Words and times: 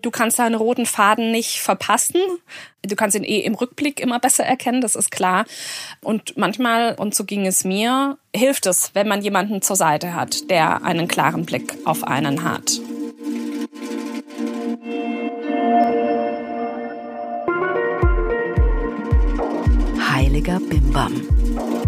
Du 0.00 0.12
kannst 0.12 0.38
deinen 0.38 0.54
roten 0.54 0.86
Faden 0.86 1.32
nicht 1.32 1.58
verpassen. 1.58 2.20
Du 2.82 2.94
kannst 2.94 3.16
ihn 3.16 3.24
eh 3.24 3.40
im 3.40 3.56
Rückblick 3.56 3.98
immer 3.98 4.20
besser 4.20 4.44
erkennen, 4.44 4.80
das 4.80 4.94
ist 4.94 5.10
klar. 5.10 5.44
Und 6.02 6.36
manchmal, 6.36 6.94
und 6.94 7.16
so 7.16 7.24
ging 7.24 7.46
es 7.46 7.64
mir, 7.64 8.16
hilft 8.32 8.66
es, 8.66 8.92
wenn 8.94 9.08
man 9.08 9.22
jemanden 9.22 9.60
zur 9.60 9.74
Seite 9.74 10.14
hat, 10.14 10.50
der 10.50 10.84
einen 10.84 11.08
klaren 11.08 11.44
Blick 11.44 11.74
auf 11.84 12.04
einen 12.04 12.44
hat. 12.44 12.80
Heiliger 20.12 20.60
Bimbam. 20.60 21.87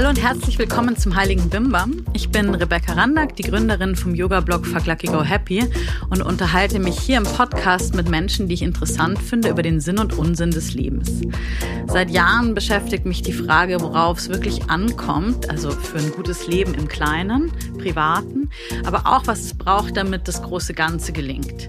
Hallo 0.00 0.08
und 0.08 0.22
herzlich 0.22 0.58
willkommen 0.58 0.96
zum 0.96 1.14
Heiligen 1.14 1.50
Bimbam. 1.50 2.06
Ich 2.14 2.30
bin 2.30 2.54
Rebecca 2.54 2.94
Randack, 2.94 3.36
die 3.36 3.42
Gründerin 3.42 3.96
vom 3.96 4.14
Yoga-Blog 4.14 4.64
Fuck 4.64 4.86
Lucky 4.86 5.08
Go 5.08 5.22
Happy 5.22 5.62
und 6.08 6.22
unterhalte 6.22 6.78
mich 6.78 6.98
hier 6.98 7.18
im 7.18 7.24
Podcast 7.24 7.94
mit 7.94 8.08
Menschen, 8.08 8.48
die 8.48 8.54
ich 8.54 8.62
interessant 8.62 9.18
finde, 9.18 9.50
über 9.50 9.60
den 9.60 9.78
Sinn 9.78 9.98
und 9.98 10.16
Unsinn 10.16 10.52
des 10.52 10.72
Lebens. 10.72 11.20
Seit 11.86 12.08
Jahren 12.08 12.54
beschäftigt 12.54 13.04
mich 13.04 13.20
die 13.20 13.34
Frage, 13.34 13.78
worauf 13.82 14.16
es 14.16 14.30
wirklich 14.30 14.70
ankommt, 14.70 15.50
also 15.50 15.70
für 15.70 15.98
ein 15.98 16.12
gutes 16.12 16.46
Leben 16.46 16.72
im 16.72 16.88
Kleinen, 16.88 17.52
Privaten, 17.76 18.48
aber 18.86 19.02
auch 19.04 19.26
was 19.26 19.40
es 19.40 19.52
braucht, 19.52 19.98
damit 19.98 20.28
das 20.28 20.42
große 20.42 20.72
Ganze 20.72 21.12
gelingt. 21.12 21.68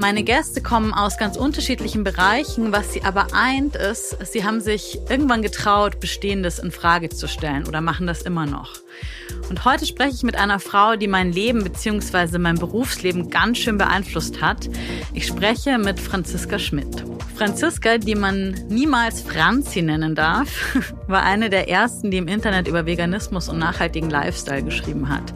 Meine 0.00 0.22
Gäste 0.22 0.62
kommen 0.62 0.94
aus 0.94 1.18
ganz 1.18 1.36
unterschiedlichen 1.36 2.04
Bereichen. 2.04 2.72
Was 2.72 2.94
sie 2.94 3.02
aber 3.04 3.34
eint, 3.34 3.76
ist, 3.76 4.16
sie 4.32 4.44
haben 4.44 4.62
sich 4.62 4.98
irgendwann 5.10 5.42
getraut, 5.42 6.00
Bestehendes 6.00 6.58
in 6.58 6.70
Frage 6.70 7.10
zu 7.10 7.28
stellen 7.28 7.68
oder 7.68 7.82
machen 7.82 8.06
das 8.06 8.22
immer 8.22 8.46
noch. 8.46 8.72
Und 9.48 9.64
heute 9.64 9.86
spreche 9.86 10.14
ich 10.14 10.22
mit 10.22 10.36
einer 10.36 10.60
Frau, 10.60 10.96
die 10.96 11.08
mein 11.08 11.32
Leben 11.32 11.64
bzw. 11.64 12.38
mein 12.38 12.56
Berufsleben 12.56 13.30
ganz 13.30 13.58
schön 13.58 13.78
beeinflusst 13.78 14.40
hat. 14.40 14.68
Ich 15.12 15.26
spreche 15.26 15.78
mit 15.78 15.98
Franziska 15.98 16.58
Schmidt. 16.58 17.04
Franziska, 17.40 17.96
die 17.96 18.14
man 18.14 18.50
niemals 18.68 19.22
Franzi 19.22 19.80
nennen 19.80 20.14
darf, 20.14 20.76
war 21.06 21.22
eine 21.22 21.48
der 21.48 21.70
ersten, 21.70 22.10
die 22.10 22.18
im 22.18 22.28
Internet 22.28 22.68
über 22.68 22.84
Veganismus 22.84 23.48
und 23.48 23.58
nachhaltigen 23.58 24.10
Lifestyle 24.10 24.62
geschrieben 24.62 25.08
hat. 25.08 25.32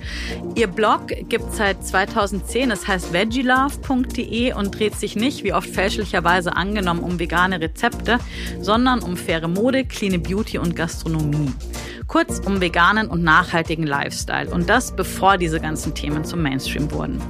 Ihr 0.54 0.66
Blog 0.66 1.06
gibt 1.30 1.54
seit 1.54 1.84
2010, 1.84 2.70
es 2.70 2.86
heißt 2.86 3.14
veggielove.de 3.14 4.52
und 4.52 4.78
dreht 4.78 4.96
sich 4.96 5.16
nicht, 5.16 5.44
wie 5.44 5.54
oft 5.54 5.70
fälschlicherweise 5.70 6.54
angenommen, 6.54 7.00
um 7.00 7.18
vegane 7.18 7.58
Rezepte, 7.58 8.18
sondern 8.60 9.00
um 9.00 9.16
faire 9.16 9.48
Mode, 9.48 9.86
clean 9.86 10.22
Beauty 10.22 10.58
und 10.58 10.76
Gastronomie. 10.76 11.52
Kurz 12.06 12.40
um 12.44 12.60
veganen 12.60 13.08
und 13.08 13.22
nachhaltigen 13.22 13.86
Lifestyle. 13.86 14.50
Und 14.50 14.68
das 14.68 14.94
bevor 14.94 15.38
diese 15.38 15.60
ganzen 15.60 15.94
Themen 15.94 16.24
zum 16.24 16.42
Mainstream 16.42 16.90
wurden. 16.92 17.20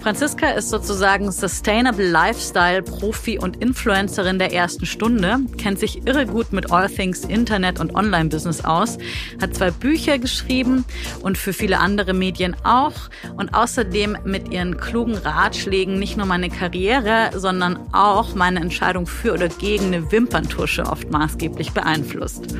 Franziska 0.00 0.52
ist 0.52 0.70
sozusagen 0.70 1.30
Sustainable 1.30 2.08
Lifestyle 2.08 2.82
Profi 2.82 3.38
und 3.38 3.58
Influencerin 3.58 4.38
der 4.38 4.50
ersten 4.50 4.86
Stunde, 4.86 5.40
kennt 5.58 5.78
sich 5.78 6.06
irre 6.06 6.24
gut 6.24 6.54
mit 6.54 6.72
All 6.72 6.88
Things 6.88 7.24
Internet 7.24 7.78
und 7.78 7.94
Online-Business 7.94 8.64
aus, 8.64 8.96
hat 9.42 9.54
zwei 9.54 9.70
Bücher 9.70 10.18
geschrieben 10.18 10.86
und 11.22 11.36
für 11.36 11.52
viele 11.52 11.80
andere 11.80 12.14
Medien 12.14 12.56
auch 12.64 12.94
und 13.36 13.52
außerdem 13.52 14.16
mit 14.24 14.50
ihren 14.50 14.78
klugen 14.78 15.18
Ratschlägen 15.18 15.98
nicht 15.98 16.16
nur 16.16 16.26
meine 16.26 16.48
Karriere, 16.48 17.30
sondern 17.34 17.78
auch 17.92 18.34
meine 18.34 18.60
Entscheidung 18.60 19.06
für 19.06 19.34
oder 19.34 19.48
gegen 19.48 19.86
eine 19.86 20.10
Wimperntusche 20.10 20.84
oft 20.84 21.10
maßgeblich 21.10 21.72
beeinflusst. 21.72 22.54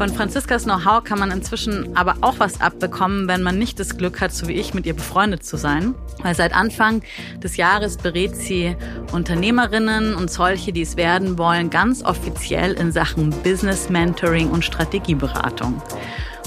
Von 0.00 0.08
Franziskas 0.08 0.64
Know-how 0.64 1.04
kann 1.04 1.18
man 1.18 1.30
inzwischen 1.30 1.94
aber 1.94 2.14
auch 2.22 2.36
was 2.38 2.62
abbekommen, 2.62 3.28
wenn 3.28 3.42
man 3.42 3.58
nicht 3.58 3.78
das 3.78 3.98
Glück 3.98 4.22
hat, 4.22 4.32
so 4.32 4.48
wie 4.48 4.54
ich, 4.54 4.72
mit 4.72 4.86
ihr 4.86 4.94
befreundet 4.94 5.44
zu 5.44 5.58
sein. 5.58 5.94
Weil 6.22 6.34
seit 6.34 6.54
Anfang 6.54 7.02
des 7.42 7.58
Jahres 7.58 7.98
berät 7.98 8.34
sie 8.34 8.78
Unternehmerinnen 9.12 10.14
und 10.14 10.30
solche, 10.30 10.72
die 10.72 10.80
es 10.80 10.96
werden 10.96 11.36
wollen, 11.36 11.68
ganz 11.68 12.02
offiziell 12.02 12.72
in 12.72 12.92
Sachen 12.92 13.28
Business 13.42 13.90
Mentoring 13.90 14.48
und 14.48 14.64
Strategieberatung. 14.64 15.82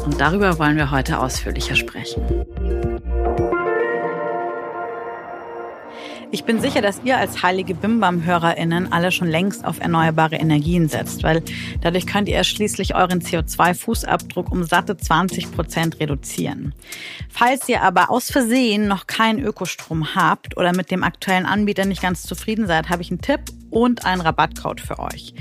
Und 0.04 0.20
darüber 0.20 0.58
wollen 0.58 0.76
wir 0.76 0.90
heute 0.90 1.20
ausführlicher 1.20 1.76
sprechen. 1.76 2.24
Ich 6.34 6.46
bin 6.46 6.60
sicher, 6.60 6.82
dass 6.82 7.00
ihr 7.04 7.16
als 7.20 7.44
heilige 7.44 7.76
Bimbam-HörerInnen 7.76 8.92
alle 8.92 9.12
schon 9.12 9.28
längst 9.28 9.64
auf 9.64 9.80
erneuerbare 9.80 10.38
Energien 10.38 10.90
setzt, 10.90 11.22
weil 11.22 11.44
dadurch 11.82 12.08
könnt 12.08 12.28
ihr 12.28 12.44
schließlich 12.44 12.96
euren 12.96 13.22
CO2-Fußabdruck 13.22 14.52
um 14.52 14.64
satte 14.64 14.98
20 14.98 15.52
Prozent 15.52 16.00
reduzieren. 16.00 16.74
Falls 17.30 17.70
ihr 17.70 17.84
aber 17.84 18.10
aus 18.10 18.32
Versehen 18.32 18.88
noch 18.88 19.06
keinen 19.06 19.46
Ökostrom 19.46 20.16
habt 20.16 20.58
oder 20.58 20.76
mit 20.76 20.90
dem 20.90 21.04
aktuellen 21.04 21.46
Anbieter 21.46 21.86
nicht 21.86 22.02
ganz 22.02 22.24
zufrieden 22.24 22.66
seid, 22.66 22.90
habe 22.90 23.04
ich 23.04 23.12
einen 23.12 23.22
Tipp 23.22 23.42
und 23.74 24.06
einen 24.06 24.22
Rabattcode 24.22 24.82
für 24.82 25.00
euch. 25.00 25.34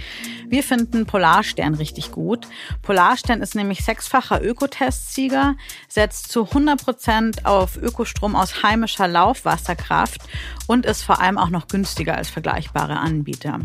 Wir 0.49 0.63
finden 0.63 1.07
Polarstern 1.07 1.75
richtig 1.75 2.11
gut. 2.11 2.47
Polarstern 2.83 3.41
ist 3.41 3.55
nämlich 3.55 3.85
sechsfacher 3.85 4.43
Ökotestsieger, 4.43 5.57
setzt 5.89 6.31
zu 6.33 6.45
100 6.45 6.83
Prozent 6.83 7.47
auf 7.47 7.77
Ökostrom 7.77 8.37
aus 8.37 8.63
heimischer 8.63 9.09
Laufwasserkraft 9.09 10.21
und 10.67 10.87
ist 10.87 11.03
vor 11.03 11.21
allem 11.21 11.39
auch 11.39 11.51
noch 11.51 11.69
günstiger 11.69 12.17
als 12.17 12.31
vergleichbare 12.31 12.99
Anbieter. 12.99 13.61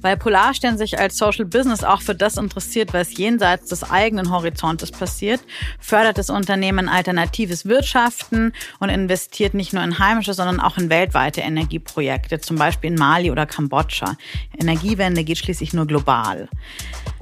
Weil 0.00 0.16
Polarstern 0.16 0.78
sich 0.78 0.98
als 0.98 1.16
Social 1.16 1.44
Business 1.44 1.84
auch 1.84 2.02
für 2.02 2.14
das 2.14 2.36
interessiert, 2.36 2.92
was 2.92 3.16
jenseits 3.16 3.68
des 3.68 3.88
eigenen 3.88 4.30
Horizontes 4.30 4.90
passiert, 4.90 5.40
fördert 5.80 6.18
das 6.18 6.30
Unternehmen 6.30 6.88
alternatives 6.88 7.66
Wirtschaften 7.66 8.52
und 8.78 8.88
investiert 8.88 9.54
nicht 9.54 9.72
nur 9.72 9.82
in 9.82 9.98
heimische, 9.98 10.34
sondern 10.34 10.60
auch 10.60 10.78
in 10.78 10.90
weltweite 10.90 11.40
Energieprojekte, 11.40 12.40
zum 12.40 12.56
Beispiel 12.56 12.90
in 12.90 12.96
Mali 12.96 13.30
oder 13.30 13.46
Kambodscha. 13.46 14.16
Energiewende 14.58 15.24
geht 15.24 15.38
schließlich 15.38 15.72
nur 15.72 15.86
global. 15.86 16.48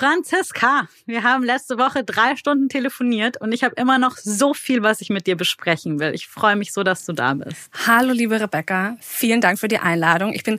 Franziska, 0.00 0.88
wir 1.04 1.24
haben 1.24 1.44
letzte 1.44 1.76
Woche 1.76 2.02
drei 2.02 2.34
Stunden 2.34 2.70
telefoniert 2.70 3.38
und 3.38 3.52
ich 3.52 3.62
habe 3.62 3.74
immer 3.76 3.98
noch 3.98 4.16
so 4.16 4.54
viel, 4.54 4.82
was 4.82 5.02
ich 5.02 5.10
mit 5.10 5.26
dir 5.26 5.36
besprechen 5.36 6.00
will. 6.00 6.14
Ich 6.14 6.26
freue 6.26 6.56
mich 6.56 6.72
so, 6.72 6.82
dass 6.82 7.04
du 7.04 7.12
da 7.12 7.34
bist. 7.34 7.70
Hallo, 7.86 8.14
liebe 8.14 8.40
Rebecca. 8.40 8.96
Vielen 9.02 9.42
Dank 9.42 9.58
für 9.58 9.68
die 9.68 9.78
Einladung. 9.78 10.32
Ich 10.32 10.42
bin 10.42 10.58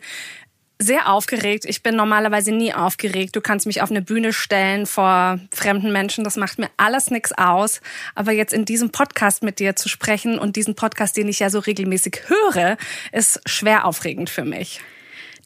sehr 0.77 1.09
aufgeregt. 1.11 1.65
Ich 1.65 1.81
bin 1.81 1.95
normalerweise 1.95 2.51
nie 2.51 2.71
aufgeregt. 2.71 3.35
Du 3.35 3.41
kannst 3.41 3.65
mich 3.65 3.81
auf 3.81 3.89
eine 3.89 4.03
Bühne 4.03 4.31
stellen 4.31 4.85
vor 4.85 5.39
fremden 5.51 5.91
Menschen. 5.91 6.23
Das 6.23 6.35
macht 6.35 6.59
mir 6.59 6.69
alles 6.77 7.09
nichts 7.09 7.31
aus. 7.31 7.81
Aber 8.13 8.33
jetzt 8.33 8.53
in 8.53 8.65
diesem 8.65 8.91
Podcast 8.91 9.41
mit 9.41 9.57
dir 9.57 9.75
zu 9.75 9.89
sprechen 9.89 10.37
und 10.37 10.55
diesen 10.55 10.75
Podcast, 10.75 11.17
den 11.17 11.27
ich 11.27 11.39
ja 11.39 11.49
so 11.49 11.57
regelmäßig 11.57 12.25
höre, 12.27 12.77
ist 13.11 13.41
schwer 13.47 13.85
aufregend 13.85 14.29
für 14.29 14.45
mich. 14.45 14.81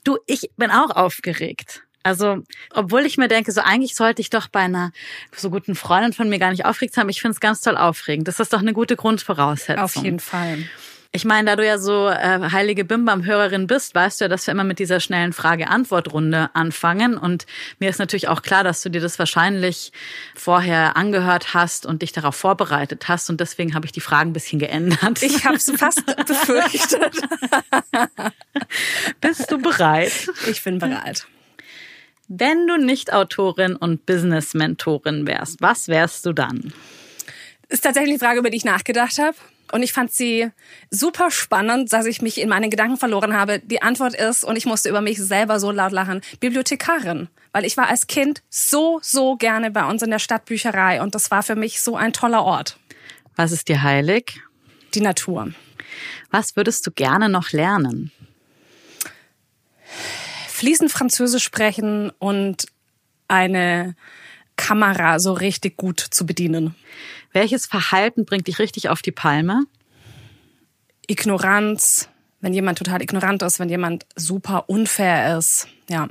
Du, 0.03 0.17
ich 0.27 0.49
bin 0.57 0.69
auch 0.69 0.89
aufgeregt. 0.89 1.84
Also, 2.05 2.43
obwohl 2.69 3.03
ich 3.03 3.17
mir 3.17 3.27
denke, 3.27 3.51
so 3.51 3.61
eigentlich 3.61 3.95
sollte 3.95 4.21
ich 4.21 4.29
doch 4.29 4.47
bei 4.47 4.59
einer 4.59 4.91
so 5.35 5.49
guten 5.49 5.73
Freundin 5.73 6.13
von 6.13 6.29
mir 6.29 6.37
gar 6.37 6.51
nicht 6.51 6.63
aufgeregt 6.63 6.97
haben, 6.97 7.09
ich 7.09 7.19
finde 7.19 7.33
es 7.33 7.39
ganz 7.39 7.61
toll 7.61 7.75
aufregend. 7.75 8.27
Das 8.27 8.39
ist 8.39 8.53
doch 8.53 8.59
eine 8.59 8.73
gute 8.73 8.95
Grundvoraussetzung. 8.95 9.83
Auf 9.83 9.95
jeden 9.95 10.19
Fall. 10.19 10.59
Ich 11.11 11.25
meine, 11.25 11.49
da 11.49 11.55
du 11.55 11.65
ja 11.65 11.79
so 11.79 12.09
äh, 12.09 12.51
heilige 12.51 12.85
Bimbam-Hörerin 12.85 13.65
bist, 13.65 13.95
weißt 13.95 14.21
du 14.21 14.25
ja, 14.25 14.29
dass 14.29 14.45
wir 14.45 14.51
immer 14.51 14.63
mit 14.63 14.77
dieser 14.77 14.99
schnellen 14.99 15.33
Frage-Antwort-Runde 15.33 16.51
anfangen. 16.53 17.17
Und 17.17 17.47
mir 17.79 17.89
ist 17.89 17.97
natürlich 17.97 18.27
auch 18.27 18.43
klar, 18.43 18.63
dass 18.63 18.83
du 18.83 18.89
dir 18.89 19.01
das 19.01 19.17
wahrscheinlich 19.17 19.91
vorher 20.35 20.97
angehört 20.97 21.55
hast 21.55 21.87
und 21.87 22.03
dich 22.03 22.11
darauf 22.11 22.35
vorbereitet 22.35 23.07
hast. 23.07 23.31
Und 23.31 23.39
deswegen 23.39 23.73
habe 23.73 23.87
ich 23.87 23.93
die 23.93 24.01
Fragen 24.01 24.29
ein 24.29 24.33
bisschen 24.33 24.59
geändert. 24.59 25.23
Ich 25.23 25.43
habe 25.43 25.55
es 25.55 25.71
fast 25.75 26.05
befürchtet. 26.27 27.19
Bist 29.21 29.51
du 29.51 29.57
bereit? 29.57 30.29
Ich 30.47 30.63
bin 30.63 30.77
bereit. 30.77 31.25
Wenn 32.27 32.67
du 32.67 32.77
nicht 32.77 33.13
Autorin 33.13 33.75
und 33.75 34.05
Business-Mentorin 34.05 35.27
wärst, 35.27 35.61
was 35.61 35.87
wärst 35.87 36.25
du 36.25 36.33
dann? 36.33 36.73
Ist 37.69 37.83
tatsächlich 37.83 38.13
eine 38.13 38.19
Frage, 38.19 38.39
über 38.39 38.49
die 38.49 38.57
ich 38.57 38.65
nachgedacht 38.65 39.19
habe. 39.19 39.35
Und 39.71 39.83
ich 39.83 39.93
fand 39.93 40.11
sie 40.11 40.49
super 40.89 41.31
spannend, 41.31 41.91
dass 41.91 42.05
ich 42.05 42.21
mich 42.21 42.39
in 42.39 42.49
meinen 42.49 42.69
Gedanken 42.69 42.97
verloren 42.97 43.33
habe. 43.33 43.59
Die 43.59 43.81
Antwort 43.81 44.13
ist, 44.15 44.43
und 44.43 44.55
ich 44.55 44.65
musste 44.65 44.89
über 44.89 45.01
mich 45.01 45.19
selber 45.19 45.59
so 45.59 45.71
laut 45.71 45.91
lachen, 45.91 46.21
Bibliothekarin. 46.39 47.29
Weil 47.51 47.65
ich 47.65 47.77
war 47.77 47.87
als 47.87 48.07
Kind 48.07 48.43
so, 48.49 48.99
so 49.01 49.35
gerne 49.35 49.71
bei 49.71 49.85
uns 49.85 50.01
in 50.01 50.11
der 50.11 50.19
Stadtbücherei 50.19 51.01
und 51.01 51.15
das 51.15 51.31
war 51.31 51.41
für 51.41 51.55
mich 51.55 51.81
so 51.81 51.95
ein 51.95 52.13
toller 52.13 52.43
Ort. 52.43 52.77
Was 53.35 53.51
ist 53.51 53.67
dir 53.67 53.81
heilig? 53.81 54.39
Die 54.93 55.01
Natur. 55.01 55.51
Was 56.31 56.55
würdest 56.55 56.85
du 56.85 56.91
gerne 56.91 57.29
noch 57.29 57.51
lernen? 57.51 58.11
Fließend 60.55 60.89
Französisch 60.89 61.43
sprechen 61.43 62.11
und 62.17 62.67
eine 63.27 63.93
Kamera 64.55 65.19
so 65.19 65.33
richtig 65.33 65.75
gut 65.75 65.99
zu 65.99 66.25
bedienen. 66.25 66.75
Welches 67.33 67.65
Verhalten 67.65 68.23
bringt 68.23 68.47
dich 68.47 68.57
richtig 68.57 68.87
auf 68.87 69.01
die 69.01 69.11
Palme? 69.11 69.65
Ignoranz, 71.07 72.07
wenn 72.39 72.53
jemand 72.53 72.77
total 72.77 73.01
ignorant 73.01 73.43
ist, 73.43 73.59
wenn 73.59 73.67
jemand 73.67 74.05
super 74.15 74.69
unfair 74.69 75.37
ist, 75.37 75.67
ja. 75.89 76.07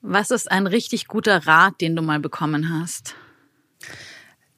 Was 0.00 0.32
ist 0.32 0.50
ein 0.50 0.66
richtig 0.66 1.06
guter 1.06 1.46
Rat, 1.46 1.80
den 1.80 1.94
du 1.94 2.02
mal 2.02 2.18
bekommen 2.18 2.76
hast? 2.76 3.14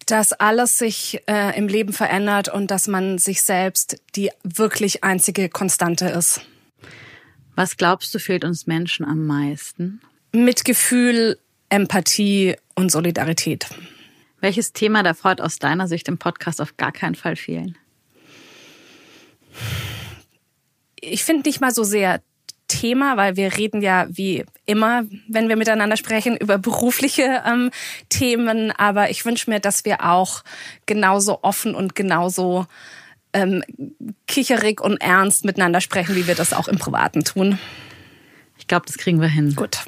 Dass 0.06 0.32
alles 0.32 0.78
sich 0.78 1.20
äh, 1.26 1.54
im 1.58 1.68
Leben 1.68 1.92
verändert 1.92 2.48
und 2.48 2.70
dass 2.70 2.88
man 2.88 3.18
sich 3.18 3.42
selbst 3.42 4.00
die 4.16 4.30
wirklich 4.42 5.04
einzige 5.04 5.50
Konstante 5.50 6.06
ist. 6.06 6.40
Was 7.56 7.76
glaubst 7.76 8.12
du 8.14 8.18
fehlt 8.18 8.44
uns 8.44 8.66
Menschen 8.66 9.06
am 9.06 9.26
meisten? 9.26 10.00
Mitgefühl, 10.32 11.38
Empathie 11.68 12.56
und 12.74 12.90
Solidarität. 12.90 13.66
Welches 14.40 14.72
Thema 14.72 15.02
darf 15.02 15.22
heute 15.22 15.44
aus 15.44 15.58
deiner 15.58 15.86
Sicht 15.86 16.08
im 16.08 16.18
Podcast 16.18 16.60
auf 16.60 16.76
gar 16.76 16.90
keinen 16.90 17.14
Fall 17.14 17.36
fehlen? 17.36 17.78
Ich 21.00 21.22
finde 21.22 21.48
nicht 21.48 21.60
mal 21.60 21.72
so 21.72 21.84
sehr 21.84 22.20
Thema, 22.66 23.16
weil 23.16 23.36
wir 23.36 23.56
reden 23.56 23.82
ja 23.82 24.06
wie 24.08 24.44
immer, 24.66 25.04
wenn 25.28 25.48
wir 25.48 25.56
miteinander 25.56 25.96
sprechen, 25.96 26.36
über 26.36 26.58
berufliche 26.58 27.42
ähm, 27.46 27.70
Themen. 28.08 28.72
Aber 28.72 29.10
ich 29.10 29.24
wünsche 29.24 29.48
mir, 29.48 29.60
dass 29.60 29.84
wir 29.84 30.04
auch 30.04 30.42
genauso 30.86 31.42
offen 31.42 31.74
und 31.74 31.94
genauso 31.94 32.66
ähm, 33.34 33.62
kicherig 34.26 34.80
und 34.80 34.96
ernst 35.00 35.44
miteinander 35.44 35.80
sprechen, 35.80 36.16
wie 36.16 36.26
wir 36.26 36.34
das 36.34 36.52
auch 36.52 36.68
im 36.68 36.78
Privaten 36.78 37.24
tun. 37.24 37.58
Ich 38.56 38.66
glaube, 38.66 38.86
das 38.86 38.96
kriegen 38.96 39.20
wir 39.20 39.28
hin. 39.28 39.54
Gut. 39.54 39.80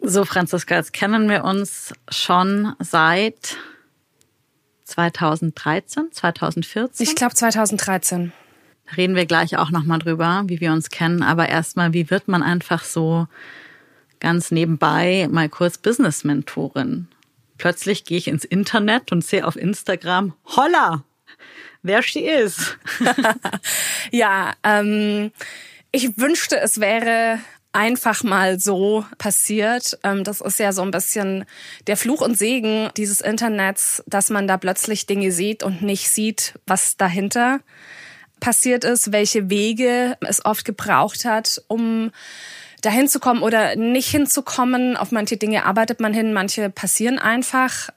So, 0.00 0.24
Franziska, 0.24 0.76
jetzt 0.76 0.92
kennen 0.92 1.28
wir 1.28 1.44
uns 1.44 1.92
schon 2.08 2.74
seit 2.78 3.56
2013, 4.84 6.12
2014. 6.12 7.06
Ich 7.06 7.16
glaube 7.16 7.34
2013. 7.34 8.32
Da 8.86 8.92
reden 8.94 9.16
wir 9.16 9.26
gleich 9.26 9.58
auch 9.58 9.70
nochmal 9.70 9.98
drüber, 9.98 10.44
wie 10.46 10.60
wir 10.60 10.72
uns 10.72 10.90
kennen. 10.90 11.22
Aber 11.22 11.48
erstmal, 11.48 11.92
wie 11.92 12.08
wird 12.08 12.28
man 12.28 12.42
einfach 12.42 12.84
so 12.84 13.26
ganz 14.20 14.52
nebenbei 14.52 15.28
mal 15.30 15.48
kurz 15.48 15.78
Business-Mentorin? 15.78 17.08
Plötzlich 17.58 18.04
gehe 18.04 18.18
ich 18.18 18.28
ins 18.28 18.44
Internet 18.44 19.12
und 19.12 19.24
sehe 19.24 19.46
auf 19.46 19.56
Instagram, 19.56 20.34
holla, 20.56 21.02
wer 21.86 22.02
she 22.02 22.20
is. 22.20 22.76
ja, 24.10 24.54
ähm, 24.62 25.32
ich 25.92 26.18
wünschte, 26.18 26.58
es 26.60 26.80
wäre 26.80 27.38
einfach 27.72 28.22
mal 28.24 28.58
so 28.58 29.04
passiert. 29.18 29.98
Ähm, 30.02 30.24
das 30.24 30.40
ist 30.40 30.58
ja 30.58 30.72
so 30.72 30.82
ein 30.82 30.90
bisschen 30.90 31.44
der 31.86 31.96
Fluch 31.96 32.22
und 32.22 32.36
Segen 32.36 32.90
dieses 32.96 33.20
Internets, 33.20 34.02
dass 34.06 34.30
man 34.30 34.48
da 34.48 34.56
plötzlich 34.56 35.06
Dinge 35.06 35.30
sieht 35.30 35.62
und 35.62 35.82
nicht 35.82 36.08
sieht, 36.08 36.58
was 36.66 36.96
dahinter 36.96 37.60
passiert 38.40 38.84
ist, 38.84 39.12
welche 39.12 39.50
Wege 39.50 40.16
es 40.20 40.44
oft 40.44 40.64
gebraucht 40.64 41.24
hat, 41.24 41.62
um 41.68 42.10
dahin 42.82 43.08
zu 43.08 43.20
kommen 43.20 43.42
oder 43.42 43.76
nicht 43.76 44.08
hinzukommen. 44.08 44.96
Auf 44.96 45.12
manche 45.12 45.36
Dinge 45.36 45.64
arbeitet 45.64 46.00
man 46.00 46.14
hin, 46.14 46.32
manche 46.32 46.70
passieren 46.70 47.18
einfach. 47.18 47.90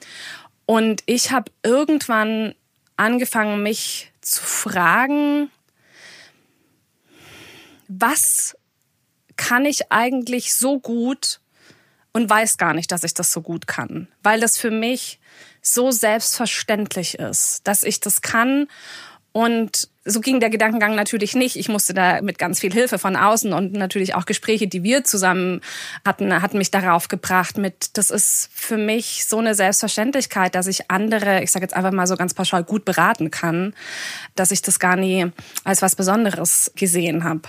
Und 0.66 1.04
ich 1.06 1.32
habe 1.32 1.52
irgendwann 1.64 2.54
angefangen, 3.00 3.64
mich 3.64 4.12
zu 4.22 4.44
fragen, 4.44 5.50
was 7.88 8.56
kann 9.38 9.66
ich 9.66 9.92
eigentlich 9.92 10.54
so 10.54 10.80
gut 10.80 11.40
und 12.12 12.30
weiß 12.30 12.58
gar 12.58 12.74
nicht, 12.74 12.92
dass 12.92 13.04
ich 13.04 13.14
das 13.14 13.32
so 13.32 13.42
gut 13.42 13.68
kann, 13.68 14.08
weil 14.22 14.40
das 14.40 14.58
für 14.58 14.72
mich 14.72 15.20
so 15.62 15.92
selbstverständlich 15.92 17.16
ist, 17.20 17.68
dass 17.68 17.84
ich 17.84 18.00
das 18.00 18.22
kann 18.22 18.68
und 19.32 19.88
so 20.06 20.22
ging 20.22 20.40
der 20.40 20.50
Gedankengang 20.50 20.96
natürlich 20.96 21.36
nicht. 21.36 21.56
Ich 21.56 21.70
musste 21.70 21.94
da 21.94 22.22
mit 22.22 22.40
ganz 22.40 22.60
viel 22.60 22.74
Hilfe 22.74 22.98
von 22.98 23.16
außen 23.16 23.54
und 23.54 23.74
natürlich 23.74 24.16
auch 24.16 24.26
Gespräche, 24.26 24.68
die 24.68 24.82
wir 24.82 25.04
zusammen 25.04 25.62
hatten, 26.04 26.42
hatten 26.42 26.58
mich 26.58 26.72
darauf 26.72 27.10
gebracht 27.10 27.58
mit, 27.58 27.98
das 27.98 28.10
ist 28.10 28.50
für 28.54 28.78
mich 28.78 29.28
so 29.28 29.38
eine 29.38 29.54
Selbstverständlichkeit, 29.54 30.56
dass 30.56 30.68
ich 30.68 30.90
andere, 30.90 31.44
ich 31.44 31.52
sage 31.52 31.64
jetzt 31.64 31.76
einfach 31.76 31.92
mal 31.92 32.08
so 32.08 32.16
ganz 32.16 32.34
pauschal, 32.34 32.64
gut 32.64 32.86
beraten 32.86 33.30
kann, 33.30 33.74
dass 34.36 34.52
ich 34.52 34.62
das 34.62 34.80
gar 34.80 34.96
nie 34.96 35.32
als 35.64 35.82
was 35.82 35.96
Besonderes 35.96 36.72
gesehen 36.76 37.24
habe. 37.24 37.42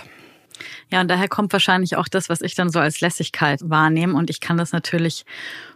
Ja, 0.89 1.01
und 1.01 1.07
daher 1.07 1.27
kommt 1.27 1.53
wahrscheinlich 1.53 1.95
auch 1.95 2.07
das, 2.07 2.29
was 2.29 2.41
ich 2.41 2.55
dann 2.55 2.69
so 2.69 2.79
als 2.79 3.01
Lässigkeit 3.01 3.59
wahrnehme. 3.63 4.15
Und 4.15 4.29
ich 4.29 4.39
kann 4.39 4.57
das 4.57 4.71
natürlich 4.71 5.25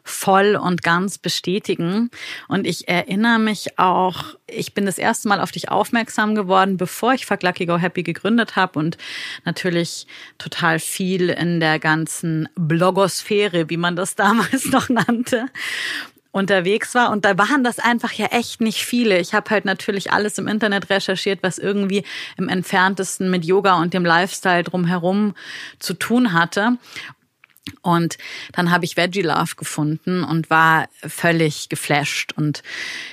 voll 0.04 0.56
und 0.56 0.83
ganz 0.83 1.18
bestätigen. 1.18 2.12
Und 2.48 2.68
ich 2.68 2.88
erinnere 2.88 3.39
mich 3.39 3.80
auch, 3.80 4.36
ich 4.48 4.74
bin 4.74 4.86
das 4.86 4.98
erste 4.98 5.27
Mal 5.27 5.42
auf 5.42 5.51
dich 5.51 5.69
aufmerksam 5.69 6.36
geworden, 6.36 6.77
bevor 6.77 7.13
ich 7.13 7.25
Fuck 7.25 7.44
Lucky 7.44 7.66
Go 7.66 7.77
Happy 7.77 8.04
gegründet 8.04 8.56
habe 8.56 8.77
und 8.77 8.98
natürlich 9.44 10.06
total 10.38 10.80
viel 10.80 11.30
in 11.30 11.60
der 11.60 11.80
ganzen 11.80 12.48
Blogosphäre, 12.56 13.69
wie 13.69 13.77
man 13.77 13.95
das 13.95 14.16
damals 14.16 14.66
noch 14.66 14.89
nannte 14.89 15.48
unterwegs 16.35 16.93
war. 16.95 17.11
Und 17.11 17.23
da 17.23 17.37
waren 17.37 17.63
das 17.63 17.79
einfach 17.79 18.11
ja 18.11 18.25
echt 18.27 18.59
nicht 18.59 18.83
viele. 18.83 19.19
Ich 19.19 19.33
habe 19.33 19.50
halt 19.50 19.63
natürlich 19.63 20.12
alles 20.12 20.38
im 20.38 20.48
Internet 20.48 20.89
recherchiert, 20.89 21.39
was 21.41 21.57
irgendwie 21.57 22.03
im 22.38 22.50
entferntesten 22.50 23.31
mit 23.31 23.45
Yoga 23.45 23.75
und 23.81 23.93
dem 23.93 24.03
Lifestyle 24.03 24.63
drumherum 24.63 25.33
zu 25.79 25.93
tun 25.93 26.33
hatte. 26.33 26.77
Und 27.81 28.17
dann 28.51 28.72
habe 28.72 28.86
ich 28.86 28.98
Veggie 28.98 29.22
Love 29.22 29.55
gefunden 29.55 30.24
und 30.24 30.50
war 30.50 30.88
völlig 31.07 31.69
geflasht. 31.69 32.34
Und 32.36 32.62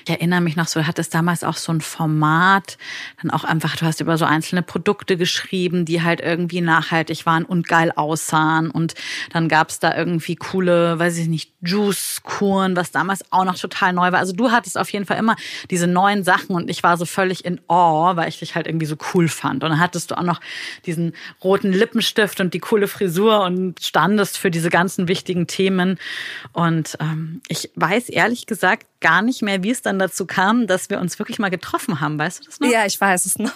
ich 0.04 0.10
erinnere 0.10 0.40
mich 0.40 0.56
noch 0.56 0.66
so, 0.66 0.80
du 0.80 0.86
hattest 0.86 1.14
damals 1.14 1.42
auch 1.42 1.56
so 1.56 1.72
ein 1.72 1.80
Format, 1.80 2.76
dann 3.20 3.30
auch 3.30 3.44
einfach, 3.44 3.76
du 3.76 3.86
hast 3.86 4.00
über 4.00 4.18
so 4.18 4.24
einzelne 4.24 4.62
Produkte 4.62 5.16
geschrieben, 5.16 5.84
die 5.84 6.02
halt 6.02 6.20
irgendwie 6.20 6.60
nachhaltig 6.60 7.24
waren 7.24 7.44
und 7.44 7.66
geil 7.66 7.92
aussahen. 7.94 8.70
Und 8.70 8.94
dann 9.30 9.48
gab 9.48 9.70
es 9.70 9.78
da 9.78 9.96
irgendwie 9.96 10.36
coole, 10.36 10.98
weiß 10.98 11.16
ich 11.18 11.28
nicht, 11.28 11.52
Juice-Kuren, 11.62 12.76
was 12.76 12.90
damals 12.90 13.24
auch 13.30 13.44
noch 13.44 13.58
total 13.58 13.92
neu 13.92 14.12
war. 14.12 14.18
Also 14.18 14.34
du 14.34 14.50
hattest 14.50 14.76
auf 14.76 14.90
jeden 14.90 15.06
Fall 15.06 15.18
immer 15.18 15.36
diese 15.70 15.86
neuen 15.86 16.24
Sachen 16.24 16.54
und 16.56 16.68
ich 16.68 16.82
war 16.82 16.96
so 16.96 17.06
völlig 17.06 17.44
in 17.44 17.60
Awe, 17.68 18.16
weil 18.16 18.28
ich 18.28 18.38
dich 18.38 18.54
halt 18.54 18.66
irgendwie 18.66 18.86
so 18.86 18.96
cool 19.14 19.28
fand. 19.28 19.64
Und 19.64 19.70
dann 19.70 19.80
hattest 19.80 20.10
du 20.10 20.18
auch 20.18 20.22
noch 20.22 20.40
diesen 20.84 21.14
roten 21.42 21.72
Lippenstift 21.72 22.40
und 22.40 22.52
die 22.52 22.58
coole 22.58 22.88
Frisur 22.88 23.42
und 23.42 23.82
standest 23.82 24.41
für 24.42 24.50
diese 24.50 24.68
ganzen 24.68 25.08
wichtigen 25.08 25.46
Themen. 25.46 25.98
Und 26.52 26.98
ähm, 27.00 27.40
ich 27.48 27.70
weiß 27.76 28.10
ehrlich 28.10 28.46
gesagt 28.46 28.86
gar 29.00 29.22
nicht 29.22 29.40
mehr, 29.40 29.62
wie 29.62 29.70
es 29.70 29.82
dann 29.82 29.98
dazu 29.98 30.26
kam, 30.26 30.66
dass 30.66 30.90
wir 30.90 31.00
uns 31.00 31.18
wirklich 31.18 31.38
mal 31.38 31.48
getroffen 31.48 32.00
haben. 32.00 32.18
Weißt 32.18 32.40
du 32.40 32.44
das 32.44 32.60
noch? 32.60 32.68
Ja, 32.68 32.84
ich 32.84 33.00
weiß 33.00 33.24
es 33.24 33.38
noch, 33.38 33.52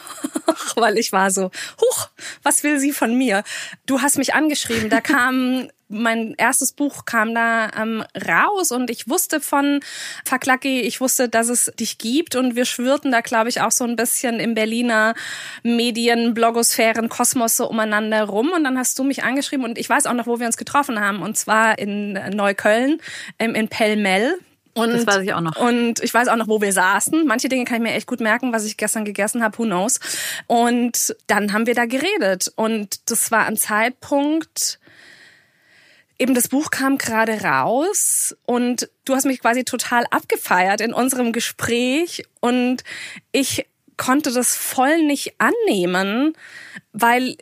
weil 0.77 0.97
ich 0.97 1.13
war 1.13 1.31
so, 1.31 1.51
huch, 1.81 2.09
was 2.43 2.63
will 2.63 2.79
sie 2.79 2.93
von 2.93 3.19
mir? 3.19 3.43
Du 3.85 4.01
hast 4.01 4.17
mich 4.17 4.35
angeschrieben, 4.35 4.89
da 4.89 5.01
kam 5.01 5.69
mein 5.89 6.35
erstes 6.37 6.73
Buch 6.73 7.05
kam 7.05 7.35
da 7.35 7.71
ähm, 7.81 8.05
raus 8.27 8.73
und 8.73 8.91
ich 8.91 9.09
wusste 9.09 9.41
von 9.41 9.81
Verklacki, 10.25 10.81
ich 10.81 11.01
wusste, 11.01 11.29
dass 11.29 11.49
es 11.49 11.73
dich 11.79 11.99
gibt 11.99 12.35
und 12.35 12.57
wir 12.57 12.65
schwirrten 12.65 13.13
da, 13.13 13.21
glaube 13.21 13.49
ich, 13.49 13.61
auch 13.61 13.71
so 13.71 13.85
ein 13.85 13.97
bisschen 13.97 14.41
im 14.41 14.55
Berliner 14.55 15.15
Medien, 15.63 16.35
Blogosphären, 16.35 17.09
Kosmos 17.09 17.57
so 17.57 17.69
umeinander 17.69 18.25
rum 18.25 18.51
und 18.53 18.65
dann 18.65 18.79
hast 18.79 18.99
du 18.99 19.05
mich 19.05 19.23
angeschrieben 19.23 19.65
und 19.65 19.79
ich 19.79 19.89
weiß 19.89 20.07
auch 20.07 20.15
noch, 20.15 20.27
wo 20.27 20.41
wir 20.41 20.47
uns 20.47 20.57
getroffen 20.57 21.01
haben 21.01 21.23
und 21.23 21.37
zwar 21.37 21.79
in 21.79 22.13
Neukölln, 22.35 22.99
ähm, 23.39 23.55
in 23.55 23.69
Pellmell 23.69 24.39
Und, 24.77 24.93
das 24.93 25.07
weiß 25.07 25.23
ich 25.23 25.33
auch 25.33 25.41
noch. 25.41 25.57
Und 25.57 26.03
ich 26.03 26.13
weiß 26.13 26.29
auch 26.29 26.37
noch, 26.37 26.49
wo 26.49 26.61
wir 26.61 26.73
saßen. 26.73 27.27
Manche 27.27 27.49
Dinge 27.49 27.65
kann 27.65 27.77
ich 27.77 27.83
mir 27.83 27.95
echt 27.95 28.07
gut 28.07 28.21
merken, 28.21 28.53
was 28.53 28.67
ich 28.67 28.77
gestern 28.77 29.07
gegessen 29.07 29.43
habe, 29.43 29.57
who 29.57 29.65
knows. 29.65 30.01
Und 30.49 31.17
dann 31.29 31.55
haben 31.55 31.67
wir 31.67 31.75
da 31.75 31.87
geredet. 31.87 32.53
Und 32.57 33.11
das 33.11 33.31
war 33.31 33.47
ein 33.47 33.57
Zeitpunkt, 33.57 34.79
eben 36.19 36.35
das 36.35 36.49
Buch 36.49 36.71
kam 36.71 36.99
gerade 36.99 37.43
raus 37.43 38.37
und 38.47 38.89
du 39.05 39.15
hast 39.15 39.27
mich 39.27 39.41
quasi 39.41 39.65
total 39.65 40.07
abgefeiert 40.11 40.81
in 40.81 40.93
unserem 40.93 41.33
Gespräch 41.33 42.25
und 42.41 42.85
ich 43.33 43.67
konnte 43.97 44.33
das 44.33 44.57
voll 44.57 45.03
nicht 45.03 45.35
annehmen, 45.39 46.35
weil 46.93 47.37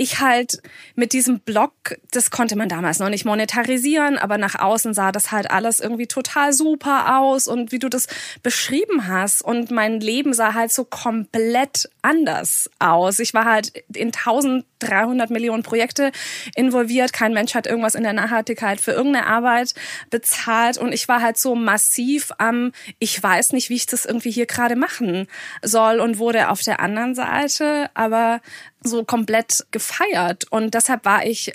ich 0.00 0.20
halt 0.20 0.62
mit 0.94 1.12
diesem 1.12 1.40
Blog, 1.40 1.72
das 2.12 2.30
konnte 2.30 2.54
man 2.56 2.68
damals 2.68 3.00
noch 3.00 3.08
nicht 3.08 3.24
monetarisieren, 3.24 4.16
aber 4.16 4.38
nach 4.38 4.54
außen 4.54 4.94
sah 4.94 5.10
das 5.10 5.32
halt 5.32 5.50
alles 5.50 5.80
irgendwie 5.80 6.06
total 6.06 6.52
super 6.52 7.18
aus 7.18 7.48
und 7.48 7.72
wie 7.72 7.80
du 7.80 7.88
das 7.88 8.06
beschrieben 8.44 9.08
hast 9.08 9.42
und 9.42 9.72
mein 9.72 10.00
Leben 10.00 10.32
sah 10.34 10.54
halt 10.54 10.72
so 10.72 10.84
komplett 10.84 11.90
anders 12.08 12.70
aus. 12.78 13.18
Ich 13.18 13.34
war 13.34 13.44
halt 13.44 13.84
in 13.94 14.08
1300 14.08 15.30
Millionen 15.30 15.62
Projekte 15.62 16.10
involviert. 16.54 17.12
Kein 17.12 17.34
Mensch 17.34 17.54
hat 17.54 17.66
irgendwas 17.66 17.94
in 17.94 18.02
der 18.02 18.14
Nachhaltigkeit 18.14 18.80
für 18.80 18.92
irgendeine 18.92 19.26
Arbeit 19.26 19.74
bezahlt 20.10 20.78
und 20.78 20.92
ich 20.92 21.06
war 21.08 21.20
halt 21.20 21.36
so 21.36 21.54
massiv 21.54 22.32
am, 22.38 22.72
ich 22.98 23.22
weiß 23.22 23.52
nicht, 23.52 23.68
wie 23.68 23.76
ich 23.76 23.86
das 23.86 24.06
irgendwie 24.06 24.30
hier 24.30 24.46
gerade 24.46 24.76
machen 24.76 25.26
soll 25.62 26.00
und 26.00 26.18
wurde 26.18 26.48
auf 26.48 26.62
der 26.62 26.80
anderen 26.80 27.14
Seite 27.14 27.90
aber 27.94 28.40
so 28.80 29.04
komplett 29.04 29.66
gefeiert. 29.70 30.46
Und 30.50 30.74
deshalb 30.74 31.04
war 31.04 31.26
ich 31.26 31.52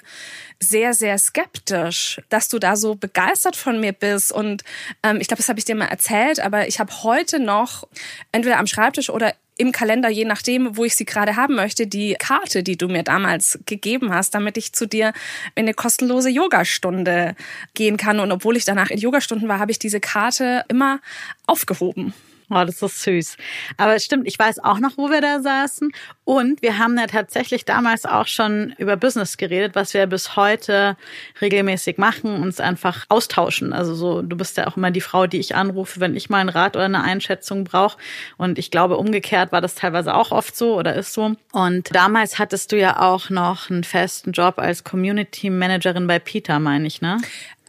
sehr, 0.60 0.94
sehr 0.94 1.18
skeptisch, 1.18 2.22
dass 2.30 2.50
du 2.50 2.60
da 2.60 2.76
so 2.76 2.96
begeistert 2.96 3.56
von 3.56 3.80
mir 3.80 3.94
bist. 3.94 4.32
Und 4.32 4.64
ähm, 5.04 5.20
ich 5.20 5.28
glaube, 5.28 5.40
das 5.40 5.50
habe 5.50 5.60
ich 5.60 5.66
dir 5.66 5.76
mal 5.76 5.86
erzählt, 5.86 6.40
aber 6.40 6.68
ich 6.68 6.80
habe 6.80 7.04
heute 7.04 7.40
noch 7.40 7.88
entweder 8.32 8.60
am 8.60 8.68
Schreibtisch 8.68 9.10
oder 9.10 9.34
im 9.58 9.72
Kalender, 9.72 10.10
je 10.10 10.26
nachdem, 10.26 10.78
wo 10.78 10.86
ich 10.86 10.96
sie 10.96 11.06
gerade 11.06 11.36
haben 11.36 11.56
möchte, 11.56 11.88
die 11.88 12.16
Karte, 12.18 12.64
die 12.64 12.78
du 12.78 12.88
mir 12.88 13.04
damals 13.04 13.60
gegeben 13.66 14.14
hast, 14.14 14.34
damit 14.36 14.58
ich 14.58 14.74
zu 14.74 14.88
dir 14.88 15.14
in 15.56 15.64
eine 15.64 15.74
kostenlose 15.74 16.30
Yogastunde 16.30 17.36
gehen 17.74 17.98
kann. 17.98 18.20
Und 18.20 18.32
obwohl 18.32 18.58
ich 18.58 18.66
danach 18.66 18.90
in 18.90 18.98
Yogastunden 18.98 19.48
war, 19.48 19.60
habe 19.60 19.72
ich 19.72 19.80
diese 19.80 20.00
Karte 20.00 20.66
immer 20.70 21.00
aufgehoben. 21.46 22.14
Oh, 22.50 22.64
das 22.66 22.82
ist 22.82 23.02
süß. 23.04 23.38
Aber 23.78 23.96
es 23.96 24.04
stimmt, 24.04 24.28
ich 24.28 24.38
weiß 24.38 24.60
auch 24.60 24.80
noch, 24.80 24.98
wo 24.98 25.10
wir 25.10 25.22
da 25.22 25.42
saßen. 25.42 25.92
Und 26.26 26.62
wir 26.62 26.78
haben 26.78 26.98
ja 26.98 27.08
tatsächlich 27.08 27.66
damals 27.66 28.06
auch 28.06 28.28
schon 28.28 28.74
über 28.78 28.96
Business 28.98 29.38
geredet, 29.38 29.76
was 29.76 29.94
wir 29.94 30.06
bis 30.08 30.36
heute 30.36 30.98
regelmäßig 31.42 31.98
machen, 31.98 32.42
uns 32.42 32.60
einfach 32.60 33.06
austauschen. 33.10 33.74
Also 33.74 33.96
so, 33.96 34.22
du 34.22 34.38
bist 34.38 34.58
ja 34.58 34.68
auch 34.68 34.78
immer 34.78 34.92
die 34.92 35.02
Frau, 35.02 35.28
die 35.28 35.40
ich 35.40 35.56
anrufe, 35.56 36.00
wenn 36.00 36.16
ich 36.16 36.30
mal 36.30 36.40
einen 36.40 36.50
Rat 36.50 36.76
oder 36.76 36.86
eine 36.86 37.04
Einschätzung 37.04 37.64
brauche. 37.64 37.98
Und 38.38 38.60
ich 38.60 38.72
glaube, 38.72 38.98
umgekehrt 38.98 39.52
war 39.52 39.62
das 39.62 39.76
teilweise 39.76 40.14
auch 40.16 40.32
oft 40.32 40.56
so 40.56 40.76
oder 40.78 40.96
ist 40.96 41.14
so. 41.14 41.36
Und 41.52 41.94
damals 41.94 42.40
hattest 42.40 42.72
du 42.72 42.78
ja 42.78 43.00
auch 43.00 43.30
noch 43.30 43.70
einen 43.70 43.84
festen 43.84 44.32
Job 44.32 44.60
als 44.60 44.84
Community 44.84 45.50
Managerin 45.50 46.08
bei 46.08 46.20
Peter, 46.20 46.60
meine 46.60 46.88
ich, 46.88 47.02
ne? 47.02 47.18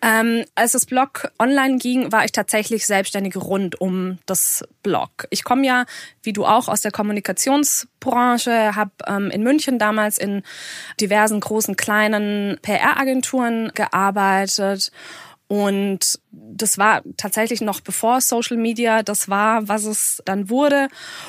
Ähm, 0.04 0.44
als 0.54 0.72
das 0.72 0.84
Blog 0.84 1.32
online 1.38 1.78
ging, 1.78 2.12
war 2.12 2.26
ich 2.26 2.32
tatsächlich 2.32 2.84
selbstständig 2.84 3.36
rund 3.36 3.80
um 3.80 4.18
das 4.26 4.62
Blog. 4.82 5.26
Ich 5.30 5.44
komme 5.44 5.66
ja, 5.66 5.86
wie 6.22 6.34
du 6.34 6.44
auch, 6.44 6.68
aus 6.68 6.82
der 6.82 6.92
Kommunikationsbranche, 6.92 8.76
habe 8.76 8.90
ähm, 9.06 9.30
in 9.30 9.42
München 9.42 9.78
damals 9.78 10.18
in 10.18 10.42
diversen 11.00 11.40
großen 11.40 11.76
kleinen 11.76 12.58
PR-Agenturen 12.60 13.72
gearbeitet 13.74 14.92
und 15.46 16.18
das 16.30 16.78
war 16.78 17.02
tatsächlich 17.18 17.60
noch 17.60 17.80
bevor 17.80 18.22
Social 18.22 18.56
Media 18.56 19.02
das 19.02 19.28
war, 19.28 19.68
was 19.68 19.84
es 19.84 20.22
dann 20.24 20.48
wurde. 20.48 20.88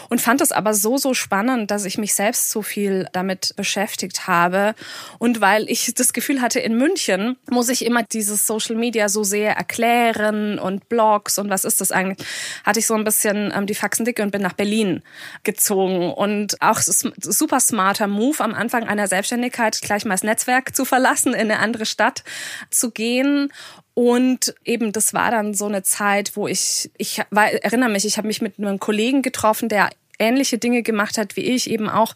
Und 0.10 0.22
fand 0.22 0.39
es 0.39 0.53
aber 0.53 0.74
so, 0.74 0.98
so 0.98 1.13
spannend, 1.13 1.69
dass 1.69 1.84
ich 1.84 1.98
mich 1.98 2.13
selbst 2.13 2.50
so 2.50 2.62
viel 2.62 3.07
damit 3.12 3.53
beschäftigt 3.57 4.25
habe. 4.27 4.74
Und 5.19 5.41
weil 5.41 5.69
ich 5.69 5.93
das 5.93 6.13
Gefühl 6.13 6.41
hatte, 6.41 6.60
in 6.62 6.77
München 6.77 7.36
muss 7.50 7.67
ich 7.67 7.86
immer 7.86 8.03
dieses 8.03 8.48
Social 8.48 8.75
Media 8.75 9.10
so 9.10 9.24
sehr 9.24 9.57
erklären 9.57 10.60
und 10.60 10.88
Blogs 10.88 11.38
und 11.38 11.50
was 11.50 11.65
ist 11.65 11.81
das 11.81 11.91
eigentlich, 11.91 12.25
hatte 12.63 12.79
ich 12.79 12.88
so 12.88 12.93
ein 12.93 13.03
bisschen 13.03 13.51
ähm, 13.53 13.65
die 13.65 13.75
Faxen 13.75 14.05
dicke 14.05 14.24
und 14.24 14.31
bin 14.31 14.41
nach 14.41 14.53
Berlin 14.53 15.03
gezogen. 15.43 16.12
Und 16.13 16.62
auch 16.62 16.79
super 16.79 17.60
smarter 17.60 18.07
Move 18.07 18.41
am 18.41 18.53
Anfang 18.53 18.88
einer 18.88 19.07
Selbstständigkeit, 19.07 19.81
gleich 19.81 20.05
mal 20.05 20.13
das 20.13 20.24
Netzwerk 20.24 20.74
zu 20.74 20.86
verlassen, 20.86 21.34
in 21.34 21.51
eine 21.51 21.60
andere 21.60 21.86
Stadt 21.86 22.24
zu 22.69 22.91
gehen 22.91 23.51
und 23.95 24.53
eben, 24.65 24.91
das 24.91 25.13
war 25.13 25.31
dann 25.31 25.53
so 25.53 25.65
eine 25.65 25.81
Zeit, 25.81 26.35
wo 26.35 26.47
ich, 26.47 26.91
ich 26.97 27.21
war, 27.31 27.49
erinnere 27.49 27.89
mich, 27.89 28.05
ich 28.05 28.17
habe 28.17 28.27
mich 28.27 28.41
mit 28.41 28.59
einem 28.59 28.77
Kollegen 28.77 29.21
getroffen, 29.21 29.69
der 29.69 29.89
ähnliche 30.19 30.57
Dinge 30.57 30.84
gemacht 30.84 31.17
hat 31.17 31.36
wie 31.36 31.41
ich, 31.41 31.69
eben 31.69 31.89
auch 31.89 32.13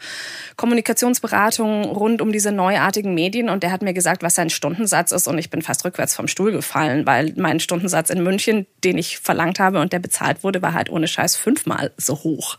Kommunikationsberatung 0.56 1.86
rund 1.86 2.22
um 2.22 2.32
diese 2.32 2.52
neuartigen 2.52 3.14
Medien. 3.14 3.50
Und 3.50 3.64
der 3.64 3.72
hat 3.72 3.82
mir 3.82 3.94
gesagt, 3.94 4.24
was 4.24 4.36
sein 4.36 4.50
Stundensatz 4.50 5.12
ist. 5.12 5.28
Und 5.28 5.38
ich 5.38 5.50
bin 5.50 5.62
fast 5.62 5.86
rückwärts 5.86 6.16
vom 6.16 6.28
Stuhl 6.28 6.52
gefallen, 6.52 7.06
weil 7.06 7.34
mein 7.38 7.60
Stundensatz 7.60 8.10
in 8.10 8.24
München, 8.24 8.68
den 8.84 8.98
ich 8.98 9.20
verlangt 9.20 9.60
habe 9.60 9.80
und 9.80 9.94
der 9.94 10.00
bezahlt 10.00 10.44
wurde, 10.44 10.62
war 10.62 10.74
halt 10.74 10.90
ohne 10.90 11.08
Scheiß 11.08 11.36
fünfmal 11.36 11.92
so 11.98 12.16
hoch. 12.24 12.58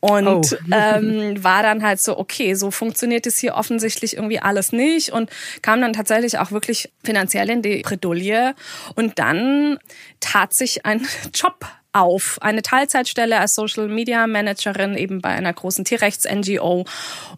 Und 0.00 0.52
oh. 0.52 0.74
ähm, 0.74 1.34
war 1.42 1.62
dann 1.62 1.82
halt 1.82 2.00
so, 2.00 2.18
okay, 2.18 2.54
so 2.54 2.70
funktioniert 2.70 3.26
es 3.26 3.38
hier 3.38 3.54
offensichtlich 3.54 4.16
irgendwie 4.16 4.40
alles 4.40 4.72
nicht. 4.72 5.10
Und 5.10 5.30
kam 5.62 5.80
dann 5.80 5.92
tatsächlich 5.92 6.38
auch 6.38 6.50
wirklich 6.50 6.92
finanziell 7.02 7.50
in 7.50 7.62
die 7.62 7.82
Bredouille. 7.82 8.54
Und 8.94 9.18
dann 9.18 9.78
tat 10.20 10.54
sich 10.54 10.84
ein 10.84 11.06
Job 11.34 11.66
auf 11.94 12.38
eine 12.42 12.60
Teilzeitstelle 12.60 13.38
als 13.38 13.54
Social 13.54 13.88
Media 13.88 14.26
Managerin 14.26 14.96
eben 14.96 15.20
bei 15.22 15.30
einer 15.30 15.52
großen 15.52 15.84
Tierrechts-NGO 15.84 16.84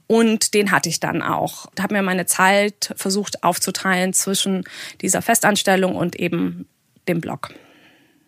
und 0.07 0.55
den 0.55 0.71
hatte 0.71 0.89
ich 0.89 0.99
dann 0.99 1.23
auch. 1.23 1.67
Habe 1.79 1.95
mir 1.95 2.03
meine 2.03 2.27
Zeit 2.27 2.95
versucht 2.97 3.45
aufzuteilen 3.45 4.15
zwischen 4.15 4.65
dieser 5.03 5.21
Festanstellung 5.21 5.95
und 5.95 6.17
eben 6.17 6.67
dem 7.07 7.21
Blog. 7.21 7.51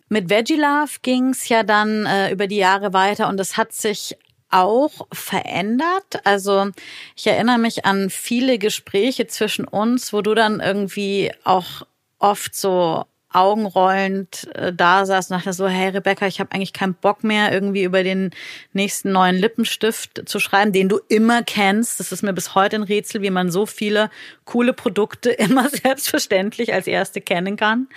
Mit 0.07 0.29
Veggie 0.29 0.55
Love 0.55 0.99
ging 1.01 1.29
es 1.29 1.49
ja 1.49 1.63
dann 1.63 2.05
äh, 2.05 2.31
über 2.31 2.47
die 2.47 2.57
Jahre 2.57 2.93
weiter 2.93 3.27
und 3.27 3.39
es 3.39 3.57
hat 3.57 3.73
sich 3.73 4.15
auch 4.51 5.07
verändert. 5.11 6.25
Also 6.25 6.69
ich 7.15 7.25
erinnere 7.25 7.57
mich 7.57 7.85
an 7.85 8.09
viele 8.11 8.59
Gespräche 8.59 9.27
zwischen 9.27 9.65
uns, 9.65 10.13
wo 10.13 10.21
du 10.21 10.35
dann 10.35 10.59
irgendwie 10.59 11.31
auch 11.43 11.87
oft 12.19 12.55
so 12.55 13.05
augenrollend 13.31 14.47
äh, 14.55 14.73
da 14.73 15.05
saß 15.05 15.29
und 15.29 15.37
dachte 15.37 15.53
so, 15.53 15.67
hey 15.67 15.89
Rebecca, 15.89 16.25
ich 16.25 16.39
habe 16.39 16.51
eigentlich 16.51 16.73
keinen 16.73 16.95
Bock 16.95 17.23
mehr, 17.23 17.51
irgendwie 17.51 17.83
über 17.83 18.03
den 18.03 18.31
nächsten 18.73 19.11
neuen 19.11 19.35
Lippenstift 19.35 20.23
zu 20.27 20.39
schreiben, 20.39 20.71
den 20.71 20.89
du 20.89 20.99
immer 21.09 21.43
kennst. 21.43 21.99
Das 21.99 22.11
ist 22.11 22.23
mir 22.23 22.33
bis 22.33 22.55
heute 22.55 22.77
ein 22.77 22.83
Rätsel, 22.83 23.21
wie 23.21 23.29
man 23.29 23.51
so 23.51 23.65
viele 23.65 24.09
coole 24.45 24.73
Produkte 24.73 25.29
immer 25.31 25.69
selbstverständlich 25.69 26.73
als 26.73 26.87
erste 26.87 27.21
kennen 27.21 27.55
kann. 27.55 27.87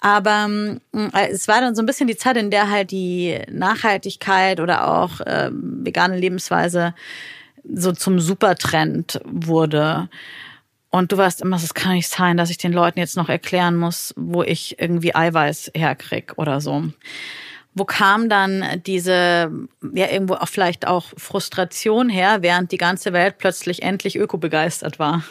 Aber 0.00 0.48
äh, 0.92 1.28
es 1.30 1.46
war 1.48 1.60
dann 1.60 1.74
so 1.74 1.82
ein 1.82 1.86
bisschen 1.86 2.06
die 2.06 2.16
Zeit, 2.16 2.36
in 2.36 2.50
der 2.50 2.70
halt 2.70 2.90
die 2.90 3.38
Nachhaltigkeit 3.50 4.60
oder 4.60 4.88
auch 4.88 5.20
äh, 5.20 5.50
vegane 5.52 6.16
Lebensweise 6.16 6.94
so 7.70 7.92
zum 7.92 8.20
Supertrend 8.20 9.20
wurde. 9.24 10.08
Und 10.90 11.12
du 11.12 11.16
warst 11.16 11.40
immer, 11.40 11.56
es 11.56 11.74
kann 11.74 11.92
nicht 11.92 12.08
sein, 12.08 12.36
dass 12.36 12.50
ich 12.50 12.58
den 12.58 12.72
Leuten 12.72 12.98
jetzt 12.98 13.16
noch 13.16 13.28
erklären 13.28 13.76
muss, 13.76 14.12
wo 14.16 14.42
ich 14.42 14.80
irgendwie 14.80 15.14
Eiweiß 15.14 15.70
herkrieg 15.74 16.32
oder 16.36 16.60
so. 16.60 16.84
Wo 17.74 17.84
kam 17.84 18.28
dann 18.28 18.82
diese, 18.84 19.52
ja, 19.94 20.10
irgendwo 20.10 20.34
auch 20.34 20.48
vielleicht 20.48 20.88
auch 20.88 21.06
Frustration 21.16 22.08
her, 22.08 22.38
während 22.42 22.72
die 22.72 22.78
ganze 22.78 23.12
Welt 23.12 23.38
plötzlich 23.38 23.82
endlich 23.82 24.16
ökobegeistert 24.16 24.98
war? 24.98 25.22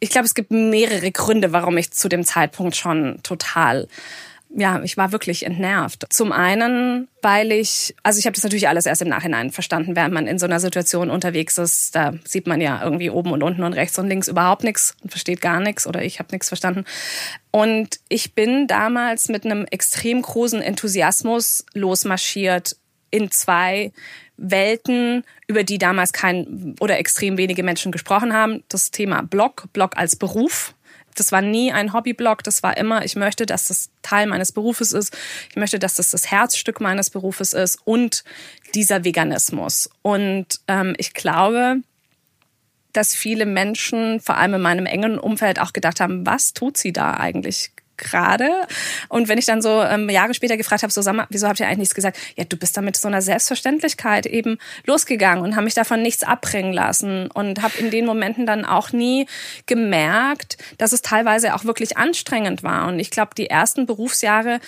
Ich 0.00 0.08
glaube, 0.08 0.24
es 0.24 0.34
gibt 0.34 0.50
mehrere 0.50 1.12
Gründe, 1.12 1.52
warum 1.52 1.76
ich 1.76 1.92
zu 1.92 2.08
dem 2.08 2.24
Zeitpunkt 2.24 2.74
schon 2.76 3.20
total 3.22 3.86
ja, 4.54 4.82
ich 4.82 4.96
war 4.96 5.12
wirklich 5.12 5.46
entnervt. 5.46 6.06
Zum 6.10 6.30
einen, 6.30 7.08
weil 7.22 7.52
ich, 7.52 7.94
also 8.02 8.18
ich 8.18 8.26
habe 8.26 8.34
das 8.34 8.44
natürlich 8.44 8.68
alles 8.68 8.86
erst 8.86 9.02
im 9.02 9.08
Nachhinein 9.08 9.50
verstanden, 9.50 9.96
während 9.96 10.12
man 10.12 10.26
in 10.26 10.38
so 10.38 10.46
einer 10.46 10.60
Situation 10.60 11.10
unterwegs 11.10 11.56
ist. 11.58 11.96
Da 11.96 12.12
sieht 12.24 12.46
man 12.46 12.60
ja 12.60 12.82
irgendwie 12.82 13.10
oben 13.10 13.32
und 13.32 13.42
unten 13.42 13.62
und 13.62 13.72
rechts 13.72 13.98
und 13.98 14.08
links 14.08 14.28
überhaupt 14.28 14.64
nichts 14.64 14.94
und 15.02 15.10
versteht 15.10 15.40
gar 15.40 15.60
nichts 15.60 15.86
oder 15.86 16.02
ich 16.02 16.18
habe 16.18 16.28
nichts 16.32 16.48
verstanden. 16.48 16.84
Und 17.50 18.00
ich 18.08 18.34
bin 18.34 18.66
damals 18.66 19.28
mit 19.28 19.44
einem 19.44 19.64
extrem 19.70 20.20
großen 20.20 20.60
Enthusiasmus 20.60 21.64
losmarschiert 21.72 22.76
in 23.10 23.30
zwei 23.30 23.92
Welten, 24.36 25.24
über 25.46 25.64
die 25.64 25.78
damals 25.78 26.12
kein 26.12 26.74
oder 26.80 26.98
extrem 26.98 27.38
wenige 27.38 27.62
Menschen 27.62 27.92
gesprochen 27.92 28.32
haben. 28.32 28.64
Das 28.68 28.90
Thema 28.90 29.22
Blog, 29.22 29.66
Blog 29.72 29.96
als 29.96 30.16
Beruf 30.16 30.74
das 31.14 31.32
war 31.32 31.42
nie 31.42 31.72
ein 31.72 31.92
Hobbyblog, 31.92 32.42
das 32.42 32.62
war 32.62 32.76
immer, 32.76 33.04
ich 33.04 33.16
möchte, 33.16 33.46
dass 33.46 33.66
das 33.66 33.90
Teil 34.02 34.26
meines 34.26 34.52
Berufes 34.52 34.92
ist, 34.92 35.16
ich 35.50 35.56
möchte, 35.56 35.78
dass 35.78 35.94
das 35.94 36.10
das 36.10 36.30
Herzstück 36.30 36.80
meines 36.80 37.10
Berufes 37.10 37.52
ist 37.52 37.78
und 37.84 38.24
dieser 38.74 39.04
Veganismus. 39.04 39.90
Und 40.02 40.60
ähm, 40.68 40.94
ich 40.98 41.14
glaube, 41.14 41.78
dass 42.92 43.14
viele 43.14 43.46
Menschen, 43.46 44.20
vor 44.20 44.36
allem 44.36 44.54
in 44.54 44.60
meinem 44.60 44.86
engen 44.86 45.18
Umfeld, 45.18 45.58
auch 45.58 45.72
gedacht 45.72 46.00
haben, 46.00 46.26
was 46.26 46.52
tut 46.52 46.76
sie 46.76 46.92
da 46.92 47.14
eigentlich 47.14 47.72
gerade. 48.02 48.50
Und 49.08 49.28
wenn 49.28 49.38
ich 49.38 49.46
dann 49.46 49.62
so 49.62 49.82
ähm, 49.82 50.10
Jahre 50.10 50.34
später 50.34 50.56
gefragt 50.56 50.82
habe, 50.82 50.92
so 50.92 51.00
sag 51.00 51.14
mal, 51.14 51.26
wieso 51.30 51.48
habt 51.48 51.60
ihr 51.60 51.66
eigentlich 51.66 51.78
nichts 51.78 51.94
gesagt? 51.94 52.18
Ja, 52.36 52.44
du 52.44 52.56
bist 52.56 52.76
da 52.76 52.82
mit 52.82 52.96
so 52.96 53.08
einer 53.08 53.22
Selbstverständlichkeit 53.22 54.26
eben 54.26 54.58
losgegangen 54.84 55.42
und 55.42 55.56
haben 55.56 55.64
mich 55.64 55.74
davon 55.74 56.02
nichts 56.02 56.22
abbringen 56.22 56.72
lassen 56.72 57.30
und 57.30 57.62
habe 57.62 57.78
in 57.78 57.90
den 57.90 58.04
Momenten 58.04 58.46
dann 58.46 58.64
auch 58.64 58.92
nie 58.92 59.26
gemerkt, 59.66 60.58
dass 60.78 60.92
es 60.92 61.02
teilweise 61.02 61.54
auch 61.54 61.64
wirklich 61.64 61.96
anstrengend 61.96 62.62
war. 62.62 62.88
Und 62.88 62.98
ich 62.98 63.10
glaube, 63.10 63.30
die 63.36 63.48
ersten 63.48 63.86
Berufsjahre 63.86 64.60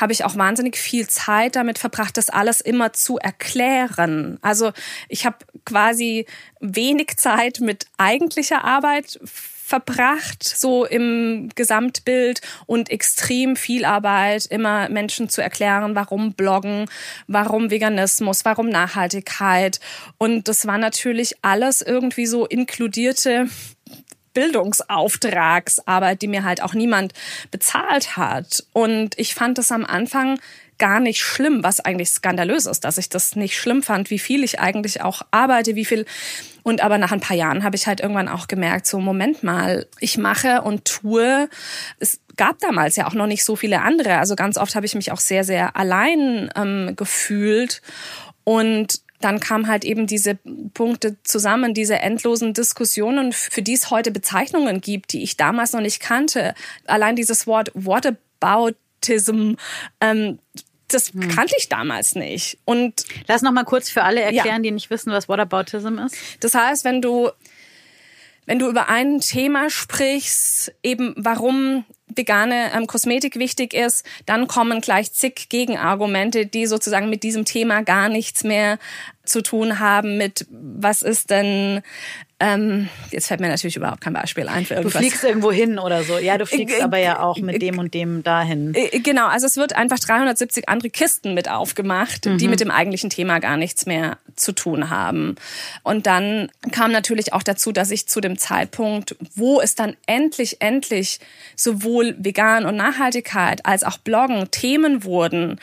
habe 0.00 0.12
ich 0.12 0.24
auch 0.24 0.36
wahnsinnig 0.36 0.76
viel 0.76 1.06
Zeit 1.06 1.56
damit 1.56 1.78
verbracht, 1.78 2.16
das 2.16 2.30
alles 2.30 2.60
immer 2.60 2.92
zu 2.92 3.18
erklären. 3.18 4.38
Also 4.42 4.72
ich 5.08 5.26
habe 5.26 5.36
quasi 5.64 6.26
wenig 6.60 7.16
Zeit 7.16 7.60
mit 7.60 7.86
eigentlicher 7.98 8.64
Arbeit 8.64 9.18
verbracht, 9.68 10.42
so 10.42 10.86
im 10.86 11.50
Gesamtbild 11.54 12.40
und 12.64 12.90
extrem 12.90 13.54
viel 13.54 13.84
Arbeit, 13.84 14.46
immer 14.46 14.88
Menschen 14.88 15.28
zu 15.28 15.42
erklären, 15.42 15.94
warum 15.94 16.32
Bloggen, 16.32 16.86
warum 17.26 17.70
Veganismus, 17.70 18.46
warum 18.46 18.70
Nachhaltigkeit. 18.70 19.78
Und 20.16 20.48
das 20.48 20.66
war 20.66 20.78
natürlich 20.78 21.34
alles 21.42 21.82
irgendwie 21.82 22.24
so 22.24 22.46
inkludierte 22.46 23.48
Bildungsauftragsarbeit, 24.32 26.22
die 26.22 26.28
mir 26.28 26.44
halt 26.44 26.62
auch 26.62 26.72
niemand 26.72 27.12
bezahlt 27.50 28.16
hat. 28.16 28.64
Und 28.72 29.18
ich 29.18 29.34
fand 29.34 29.58
das 29.58 29.70
am 29.70 29.84
Anfang 29.84 30.40
gar 30.78 31.00
nicht 31.00 31.20
schlimm, 31.20 31.62
was 31.62 31.80
eigentlich 31.80 32.10
skandalös 32.10 32.64
ist, 32.64 32.84
dass 32.84 32.96
ich 32.96 33.10
das 33.10 33.36
nicht 33.36 33.58
schlimm 33.58 33.82
fand, 33.82 34.10
wie 34.10 34.18
viel 34.18 34.44
ich 34.44 34.60
eigentlich 34.60 35.02
auch 35.02 35.22
arbeite, 35.30 35.74
wie 35.74 35.84
viel. 35.84 36.06
Und 36.68 36.82
aber 36.82 36.98
nach 36.98 37.12
ein 37.12 37.20
paar 37.20 37.34
Jahren 37.36 37.64
habe 37.64 37.76
ich 37.76 37.86
halt 37.86 38.00
irgendwann 38.00 38.28
auch 38.28 38.46
gemerkt, 38.46 38.86
so 38.86 39.00
Moment 39.00 39.42
mal, 39.42 39.86
ich 40.00 40.18
mache 40.18 40.60
und 40.60 40.84
tue. 40.84 41.48
Es 41.98 42.20
gab 42.36 42.58
damals 42.58 42.94
ja 42.96 43.06
auch 43.06 43.14
noch 43.14 43.26
nicht 43.26 43.42
so 43.42 43.56
viele 43.56 43.80
andere. 43.80 44.18
Also 44.18 44.36
ganz 44.36 44.58
oft 44.58 44.74
habe 44.74 44.84
ich 44.84 44.94
mich 44.94 45.10
auch 45.10 45.18
sehr, 45.18 45.44
sehr 45.44 45.76
allein 45.76 46.50
ähm, 46.54 46.92
gefühlt. 46.94 47.80
Und 48.44 49.00
dann 49.22 49.40
kamen 49.40 49.66
halt 49.66 49.82
eben 49.86 50.06
diese 50.06 50.34
Punkte 50.74 51.16
zusammen, 51.22 51.72
diese 51.72 52.00
endlosen 52.00 52.52
Diskussionen, 52.52 53.32
für 53.32 53.62
die 53.62 53.72
es 53.72 53.88
heute 53.88 54.10
Bezeichnungen 54.10 54.82
gibt, 54.82 55.14
die 55.14 55.22
ich 55.22 55.38
damals 55.38 55.72
noch 55.72 55.80
nicht 55.80 56.00
kannte. 56.00 56.52
Allein 56.84 57.16
dieses 57.16 57.46
Wort 57.46 57.72
Whataboutism, 57.72 59.54
ähm, 60.02 60.38
das 60.88 61.12
hm. 61.12 61.28
kannte 61.28 61.54
ich 61.58 61.68
damals 61.68 62.14
nicht. 62.14 62.58
Und 62.64 63.04
lass 63.26 63.42
noch 63.42 63.52
mal 63.52 63.64
kurz 63.64 63.90
für 63.90 64.02
alle 64.02 64.20
erklären, 64.20 64.64
ja. 64.64 64.70
die 64.70 64.70
nicht 64.70 64.90
wissen, 64.90 65.12
was 65.12 65.28
Whataboutism 65.28 65.98
ist. 65.98 66.16
Das 66.40 66.54
heißt, 66.54 66.84
wenn 66.84 67.02
du 67.02 67.30
wenn 68.48 68.58
du 68.58 68.70
über 68.70 68.88
ein 68.88 69.20
Thema 69.20 69.68
sprichst, 69.68 70.72
eben 70.82 71.12
warum 71.18 71.84
vegane 72.06 72.72
ähm, 72.74 72.86
Kosmetik 72.86 73.38
wichtig 73.38 73.74
ist, 73.74 74.06
dann 74.24 74.46
kommen 74.46 74.80
gleich 74.80 75.12
zig 75.12 75.50
Gegenargumente, 75.50 76.46
die 76.46 76.64
sozusagen 76.64 77.10
mit 77.10 77.22
diesem 77.22 77.44
Thema 77.44 77.82
gar 77.82 78.08
nichts 78.08 78.44
mehr 78.44 78.78
zu 79.22 79.42
tun 79.42 79.80
haben 79.80 80.16
mit, 80.16 80.46
was 80.50 81.02
ist 81.02 81.28
denn 81.28 81.82
ähm, 82.40 82.88
jetzt 83.10 83.26
fällt 83.26 83.40
mir 83.40 83.48
natürlich 83.48 83.76
überhaupt 83.76 84.00
kein 84.00 84.12
Beispiel 84.12 84.46
ein 84.46 84.64
für 84.64 84.74
irgendwas. 84.74 84.92
Du 84.92 84.98
fliegst 85.00 85.24
irgendwo 85.24 85.50
hin 85.50 85.78
oder 85.78 86.04
so. 86.04 86.18
Ja, 86.18 86.38
du 86.38 86.46
fliegst 86.46 86.80
aber 86.80 86.98
ja 86.98 87.20
auch 87.20 87.38
mit 87.38 87.60
dem 87.60 87.78
und 87.80 87.94
dem 87.94 88.22
dahin. 88.22 88.76
Genau, 89.02 89.26
also 89.26 89.46
es 89.46 89.56
wird 89.56 89.74
einfach 89.74 89.98
370 89.98 90.68
andere 90.68 90.90
Kisten 90.90 91.34
mit 91.34 91.50
aufgemacht, 91.50 92.26
mhm. 92.26 92.38
die 92.38 92.46
mit 92.46 92.60
dem 92.60 92.70
eigentlichen 92.70 93.10
Thema 93.10 93.40
gar 93.40 93.56
nichts 93.56 93.86
mehr 93.86 94.18
zu 94.36 94.52
tun 94.52 94.88
haben. 94.88 95.34
Und 95.82 96.06
dann 96.06 96.48
kam 96.70 96.92
natürlich 96.92 97.32
auch 97.32 97.42
dazu, 97.42 97.72
dass 97.72 97.90
ich 97.90 98.06
zu 98.06 98.20
dem 98.20 98.38
Zeitpunkt, 98.38 99.16
wo 99.34 99.60
es 99.60 99.74
dann 99.74 99.96
endlich, 100.06 100.60
endlich 100.60 101.18
sowohl 101.56 102.14
vegan 102.18 102.66
und 102.66 102.76
Nachhaltigkeit 102.76 103.66
als 103.66 103.82
auch 103.82 103.98
Bloggen 103.98 104.48
Themen 104.52 105.02
wurden, 105.02 105.58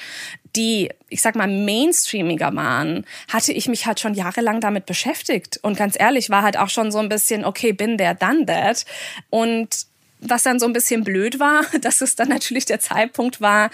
die, 0.55 0.89
ich 1.09 1.21
sag 1.21 1.35
mal, 1.35 1.47
mainstreamiger 1.47 2.55
waren, 2.55 3.05
hatte 3.27 3.51
ich 3.51 3.67
mich 3.67 3.85
halt 3.85 3.99
schon 3.99 4.13
jahrelang 4.13 4.61
damit 4.61 4.85
beschäftigt. 4.85 5.59
Und 5.61 5.77
ganz 5.77 5.95
ehrlich, 5.99 6.29
war 6.29 6.43
halt 6.43 6.57
auch 6.57 6.69
schon 6.69 6.91
so 6.91 6.99
ein 6.99 7.09
bisschen, 7.09 7.45
okay, 7.45 7.73
bin 7.73 7.97
der, 7.97 8.13
done 8.13 8.45
that. 8.45 8.85
Und 9.29 9.85
was 10.19 10.43
dann 10.43 10.59
so 10.59 10.65
ein 10.65 10.73
bisschen 10.73 11.03
blöd 11.03 11.39
war, 11.39 11.63
dass 11.81 12.01
es 12.01 12.15
dann 12.15 12.29
natürlich 12.29 12.65
der 12.65 12.79
Zeitpunkt 12.79 13.41
war, 13.41 13.69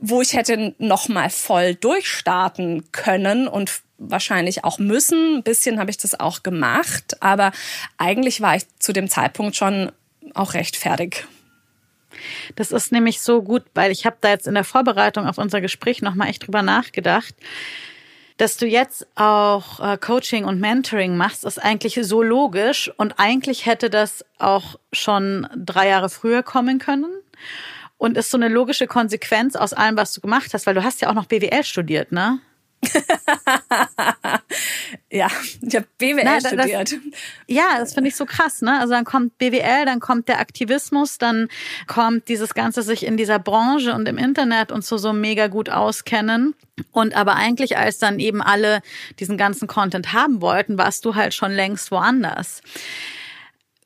wo 0.00 0.20
ich 0.20 0.34
hätte 0.34 0.74
noch 0.78 1.08
mal 1.08 1.30
voll 1.30 1.74
durchstarten 1.74 2.90
können 2.92 3.48
und 3.48 3.82
wahrscheinlich 3.98 4.64
auch 4.64 4.78
müssen. 4.78 5.36
Ein 5.36 5.42
bisschen 5.42 5.78
habe 5.78 5.90
ich 5.90 5.98
das 5.98 6.18
auch 6.18 6.42
gemacht, 6.42 7.22
aber 7.22 7.52
eigentlich 7.96 8.40
war 8.40 8.56
ich 8.56 8.64
zu 8.78 8.92
dem 8.92 9.08
Zeitpunkt 9.08 9.56
schon 9.56 9.92
auch 10.34 10.54
recht 10.54 10.76
fertig. 10.76 11.26
Das 12.56 12.72
ist 12.72 12.92
nämlich 12.92 13.20
so 13.20 13.42
gut, 13.42 13.62
weil 13.74 13.90
ich 13.90 14.06
habe 14.06 14.16
da 14.20 14.30
jetzt 14.30 14.46
in 14.46 14.54
der 14.54 14.64
Vorbereitung 14.64 15.26
auf 15.26 15.38
unser 15.38 15.60
Gespräch 15.60 16.02
nochmal 16.02 16.28
echt 16.28 16.46
drüber 16.46 16.62
nachgedacht. 16.62 17.34
Dass 18.36 18.56
du 18.56 18.66
jetzt 18.66 19.06
auch 19.14 19.78
äh, 19.78 19.96
Coaching 19.96 20.44
und 20.44 20.60
Mentoring 20.60 21.16
machst, 21.16 21.44
ist 21.44 21.62
eigentlich 21.62 21.98
so 22.02 22.22
logisch 22.22 22.90
und 22.96 23.18
eigentlich 23.18 23.64
hätte 23.66 23.90
das 23.90 24.24
auch 24.38 24.76
schon 24.92 25.46
drei 25.54 25.88
Jahre 25.88 26.08
früher 26.08 26.42
kommen 26.42 26.80
können 26.80 27.12
und 27.96 28.16
ist 28.16 28.30
so 28.30 28.36
eine 28.36 28.48
logische 28.48 28.88
Konsequenz 28.88 29.54
aus 29.54 29.72
allem, 29.72 29.96
was 29.96 30.12
du 30.12 30.20
gemacht 30.20 30.52
hast, 30.52 30.66
weil 30.66 30.74
du 30.74 30.82
hast 30.82 31.00
ja 31.00 31.10
auch 31.10 31.14
noch 31.14 31.26
BWL 31.26 31.62
studiert, 31.62 32.10
ne? 32.10 32.40
ja, 35.10 35.28
ich 35.62 35.74
habe 35.74 35.86
BWL 35.98 36.22
Na, 36.24 36.38
das, 36.38 36.52
studiert. 36.52 36.94
ja, 37.46 37.78
das 37.78 37.94
finde 37.94 38.08
ich 38.08 38.16
so 38.16 38.26
krass, 38.26 38.62
ne? 38.62 38.78
Also 38.80 38.94
dann 38.94 39.04
kommt 39.04 39.38
BWL, 39.38 39.84
dann 39.84 40.00
kommt 40.00 40.28
der 40.28 40.40
Aktivismus, 40.40 41.18
dann 41.18 41.48
kommt 41.86 42.28
dieses 42.28 42.54
ganze 42.54 42.82
sich 42.82 43.06
in 43.06 43.16
dieser 43.16 43.38
Branche 43.38 43.94
und 43.94 44.08
im 44.08 44.18
Internet 44.18 44.72
und 44.72 44.84
so 44.84 44.96
so 44.96 45.12
mega 45.12 45.48
gut 45.48 45.70
auskennen. 45.70 46.54
Und 46.92 47.14
aber 47.14 47.36
eigentlich, 47.36 47.76
als 47.76 47.98
dann 47.98 48.18
eben 48.18 48.42
alle 48.42 48.80
diesen 49.20 49.36
ganzen 49.36 49.68
Content 49.68 50.12
haben 50.12 50.40
wollten, 50.40 50.78
warst 50.78 51.04
du 51.04 51.14
halt 51.14 51.34
schon 51.34 51.52
längst 51.52 51.90
woanders. 51.90 52.62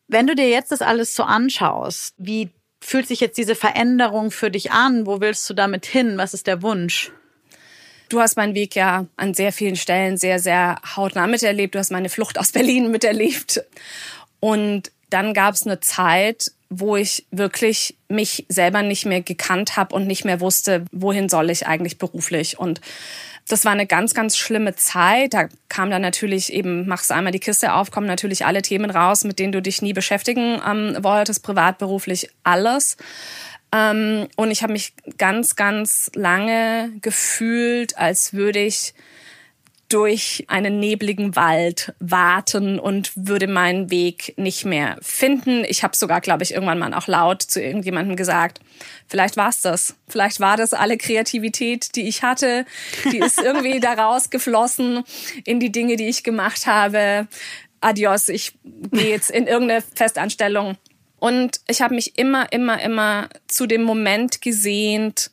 Wenn 0.07 0.27
du 0.27 0.35
dir 0.35 0.49
jetzt 0.49 0.73
das 0.73 0.81
alles 0.81 1.15
so 1.15 1.23
anschaust, 1.23 2.15
wie 2.17 2.51
fühlt 2.81 3.07
sich 3.07 3.21
jetzt 3.21 3.37
diese 3.37 3.55
Veränderung 3.55 4.31
für 4.31 4.51
dich 4.51 4.73
an? 4.73 5.07
Wo 5.07 5.21
willst 5.21 5.49
du 5.51 5.55
damit 5.55 5.85
hin? 5.85 6.17
Was 6.17 6.33
ist 6.33 6.47
der 6.47 6.63
Wunsch? 6.63 7.13
Du 8.09 8.21
hast 8.21 8.37
meinen 8.37 8.55
Weg 8.55 8.75
ja 8.75 9.07
an 9.17 9.35
sehr 9.35 9.53
vielen 9.53 9.77
Stellen 9.77 10.17
sehr, 10.17 10.39
sehr 10.39 10.81
hautnah 10.97 11.27
miterlebt. 11.27 11.75
Du 11.75 11.79
hast 11.79 11.91
meine 11.91 12.09
Flucht 12.09 12.39
aus 12.39 12.53
Berlin 12.53 12.91
miterlebt. 12.91 13.63
Und 14.41 14.91
dann 15.11 15.35
gab 15.35 15.55
es 15.55 15.67
eine 15.67 15.81
Zeit, 15.81 16.53
wo 16.71 16.97
ich 16.97 17.27
wirklich 17.31 17.97
mich 18.09 18.45
selber 18.49 18.83
nicht 18.83 19.07
mehr 19.07 19.23
gekannt 19.23 19.77
habe 19.77 19.95
und 19.95 20.07
nicht 20.07 20.25
mehr 20.25 20.41
wusste, 20.41 20.85
wohin 20.93 21.29
soll 21.29 21.51
ich 21.51 21.67
eigentlich 21.67 21.99
beruflich. 21.99 22.59
Und 22.59 22.81
das 23.49 23.65
war 23.65 23.73
eine 23.73 23.87
ganz, 23.87 24.13
ganz 24.13 24.37
schlimme 24.37 24.75
Zeit. 24.77 25.33
Da 25.33 25.49
kam 25.69 25.91
dann 25.91 26.03
natürlich 26.03 26.53
eben, 26.53 26.87
machst 26.87 27.11
einmal 27.11 27.33
die 27.33 27.39
Kiste 27.39 27.73
auf, 27.73 27.91
kommen 27.91 28.07
natürlich 28.07 28.45
alle 28.45 28.61
Themen 28.61 28.91
raus, 28.91 29.25
mit 29.25 29.39
denen 29.39 29.53
du 29.53 29.63
dich 29.63 29.81
nie 29.81 29.95
beschäftigen 29.95 30.61
ähm, 30.67 30.97
wolltest, 31.01 31.43
privat, 31.43 31.79
beruflich, 31.79 32.29
alles. 32.45 32.99
Ähm, 33.73 34.29
und 34.37 34.51
ich 34.51 34.63
habe 34.63 34.73
mich 34.73 34.93
ganz, 35.19 35.57
ganz 35.57 36.11
lange 36.15 36.93
gefühlt, 37.01 37.99
als 37.99 38.33
würde 38.33 38.61
ich 38.61 38.95
durch 39.89 40.45
einen 40.49 40.81
nebligen 40.81 41.35
Wald 41.35 41.95
warten 41.99 42.79
und 42.79 43.11
würde 43.15 43.47
meinen 43.47 43.91
Weg 43.91 44.35
nicht 44.37 44.67
mehr 44.67 44.99
finden. 45.01 45.65
Ich 45.67 45.83
habe 45.83 45.97
sogar, 45.97 46.21
glaube 46.21 46.43
ich, 46.43 46.53
irgendwann 46.53 46.79
mal 46.79 46.93
auch 46.93 47.07
laut 47.07 47.43
zu 47.43 47.63
irgendjemandem 47.63 48.15
gesagt, 48.17 48.61
vielleicht 49.07 49.39
war 49.39 49.49
es 49.49 49.63
das. 49.63 49.97
Vielleicht 50.07 50.41
war 50.41 50.59
das 50.59 50.75
alle 50.75 50.99
Kreativität, 50.99 51.97
die 51.97 52.07
ich 52.07 52.23
hatte. 52.23 52.67
Die 53.11 53.19
ist 53.25 53.41
irgendwie 53.41 53.81
daraus 53.81 54.29
geflossen 54.29 55.05
in 55.45 55.59
die 55.59 55.73
Dinge, 55.73 55.97
die 55.97 56.09
ich 56.09 56.23
gemacht 56.23 56.67
habe. 56.67 57.27
Adios, 57.81 58.29
ich 58.29 58.53
gehe 58.93 59.09
jetzt 59.09 59.31
in 59.31 59.47
irgendeine 59.47 59.83
Festanstellung. 59.95 60.77
Und 61.19 61.61
ich 61.67 61.83
habe 61.83 61.95
mich 61.95 62.19
immer, 62.19 62.53
immer, 62.53 62.81
immer 62.81 63.29
zu 63.47 63.67
dem 63.67 63.83
Moment 63.83 64.41
gesehnt. 64.41 65.31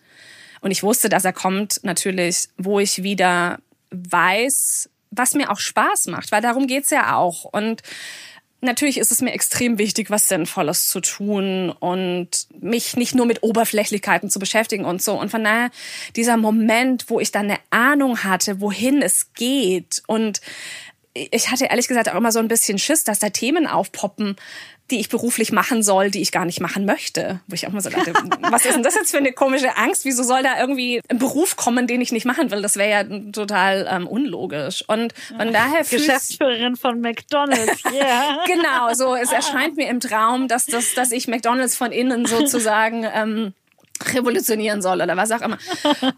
Und 0.62 0.72
ich 0.72 0.84
wusste, 0.84 1.10
dass 1.10 1.26
er 1.26 1.34
kommt, 1.34 1.82
natürlich, 1.84 2.50
wo 2.58 2.80
ich 2.80 3.04
wieder 3.04 3.60
weiß, 3.92 4.90
was 5.12 5.34
mir 5.34 5.52
auch 5.52 5.60
Spaß 5.60 6.08
macht, 6.08 6.32
weil 6.32 6.42
darum 6.42 6.68
geht's 6.68 6.90
ja 6.90 7.16
auch. 7.16 7.46
Und 7.46 7.84
natürlich 8.62 8.98
ist 8.98 9.12
es 9.12 9.22
mir 9.22 9.32
extrem 9.32 9.78
wichtig, 9.78 10.10
was 10.10 10.28
Sinnvolles 10.28 10.88
zu 10.88 11.00
tun 11.00 11.70
und 11.70 12.48
mich 12.60 12.98
nicht 12.98 13.16
nur 13.16 13.26
mit 13.26 13.44
Oberflächlichkeiten 13.44 14.30
zu 14.30 14.40
beschäftigen 14.40 14.86
und 14.86 15.02
so. 15.02 15.20
Und 15.20 15.30
von 15.30 15.44
daher 15.44 15.70
dieser 16.16 16.38
Moment, 16.38 17.10
wo 17.10 17.20
ich 17.20 17.32
dann 17.32 17.46
eine 17.46 17.60
Ahnung 17.70 18.24
hatte, 18.24 18.60
wohin 18.60 19.02
es 19.02 19.34
geht 19.34 20.04
und 20.08 20.42
ich 21.16 21.50
hatte 21.50 21.66
ehrlich 21.66 21.88
gesagt 21.88 22.10
auch 22.10 22.16
immer 22.16 22.34
so 22.34 22.40
ein 22.40 22.50
bisschen 22.50 22.78
Schiss, 22.78 23.06
dass 23.06 23.20
da 23.20 23.30
Themen 23.30 23.68
aufpoppen, 23.68 24.36
die 24.92 25.00
ich 25.00 25.10
beruflich 25.10 25.52
machen 25.52 25.82
soll, 25.82 26.12
die 26.12 26.22
ich 26.22 26.32
gar 26.32 26.46
nicht 26.46 26.62
machen 26.62 26.86
möchte. 26.86 27.40
Wo 27.48 27.56
ich 27.56 27.66
auch 27.66 27.72
mal 27.72 27.82
so 27.82 27.90
dachte, 27.90 28.14
was 28.42 28.66
ist 28.66 28.76
denn 28.76 28.84
das 28.84 28.94
jetzt 28.94 29.12
für 29.12 29.18
eine 29.18 29.34
komische 29.34 29.76
Angst? 29.78 30.06
Wieso 30.06 30.22
soll 30.22 30.44
da 30.44 30.60
irgendwie 30.60 31.02
ein 31.10 31.18
Beruf 31.18 31.56
kommen, 31.56 31.88
den 31.88 32.02
ich 32.02 32.12
nicht 32.12 32.26
machen 32.26 32.52
will? 32.52 32.62
Das 32.62 32.78
wäre 32.78 32.90
ja 32.90 33.32
total 33.32 33.88
ähm, 33.90 34.08
unlogisch. 34.08 34.84
Und 34.88 35.14
von 35.36 35.52
daher 35.52 35.84
Geschäftsführerin 35.84 36.76
von 36.76 37.02
McDonald's, 37.02 37.84
yeah. 37.92 38.44
genau, 38.46 38.94
so 38.94 39.16
es 39.16 39.32
erscheint 39.32 39.76
mir 39.76 39.90
im 39.90 40.00
Traum, 40.00 40.48
dass 40.48 40.68
das, 40.68 40.94
dass 40.94 41.12
ich 41.12 41.28
McDonald's 41.28 41.76
von 41.76 41.92
innen 41.92 42.26
sozusagen 42.28 43.08
ähm, 43.12 43.54
revolutionieren 44.04 44.82
soll 44.82 45.02
oder 45.02 45.18
was 45.18 45.32
auch 45.32 45.42
immer. 45.42 45.58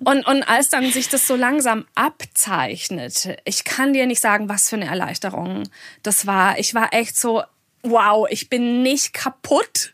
Und, 0.03 0.27
und 0.27 0.43
als 0.43 0.69
dann 0.69 0.91
sich 0.91 1.09
das 1.09 1.27
so 1.27 1.35
langsam 1.35 1.85
abzeichnet, 1.95 3.37
ich 3.45 3.63
kann 3.63 3.93
dir 3.93 4.07
nicht 4.07 4.19
sagen, 4.19 4.49
was 4.49 4.69
für 4.69 4.75
eine 4.75 4.87
Erleichterung 4.87 5.63
das 6.03 6.25
war. 6.25 6.59
Ich 6.59 6.73
war 6.73 6.93
echt 6.93 7.17
so, 7.17 7.43
wow, 7.83 8.27
ich 8.29 8.49
bin 8.49 8.81
nicht 8.83 9.13
kaputt, 9.13 9.93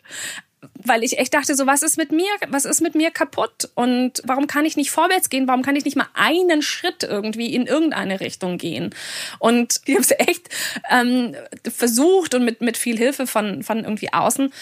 weil 0.85 1.03
ich 1.03 1.17
echt 1.17 1.33
dachte, 1.33 1.55
so 1.55 1.67
was 1.67 1.81
ist 1.81 1.97
mit 1.97 2.11
mir, 2.11 2.29
was 2.47 2.65
ist 2.65 2.81
mit 2.81 2.95
mir 2.95 3.11
kaputt? 3.11 3.69
Und 3.75 4.21
warum 4.25 4.47
kann 4.47 4.65
ich 4.65 4.75
nicht 4.75 4.91
vorwärts 4.91 5.29
gehen, 5.29 5.47
warum 5.47 5.61
kann 5.61 5.75
ich 5.75 5.85
nicht 5.85 5.97
mal 5.97 6.07
einen 6.13 6.61
Schritt 6.61 7.03
irgendwie 7.03 7.53
in 7.53 7.67
irgendeine 7.67 8.19
Richtung 8.19 8.57
gehen? 8.57 8.93
Und 9.39 9.81
ich 9.85 9.95
habe 9.95 10.03
es 10.03 10.11
echt 10.11 10.49
ähm, 10.89 11.35
versucht 11.71 12.33
und 12.33 12.45
mit 12.45 12.61
mit 12.61 12.77
viel 12.77 12.97
Hilfe 12.97 13.27
von 13.27 13.63
von 13.63 13.83
irgendwie 13.83 14.11
außen. 14.11 14.53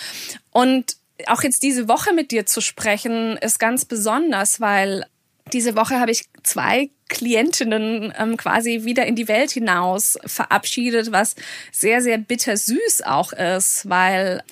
Und 0.51 0.97
auch 1.27 1.43
jetzt 1.43 1.63
diese 1.63 1.87
Woche 1.87 2.13
mit 2.13 2.31
dir 2.31 2.45
zu 2.45 2.61
sprechen 2.61 3.37
ist 3.37 3.59
ganz 3.59 3.85
besonders, 3.85 4.59
weil 4.59 5.05
diese 5.53 5.75
Woche 5.75 5.99
habe 5.99 6.11
ich 6.11 6.25
zwei 6.43 6.89
Klientinnen 7.09 8.13
ähm, 8.17 8.37
quasi 8.37 8.85
wieder 8.85 9.05
in 9.05 9.15
die 9.15 9.27
Welt 9.27 9.51
hinaus 9.51 10.17
verabschiedet, 10.25 11.11
was 11.11 11.35
sehr, 11.71 12.01
sehr 12.01 12.17
bittersüß 12.17 13.01
auch 13.05 13.33
ist, 13.33 13.89
weil 13.89 14.43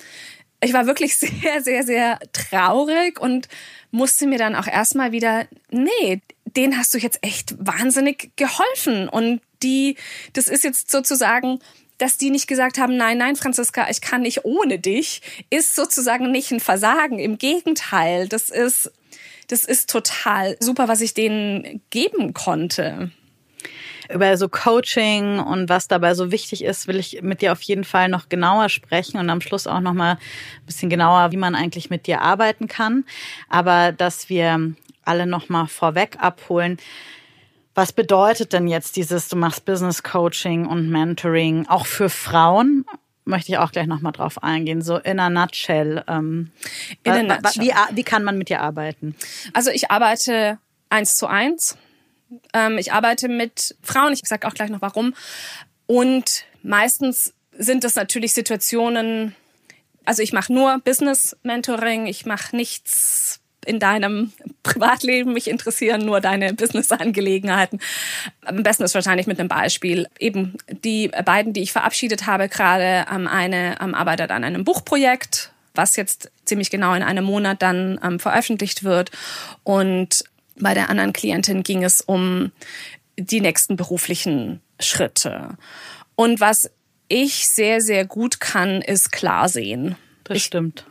ich 0.62 0.72
war 0.72 0.86
wirklich 0.86 1.16
sehr, 1.18 1.62
sehr, 1.62 1.84
sehr 1.84 2.18
traurig 2.32 3.20
und 3.20 3.48
musste 3.90 4.26
mir 4.26 4.38
dann 4.38 4.54
auch 4.54 4.66
erstmal 4.66 5.12
wieder, 5.12 5.46
nee, 5.70 6.20
den 6.44 6.76
hast 6.76 6.94
du 6.94 6.98
jetzt 6.98 7.18
echt 7.22 7.54
wahnsinnig 7.58 8.30
geholfen. 8.36 9.08
Und 9.08 9.40
die, 9.62 9.96
das 10.32 10.48
ist 10.48 10.64
jetzt 10.64 10.90
sozusagen, 10.90 11.60
dass 11.98 12.16
die 12.16 12.30
nicht 12.30 12.46
gesagt 12.46 12.78
haben, 12.78 12.96
nein, 12.96 13.18
nein, 13.18 13.36
Franziska, 13.36 13.88
ich 13.90 14.00
kann 14.00 14.22
nicht 14.22 14.44
ohne 14.44 14.78
dich, 14.78 15.22
ist 15.50 15.76
sozusagen 15.76 16.30
nicht 16.30 16.50
ein 16.50 16.60
Versagen. 16.60 17.18
Im 17.18 17.38
Gegenteil, 17.38 18.28
das 18.28 18.48
ist, 18.48 18.90
das 19.50 19.64
ist 19.64 19.90
total 19.90 20.56
super, 20.60 20.88
was 20.88 21.00
ich 21.00 21.14
denen 21.14 21.82
geben 21.90 22.34
konnte 22.34 23.10
über 24.12 24.36
so 24.36 24.48
Coaching 24.48 25.38
und 25.38 25.68
was 25.68 25.88
dabei 25.88 26.14
so 26.14 26.32
wichtig 26.32 26.64
ist, 26.64 26.88
will 26.88 26.96
ich 26.96 27.22
mit 27.22 27.42
dir 27.42 27.52
auf 27.52 27.62
jeden 27.62 27.84
Fall 27.84 28.08
noch 28.08 28.28
genauer 28.28 28.68
sprechen 28.68 29.18
und 29.18 29.30
am 29.30 29.40
Schluss 29.40 29.66
auch 29.66 29.80
noch 29.80 29.92
mal 29.92 30.12
ein 30.14 30.66
bisschen 30.66 30.90
genauer, 30.90 31.32
wie 31.32 31.36
man 31.36 31.54
eigentlich 31.54 31.90
mit 31.90 32.06
dir 32.06 32.20
arbeiten 32.20 32.66
kann. 32.66 33.04
Aber 33.48 33.92
dass 33.92 34.28
wir 34.28 34.74
alle 35.04 35.26
noch 35.26 35.48
mal 35.48 35.66
vorweg 35.66 36.16
abholen. 36.20 36.78
Was 37.74 37.92
bedeutet 37.92 38.52
denn 38.52 38.66
jetzt 38.66 38.96
dieses, 38.96 39.28
du 39.28 39.36
machst 39.36 39.64
Business 39.64 40.02
Coaching 40.02 40.66
und 40.66 40.90
Mentoring 40.90 41.66
auch 41.68 41.86
für 41.86 42.10
Frauen? 42.10 42.84
Möchte 43.30 43.52
ich 43.52 43.58
auch 43.58 43.72
gleich 43.72 43.86
noch 43.86 44.00
mal 44.00 44.12
drauf 44.12 44.42
eingehen. 44.42 44.82
So 44.82 44.98
in 44.98 45.18
a 45.18 45.30
nutshell. 45.30 46.04
Ähm, 46.08 46.50
in 47.04 47.12
a 47.12 47.22
nutshell. 47.22 47.64
Wie, 47.64 47.96
wie 47.96 48.02
kann 48.02 48.24
man 48.24 48.36
mit 48.36 48.48
dir 48.48 48.60
arbeiten? 48.60 49.14
Also 49.54 49.70
ich 49.70 49.90
arbeite 49.90 50.58
eins 50.90 51.16
zu 51.16 51.26
eins 51.26 51.78
ähm, 52.52 52.78
ich 52.78 52.92
arbeite 52.92 53.28
mit 53.28 53.76
Frauen, 53.82 54.12
ich 54.12 54.20
sage 54.24 54.46
auch 54.46 54.54
gleich 54.54 54.70
noch 54.70 54.82
warum. 54.82 55.14
Und 55.86 56.44
meistens 56.62 57.34
sind 57.52 57.84
das 57.84 57.96
natürlich 57.96 58.32
Situationen, 58.32 59.34
also 60.04 60.22
ich 60.22 60.32
mache 60.32 60.52
nur 60.52 60.78
Business 60.78 61.36
Mentoring, 61.42 62.06
ich 62.06 62.26
mache 62.26 62.54
nichts 62.56 63.39
in 63.66 63.78
deinem 63.78 64.32
Privatleben, 64.62 65.32
mich 65.32 65.48
interessieren 65.48 66.04
nur 66.04 66.20
deine 66.20 66.54
Business-Angelegenheiten. 66.54 67.80
Am 68.44 68.62
besten 68.62 68.84
ist 68.84 68.94
wahrscheinlich 68.94 69.26
mit 69.26 69.38
einem 69.38 69.48
Beispiel. 69.48 70.06
Eben 70.18 70.56
die 70.68 71.08
beiden, 71.08 71.52
die 71.52 71.62
ich 71.62 71.72
verabschiedet 71.72 72.26
habe, 72.26 72.48
gerade 72.48 73.06
ähm, 73.12 73.26
eine 73.26 73.80
ähm, 73.80 73.94
arbeitet 73.94 74.30
an 74.30 74.44
einem 74.44 74.64
Buchprojekt, 74.64 75.52
was 75.74 75.96
jetzt 75.96 76.30
ziemlich 76.44 76.70
genau 76.70 76.94
in 76.94 77.02
einem 77.02 77.24
Monat 77.24 77.62
dann 77.62 78.00
ähm, 78.02 78.18
veröffentlicht 78.18 78.84
wird. 78.84 79.10
Und 79.62 80.24
bei 80.56 80.74
der 80.74 80.90
anderen 80.90 81.12
Klientin 81.12 81.62
ging 81.62 81.84
es 81.84 82.00
um 82.00 82.52
die 83.18 83.40
nächsten 83.40 83.76
beruflichen 83.76 84.60
Schritte. 84.78 85.56
Und 86.14 86.40
was 86.40 86.70
ich 87.08 87.48
sehr, 87.48 87.80
sehr 87.80 88.04
gut 88.06 88.40
kann, 88.40 88.82
ist 88.82 89.12
klar 89.12 89.48
sehen. 89.48 89.96
Das 90.24 90.38
ich, 90.38 90.44
stimmt. 90.44 90.86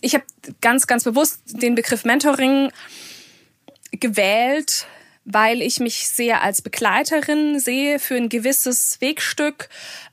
Ich 0.00 0.14
habe 0.14 0.24
ganz, 0.60 0.86
ganz 0.86 1.04
bewusst 1.04 1.40
den 1.46 1.74
Begriff 1.74 2.04
Mentoring 2.04 2.70
gewählt, 3.92 4.86
weil 5.24 5.62
ich 5.62 5.80
mich 5.80 6.08
sehr 6.08 6.42
als 6.42 6.62
Begleiterin 6.62 7.58
sehe 7.60 7.98
für 7.98 8.16
ein 8.16 8.28
gewisses 8.28 9.00
Wegstück, 9.00 9.68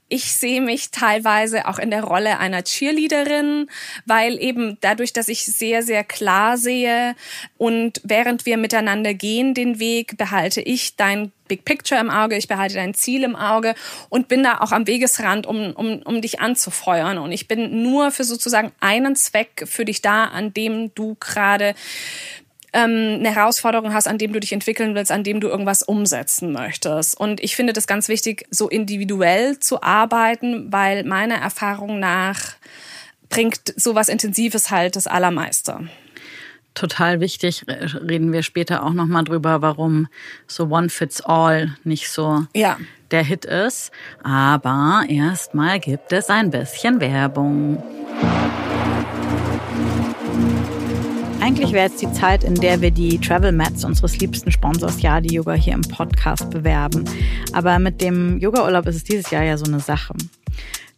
ich 0.08 0.34
sehe 0.34 0.62
mich 0.62 0.92
teilweise 0.92 1.68
auch 1.68 1.80
in 1.80 1.90
der 1.90 2.04
Rolle 2.04 2.38
einer 2.40 2.64
Cheerleaderin, 2.64 3.68
weil 4.06 4.40
eben 4.40 4.78
dadurch, 4.82 5.14
dass 5.14 5.30
ich 5.30 5.46
sehr, 5.46 5.82
sehr 5.82 6.04
klar 6.04 6.58
sehe 6.58 7.16
und 7.58 8.02
während 8.04 8.46
wir 8.46 8.58
miteinander 8.58 9.14
gehen 9.16 9.54
den 9.54 9.80
Weg, 9.80 10.18
behalte 10.18 10.62
ich 10.62 10.96
dein 10.96 11.32
Big 11.48 11.66
Picture 11.66 12.00
im 12.00 12.10
Auge, 12.10 12.38
ich 12.38 12.48
behalte 12.48 12.76
dein 12.76 12.94
Ziel 12.94 13.24
im 13.24 13.36
Auge 13.36 13.76
und 14.10 14.28
bin 14.28 14.44
da 14.44 14.60
auch 14.62 14.72
am 14.72 14.88
Wegesrand, 14.88 15.46
um, 15.48 15.74
um, 15.74 16.02
um 16.04 16.22
dich 16.22 16.40
anzufeuern. 16.40 17.18
Und 17.18 17.32
ich 17.32 17.48
bin 17.48 17.84
nur 17.84 18.12
für 18.12 18.24
sozusagen 18.24 18.72
einen 18.80 19.16
Zweck 19.16 19.64
für 19.66 19.86
dich 19.86 20.02
da, 20.02 20.26
an 20.26 20.54
dem 20.54 20.94
du 20.96 21.16
gerade 21.20 21.76
ähm, 22.76 23.20
eine 23.20 23.34
Herausforderung 23.34 23.94
hast, 23.94 24.08
an 24.08 24.18
dem 24.18 24.34
du 24.34 24.40
dich 24.40 24.52
entwickeln 24.52 24.94
willst, 24.94 25.12
an 25.12 25.24
dem 25.24 25.40
du 25.40 25.48
irgendwas 25.48 25.82
umsetzen 25.82 26.52
möchtest. 26.52 27.18
Und 27.18 27.42
ich 27.42 27.56
finde 27.56 27.74
das 27.74 27.88
ganz 27.88 28.10
wichtig, 28.10 28.46
so 28.52 28.68
individuell 28.68 29.60
zu 29.60 29.82
arbeiten, 29.82 30.72
weil 30.72 31.06
meiner 31.06 31.36
Erfahrung 31.36 32.00
nach 32.00 32.42
bringt 33.30 33.74
sowas 33.76 34.10
Intensives 34.10 34.70
halt 34.70 34.96
das 34.96 35.08
Allermeiste 35.08 35.88
total 36.76 37.22
wichtig. 37.22 37.66
Reden 37.68 38.34
wir 38.34 38.44
später 38.44 38.84
auch 38.84 38.94
nochmal 38.94 39.24
drüber, 39.24 39.62
warum 39.62 40.08
so 40.46 40.66
One 40.66 40.90
Fits 40.90 41.22
All 41.22 41.74
nicht 41.86 42.10
so 42.12 42.46
ja. 42.54 42.78
der 43.12 43.24
Hit 43.24 43.46
ist. 43.46 43.92
Aber 44.24 45.06
erstmal 45.08 45.80
gibt 45.80 46.12
es 46.12 46.30
ein 46.30 46.52
bisschen 46.52 47.00
Werbung. 47.00 47.82
Eigentlich 51.46 51.74
wäre 51.74 51.90
jetzt 51.90 52.02
die 52.02 52.12
Zeit, 52.12 52.44
in 52.44 52.56
der 52.56 52.82
wir 52.82 52.90
die 52.90 53.20
Travel 53.20 53.52
Mats 53.52 53.86
unseres 53.86 54.18
liebsten 54.18 54.52
Sponsors 54.52 55.04
Yadi 55.04 55.36
Yoga 55.36 55.54
hier 55.54 55.76
im 55.76 55.84
Podcast 55.84 56.50
bewerben. 56.50 57.06
Aber 57.54 57.78
mit 57.78 58.02
dem 58.02 58.40
Yoga-Urlaub 58.40 58.88
ist 58.88 58.96
es 58.96 59.04
dieses 59.04 59.30
Jahr 59.30 59.44
ja 59.44 59.56
so 59.56 59.66
eine 59.66 59.80
Sache. 59.80 60.16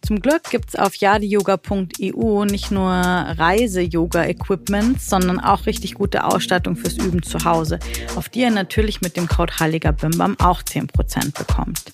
Zum 0.02 0.22
Glück 0.22 0.44
gibt's 0.50 0.78
auf 0.78 0.96
yadiyoga.eu 0.96 2.46
nicht 2.46 2.72
nur 2.72 2.90
Reise-Yoga-Equipment, 2.90 5.02
sondern 5.02 5.42
auch 5.42 5.66
richtig 5.66 5.96
gute 5.96 6.24
Ausstattung 6.24 6.78
fürs 6.78 6.98
Üben 6.98 7.24
zu 7.24 7.44
Hause, 7.44 7.80
auf 8.16 8.30
die 8.30 8.40
ihr 8.40 8.52
natürlich 8.52 9.02
mit 9.02 9.18
dem 9.18 9.28
Code 9.28 9.60
Heiliger 9.60 9.92
Bimbam 9.92 10.38
auch 10.40 10.62
10% 10.62 11.38
bekommt. 11.38 11.92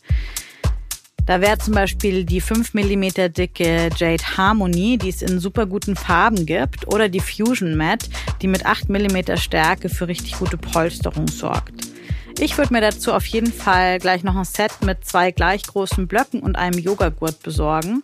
Da 1.26 1.40
wäre 1.40 1.58
zum 1.58 1.74
Beispiel 1.74 2.26
die 2.26 2.42
5 2.42 2.74
mm 2.74 3.32
dicke 3.32 3.90
Jade 3.96 4.24
Harmony, 4.38 4.98
die 4.98 5.10
es 5.10 5.22
in 5.22 5.40
super 5.40 5.66
guten 5.66 5.96
Farben 5.96 6.46
gibt, 6.46 6.88
oder 6.88 7.08
die 7.08 7.22
Fusion 7.22 7.76
Mat, 7.76 8.10
die 8.42 8.48
mit 8.48 8.66
8 8.66 8.90
mm 8.90 9.38
Stärke 9.38 9.88
für 9.88 10.08
richtig 10.08 10.38
gute 10.38 10.58
Polsterung 10.58 11.28
sorgt. 11.28 11.94
Ich 12.40 12.58
würde 12.58 12.74
mir 12.74 12.82
dazu 12.82 13.14
auf 13.14 13.26
jeden 13.28 13.54
Fall 13.54 14.00
gleich 14.00 14.24
noch 14.24 14.36
ein 14.36 14.44
Set 14.44 14.72
mit 14.84 15.06
zwei 15.06 15.32
gleich 15.32 15.64
großen 15.64 16.08
Blöcken 16.08 16.42
und 16.42 16.58
einem 16.58 16.80
Yogagurt 16.80 17.42
besorgen. 17.42 18.04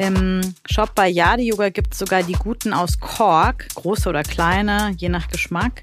Im 0.00 0.54
Shop 0.64 0.94
bei 0.94 1.10
Yadi 1.10 1.48
Yoga 1.48 1.68
gibt 1.68 1.92
es 1.92 1.98
sogar 1.98 2.22
die 2.22 2.32
guten 2.32 2.72
aus 2.72 3.00
Kork, 3.00 3.68
große 3.74 4.08
oder 4.08 4.22
kleine, 4.22 4.94
je 4.96 5.10
nach 5.10 5.28
Geschmack, 5.28 5.82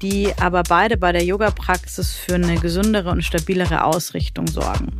die 0.00 0.32
aber 0.40 0.62
beide 0.62 0.96
bei 0.96 1.12
der 1.12 1.22
Yoga-Praxis 1.22 2.14
für 2.14 2.36
eine 2.36 2.58
gesündere 2.58 3.10
und 3.10 3.22
stabilere 3.22 3.84
Ausrichtung 3.84 4.46
sorgen. 4.46 4.98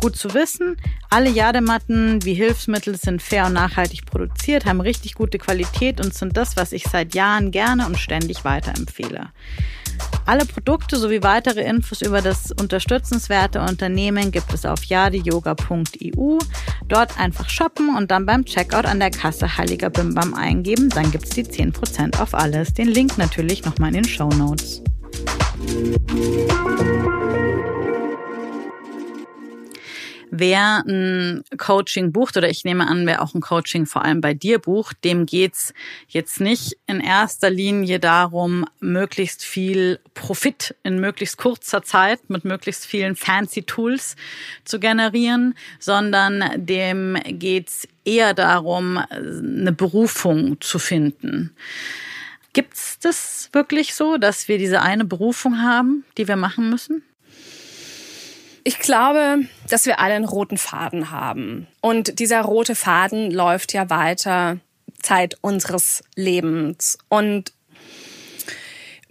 Gut 0.00 0.14
zu 0.14 0.32
wissen, 0.32 0.76
alle 1.10 1.28
Jadematten 1.28 2.24
wie 2.24 2.34
Hilfsmittel 2.34 2.96
sind 2.96 3.20
fair 3.20 3.46
und 3.46 3.54
nachhaltig 3.54 4.06
produziert, 4.06 4.64
haben 4.64 4.80
richtig 4.80 5.14
gute 5.14 5.38
Qualität 5.38 6.00
und 6.00 6.14
sind 6.14 6.36
das, 6.36 6.56
was 6.56 6.70
ich 6.70 6.84
seit 6.84 7.16
Jahren 7.16 7.50
gerne 7.50 7.84
und 7.84 7.98
ständig 7.98 8.44
weiterempfehle. 8.44 9.30
Alle 10.26 10.46
Produkte 10.46 10.96
sowie 10.96 11.22
weitere 11.22 11.60
Infos 11.60 12.00
über 12.00 12.22
das 12.22 12.50
unterstützenswerte 12.50 13.60
Unternehmen 13.60 14.30
gibt 14.30 14.54
es 14.54 14.64
auf 14.64 14.84
yadiyoga.eu. 14.84 16.38
Dort 16.88 17.18
einfach 17.18 17.50
shoppen 17.50 17.94
und 17.94 18.03
dann 18.10 18.26
beim 18.26 18.44
Checkout 18.44 18.86
an 18.86 19.00
der 19.00 19.10
Kasse 19.10 19.56
Heiliger 19.56 19.90
Bimbam 19.90 20.34
eingeben. 20.34 20.88
Dann 20.90 21.10
gibt 21.10 21.24
es 21.24 21.30
die 21.30 21.44
10% 21.44 22.20
auf 22.20 22.34
alles. 22.34 22.74
Den 22.74 22.88
Link 22.88 23.18
natürlich 23.18 23.64
nochmal 23.64 23.88
in 23.88 24.02
den 24.02 24.08
Show 24.08 24.28
Notes. 24.28 24.82
Wer 30.38 30.84
ein 30.86 31.44
Coaching 31.56 32.12
bucht, 32.12 32.36
oder 32.36 32.48
ich 32.48 32.64
nehme 32.64 32.86
an, 32.86 33.06
wer 33.06 33.22
auch 33.22 33.34
ein 33.34 33.40
Coaching 33.40 33.86
vor 33.86 34.04
allem 34.04 34.20
bei 34.20 34.34
dir 34.34 34.58
bucht, 34.58 34.96
dem 35.04 35.26
geht's 35.26 35.72
jetzt 36.08 36.40
nicht 36.40 36.76
in 36.86 37.00
erster 37.00 37.50
Linie 37.50 38.00
darum, 38.00 38.64
möglichst 38.80 39.44
viel 39.44 40.00
Profit 40.14 40.74
in 40.82 41.00
möglichst 41.00 41.38
kurzer 41.38 41.82
Zeit 41.82 42.28
mit 42.28 42.44
möglichst 42.44 42.86
vielen 42.86 43.16
fancy 43.16 43.62
Tools 43.62 44.16
zu 44.64 44.80
generieren, 44.80 45.54
sondern 45.78 46.42
dem 46.56 47.16
geht's 47.24 47.86
eher 48.04 48.34
darum, 48.34 48.98
eine 48.98 49.72
Berufung 49.72 50.60
zu 50.60 50.78
finden. 50.78 51.54
Gibt's 52.52 52.98
das 53.00 53.48
wirklich 53.52 53.94
so, 53.94 54.16
dass 54.16 54.48
wir 54.48 54.58
diese 54.58 54.80
eine 54.82 55.04
Berufung 55.04 55.60
haben, 55.60 56.04
die 56.16 56.28
wir 56.28 56.36
machen 56.36 56.70
müssen? 56.70 57.02
Ich 58.66 58.78
glaube, 58.78 59.40
dass 59.68 59.84
wir 59.84 60.00
alle 60.00 60.14
einen 60.14 60.24
roten 60.24 60.56
Faden 60.56 61.10
haben. 61.10 61.66
Und 61.82 62.18
dieser 62.18 62.40
rote 62.40 62.74
Faden 62.74 63.30
läuft 63.30 63.74
ja 63.74 63.90
weiter 63.90 64.58
Zeit 65.02 65.36
unseres 65.42 66.02
Lebens. 66.16 66.96
Und 67.10 67.52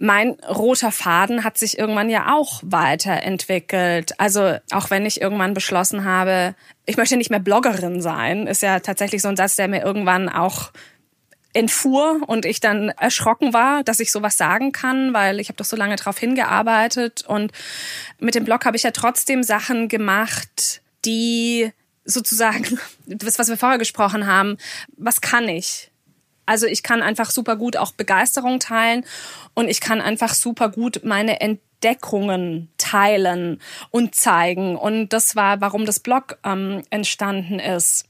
mein 0.00 0.30
roter 0.48 0.90
Faden 0.90 1.44
hat 1.44 1.56
sich 1.56 1.78
irgendwann 1.78 2.10
ja 2.10 2.34
auch 2.34 2.60
weiterentwickelt. 2.64 4.18
Also 4.18 4.56
auch 4.72 4.90
wenn 4.90 5.06
ich 5.06 5.20
irgendwann 5.20 5.54
beschlossen 5.54 6.04
habe, 6.04 6.56
ich 6.84 6.96
möchte 6.96 7.16
nicht 7.16 7.30
mehr 7.30 7.38
Bloggerin 7.38 8.02
sein, 8.02 8.48
ist 8.48 8.62
ja 8.62 8.80
tatsächlich 8.80 9.22
so 9.22 9.28
ein 9.28 9.36
Satz, 9.36 9.54
der 9.54 9.68
mir 9.68 9.82
irgendwann 9.82 10.28
auch 10.28 10.72
entfuhr 11.54 12.20
und 12.26 12.44
ich 12.44 12.60
dann 12.60 12.90
erschrocken 12.90 13.52
war, 13.52 13.82
dass 13.84 14.00
ich 14.00 14.10
sowas 14.10 14.36
sagen 14.36 14.72
kann, 14.72 15.14
weil 15.14 15.40
ich 15.40 15.48
habe 15.48 15.56
doch 15.56 15.64
so 15.64 15.76
lange 15.76 15.96
darauf 15.96 16.18
hingearbeitet 16.18 17.24
und 17.26 17.52
mit 18.18 18.34
dem 18.34 18.44
Blog 18.44 18.64
habe 18.66 18.76
ich 18.76 18.82
ja 18.82 18.90
trotzdem 18.90 19.42
Sachen 19.42 19.88
gemacht, 19.88 20.82
die 21.04 21.72
sozusagen 22.04 22.78
das, 23.06 23.38
was 23.38 23.48
wir 23.48 23.56
vorher 23.56 23.78
gesprochen 23.78 24.26
haben, 24.26 24.58
was 24.96 25.20
kann 25.20 25.48
ich? 25.48 25.90
Also 26.46 26.66
ich 26.66 26.82
kann 26.82 27.02
einfach 27.02 27.30
super 27.30 27.56
gut 27.56 27.76
auch 27.76 27.92
Begeisterung 27.92 28.60
teilen 28.60 29.04
und 29.54 29.68
ich 29.68 29.80
kann 29.80 30.00
einfach 30.00 30.34
super 30.34 30.68
gut 30.68 31.00
meine 31.04 31.40
Entdeckungen 31.40 32.68
teilen 32.76 33.60
und 33.90 34.14
zeigen. 34.14 34.76
Und 34.76 35.10
das 35.10 35.36
war, 35.36 35.60
warum 35.62 35.86
das 35.86 36.00
Blog 36.00 36.38
ähm, 36.44 36.82
entstanden 36.90 37.60
ist. 37.60 38.06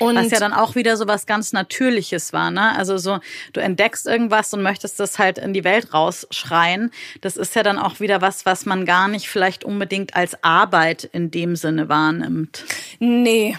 Und 0.00 0.16
Was 0.16 0.30
ja 0.30 0.40
dann 0.40 0.52
auch 0.52 0.74
wieder 0.74 0.96
so 0.96 1.06
was 1.06 1.26
ganz 1.26 1.52
Natürliches 1.52 2.32
war, 2.32 2.50
ne? 2.50 2.76
Also 2.76 2.98
so, 2.98 3.18
du 3.52 3.60
entdeckst 3.60 4.06
irgendwas 4.06 4.52
und 4.52 4.62
möchtest 4.62 5.00
das 5.00 5.18
halt 5.18 5.38
in 5.38 5.52
die 5.52 5.64
Welt 5.64 5.92
rausschreien. 5.94 6.90
Das 7.20 7.36
ist 7.36 7.54
ja 7.54 7.62
dann 7.62 7.78
auch 7.78 8.00
wieder 8.00 8.20
was, 8.20 8.46
was 8.46 8.66
man 8.66 8.84
gar 8.86 9.08
nicht 9.08 9.28
vielleicht 9.28 9.64
unbedingt 9.64 10.16
als 10.16 10.42
Arbeit 10.42 11.04
in 11.04 11.30
dem 11.30 11.56
Sinne 11.56 11.88
wahrnimmt. 11.88 12.64
Nee, 12.98 13.56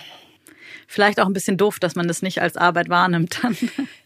vielleicht 0.87 1.19
auch 1.19 1.27
ein 1.27 1.33
bisschen 1.33 1.57
doof, 1.57 1.79
dass 1.79 1.95
man 1.95 2.07
das 2.07 2.21
nicht 2.21 2.41
als 2.41 2.57
Arbeit 2.57 2.89
wahrnimmt. 2.89 3.41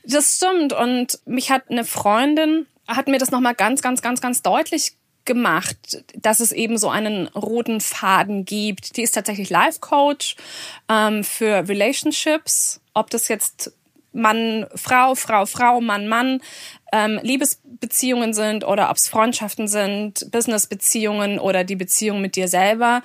das 0.04 0.38
stimmt. 0.38 0.74
Und 0.74 1.20
mich 1.26 1.52
hat 1.52 1.70
eine 1.70 1.86
Freundin, 1.86 2.66
hat 2.88 3.08
mir 3.08 3.20
das 3.20 3.32
nochmal 3.32 3.56
ganz, 3.56 3.82
ganz, 3.82 4.02
ganz, 4.02 4.22
ganz 4.22 4.42
deutlich 4.42 4.94
gemacht, 5.26 6.04
dass 6.16 6.40
es 6.40 6.52
eben 6.52 6.78
so 6.78 6.90
einen 6.90 7.28
roten 7.28 7.82
Faden 7.82 8.46
gibt. 8.46 8.98
Die 8.98 9.04
ist 9.04 9.14
tatsächlich 9.14 9.50
Life 9.50 9.80
Coach 9.80 10.36
ähm, 10.90 11.24
für 11.24 11.68
Relationships, 11.68 12.82
ob 12.94 13.10
das 13.10 13.28
jetzt 13.28 13.74
Mann, 14.12 14.66
Frau, 14.76 15.16
Frau, 15.16 15.46
Frau, 15.46 15.82
Mann, 15.82 16.08
Mann, 16.08 16.42
ähm, 16.92 17.20
Liebesbeziehungen 17.22 18.34
sind 18.34 18.64
oder 18.64 18.90
ob 18.90 18.98
es 18.98 19.08
Freundschaften 19.08 19.68
sind, 19.68 20.32
Businessbeziehungen 20.32 21.40
oder 21.40 21.64
die 21.64 21.76
Beziehung 21.76 22.22
mit 22.22 22.36
dir 22.36 22.48
selber. 22.48 23.04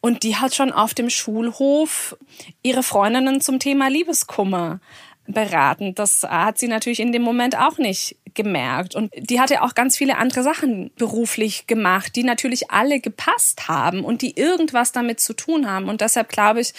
Und 0.00 0.24
die 0.24 0.36
hat 0.36 0.54
schon 0.54 0.72
auf 0.72 0.94
dem 0.94 1.08
Schulhof 1.08 2.16
ihre 2.62 2.82
Freundinnen 2.82 3.40
zum 3.40 3.60
Thema 3.60 3.88
Liebeskummer 3.88 4.80
beraten. 5.26 5.94
Das 5.94 6.22
hat 6.22 6.58
sie 6.58 6.68
natürlich 6.68 7.00
in 7.00 7.12
dem 7.12 7.22
Moment 7.22 7.56
auch 7.56 7.78
nicht 7.78 8.16
gemerkt. 8.34 8.94
Und 8.94 9.12
die 9.16 9.40
hatte 9.40 9.62
auch 9.62 9.74
ganz 9.74 9.96
viele 9.96 10.16
andere 10.16 10.42
Sachen 10.42 10.90
beruflich 10.96 11.66
gemacht, 11.66 12.16
die 12.16 12.24
natürlich 12.24 12.70
alle 12.70 13.00
gepasst 13.00 13.68
haben 13.68 14.04
und 14.04 14.22
die 14.22 14.36
irgendwas 14.36 14.92
damit 14.92 15.20
zu 15.20 15.34
tun 15.34 15.70
haben. 15.70 15.88
Und 15.88 16.00
deshalb 16.00 16.28
glaube 16.28 16.60
ich, 16.60 16.72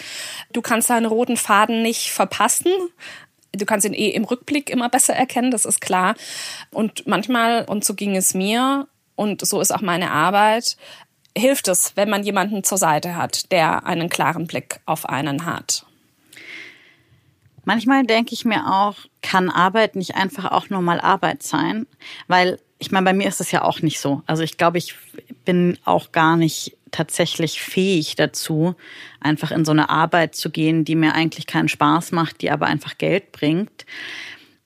du 0.52 0.62
kannst 0.62 0.90
deinen 0.90 1.06
roten 1.06 1.36
Faden 1.36 1.82
nicht 1.82 2.10
verpassen. 2.10 2.72
Du 3.52 3.64
kannst 3.66 3.86
ihn 3.86 3.94
eh 3.94 4.08
im 4.08 4.24
Rückblick 4.24 4.68
immer 4.68 4.88
besser 4.88 5.14
erkennen, 5.14 5.52
das 5.52 5.64
ist 5.64 5.80
klar. 5.80 6.16
Und 6.70 7.06
manchmal, 7.06 7.64
und 7.64 7.84
so 7.84 7.94
ging 7.94 8.16
es 8.16 8.34
mir, 8.34 8.88
und 9.14 9.46
so 9.46 9.60
ist 9.60 9.72
auch 9.72 9.80
meine 9.80 10.10
Arbeit, 10.10 10.76
hilft 11.36 11.68
es, 11.68 11.92
wenn 11.96 12.10
man 12.10 12.24
jemanden 12.24 12.64
zur 12.64 12.78
Seite 12.78 13.16
hat, 13.16 13.52
der 13.52 13.86
einen 13.86 14.08
klaren 14.08 14.48
Blick 14.48 14.80
auf 14.86 15.08
einen 15.08 15.44
hat. 15.44 15.86
Manchmal 17.64 18.04
denke 18.04 18.34
ich 18.34 18.44
mir 18.44 18.66
auch, 18.66 18.96
kann 19.22 19.50
Arbeit 19.50 19.96
nicht 19.96 20.16
einfach 20.16 20.50
auch 20.50 20.70
nur 20.70 20.82
mal 20.82 21.00
Arbeit 21.00 21.42
sein? 21.42 21.86
Weil 22.28 22.58
ich 22.78 22.90
meine, 22.90 23.04
bei 23.04 23.12
mir 23.12 23.28
ist 23.28 23.40
es 23.40 23.50
ja 23.50 23.62
auch 23.62 23.80
nicht 23.80 24.00
so. 24.00 24.22
Also 24.26 24.42
ich 24.42 24.56
glaube, 24.56 24.78
ich 24.78 24.94
bin 25.44 25.78
auch 25.84 26.12
gar 26.12 26.36
nicht 26.36 26.76
tatsächlich 26.90 27.60
fähig 27.60 28.14
dazu, 28.14 28.76
einfach 29.20 29.50
in 29.50 29.64
so 29.64 29.72
eine 29.72 29.90
Arbeit 29.90 30.34
zu 30.36 30.50
gehen, 30.50 30.84
die 30.84 30.94
mir 30.94 31.14
eigentlich 31.14 31.46
keinen 31.46 31.68
Spaß 31.68 32.12
macht, 32.12 32.40
die 32.40 32.50
aber 32.50 32.66
einfach 32.66 32.98
Geld 32.98 33.32
bringt. 33.32 33.84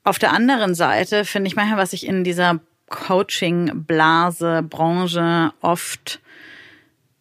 Auf 0.05 0.19
der 0.19 0.33
anderen 0.33 0.75
Seite 0.75 1.25
finde 1.25 1.49
ich 1.49 1.57
manchmal, 1.57 1.79
was 1.79 1.93
ich 1.93 2.07
in 2.07 2.25
dieser 2.25 2.61
Coaching-Blase, 2.89 4.63
Branche 4.63 5.53
oft 5.61 6.21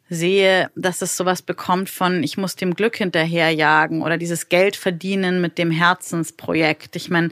sehe, 0.10 0.70
dass 0.76 1.02
es 1.02 1.18
sowas 1.18 1.42
bekommt 1.42 1.90
von, 1.90 2.24
ich 2.24 2.38
muss 2.38 2.56
dem 2.56 2.74
Glück 2.74 2.96
hinterherjagen 2.96 4.02
oder 4.02 4.18
dieses 4.18 4.50
Geld 4.50 4.76
verdienen 4.76 5.42
mit 5.42 5.58
dem 5.58 5.72
Herzensprojekt. 5.72 6.96
Ich 6.96 7.10
meine, 7.10 7.30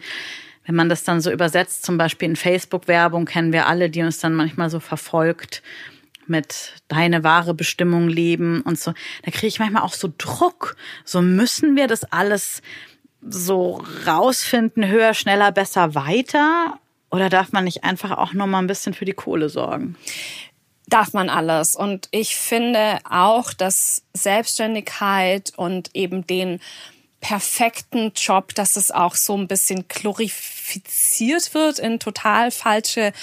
wenn 0.66 0.76
man 0.76 0.90
das 0.90 1.04
dann 1.04 1.22
so 1.22 1.32
übersetzt, 1.32 1.86
zum 1.86 1.98
Beispiel 1.98 2.30
in 2.30 2.36
Facebook-Werbung, 2.36 3.26
kennen 3.26 3.54
wir 3.54 3.68
alle, 3.68 3.90
die 3.90 4.02
uns 4.02 4.20
dann 4.20 4.34
manchmal 4.34 4.70
so 4.70 4.80
verfolgt 4.80 5.62
mit 6.28 6.74
deine 6.88 7.24
wahre 7.24 7.54
Bestimmung 7.54 8.10
leben 8.10 8.62
und 8.62 8.80
so. 8.80 8.94
Da 9.24 9.32
kriege 9.32 9.48
ich 9.48 9.60
manchmal 9.60 9.84
auch 9.84 9.94
so 9.94 10.12
Druck. 10.18 10.76
So 11.04 11.22
müssen 11.22 11.76
wir 11.76 11.88
das 11.88 12.04
alles 12.06 12.62
so 13.22 13.84
rausfinden, 14.06 14.88
höher, 14.88 15.14
schneller, 15.14 15.52
besser, 15.52 15.96
weiter? 15.96 16.80
Oder 17.12 17.30
darf 17.30 17.52
man 17.52 17.64
nicht 17.64 17.84
einfach 17.84 18.12
auch 18.18 18.34
noch 18.34 18.48
mal 18.48 18.60
ein 18.60 18.68
bisschen 18.68 18.94
für 18.94 19.06
die 19.06 19.14
Kohle 19.14 19.50
sorgen? 19.50 19.96
Darf 20.88 21.14
man 21.14 21.30
alles. 21.30 21.76
Und 21.76 22.08
ich 22.12 22.36
finde 22.36 23.00
auch, 23.10 23.54
dass 23.54 24.04
Selbstständigkeit 24.14 25.52
und 25.56 25.90
eben 25.94 26.26
den 26.28 26.60
perfekten 27.28 28.12
Job, 28.16 28.54
dass 28.54 28.76
es 28.76 28.92
auch 28.92 29.16
so 29.16 29.36
ein 29.36 29.48
bisschen 29.48 29.88
glorifiziert 29.88 31.56
wird 31.56 31.80
in 31.80 32.00
total 32.00 32.52
falsche 32.52 33.14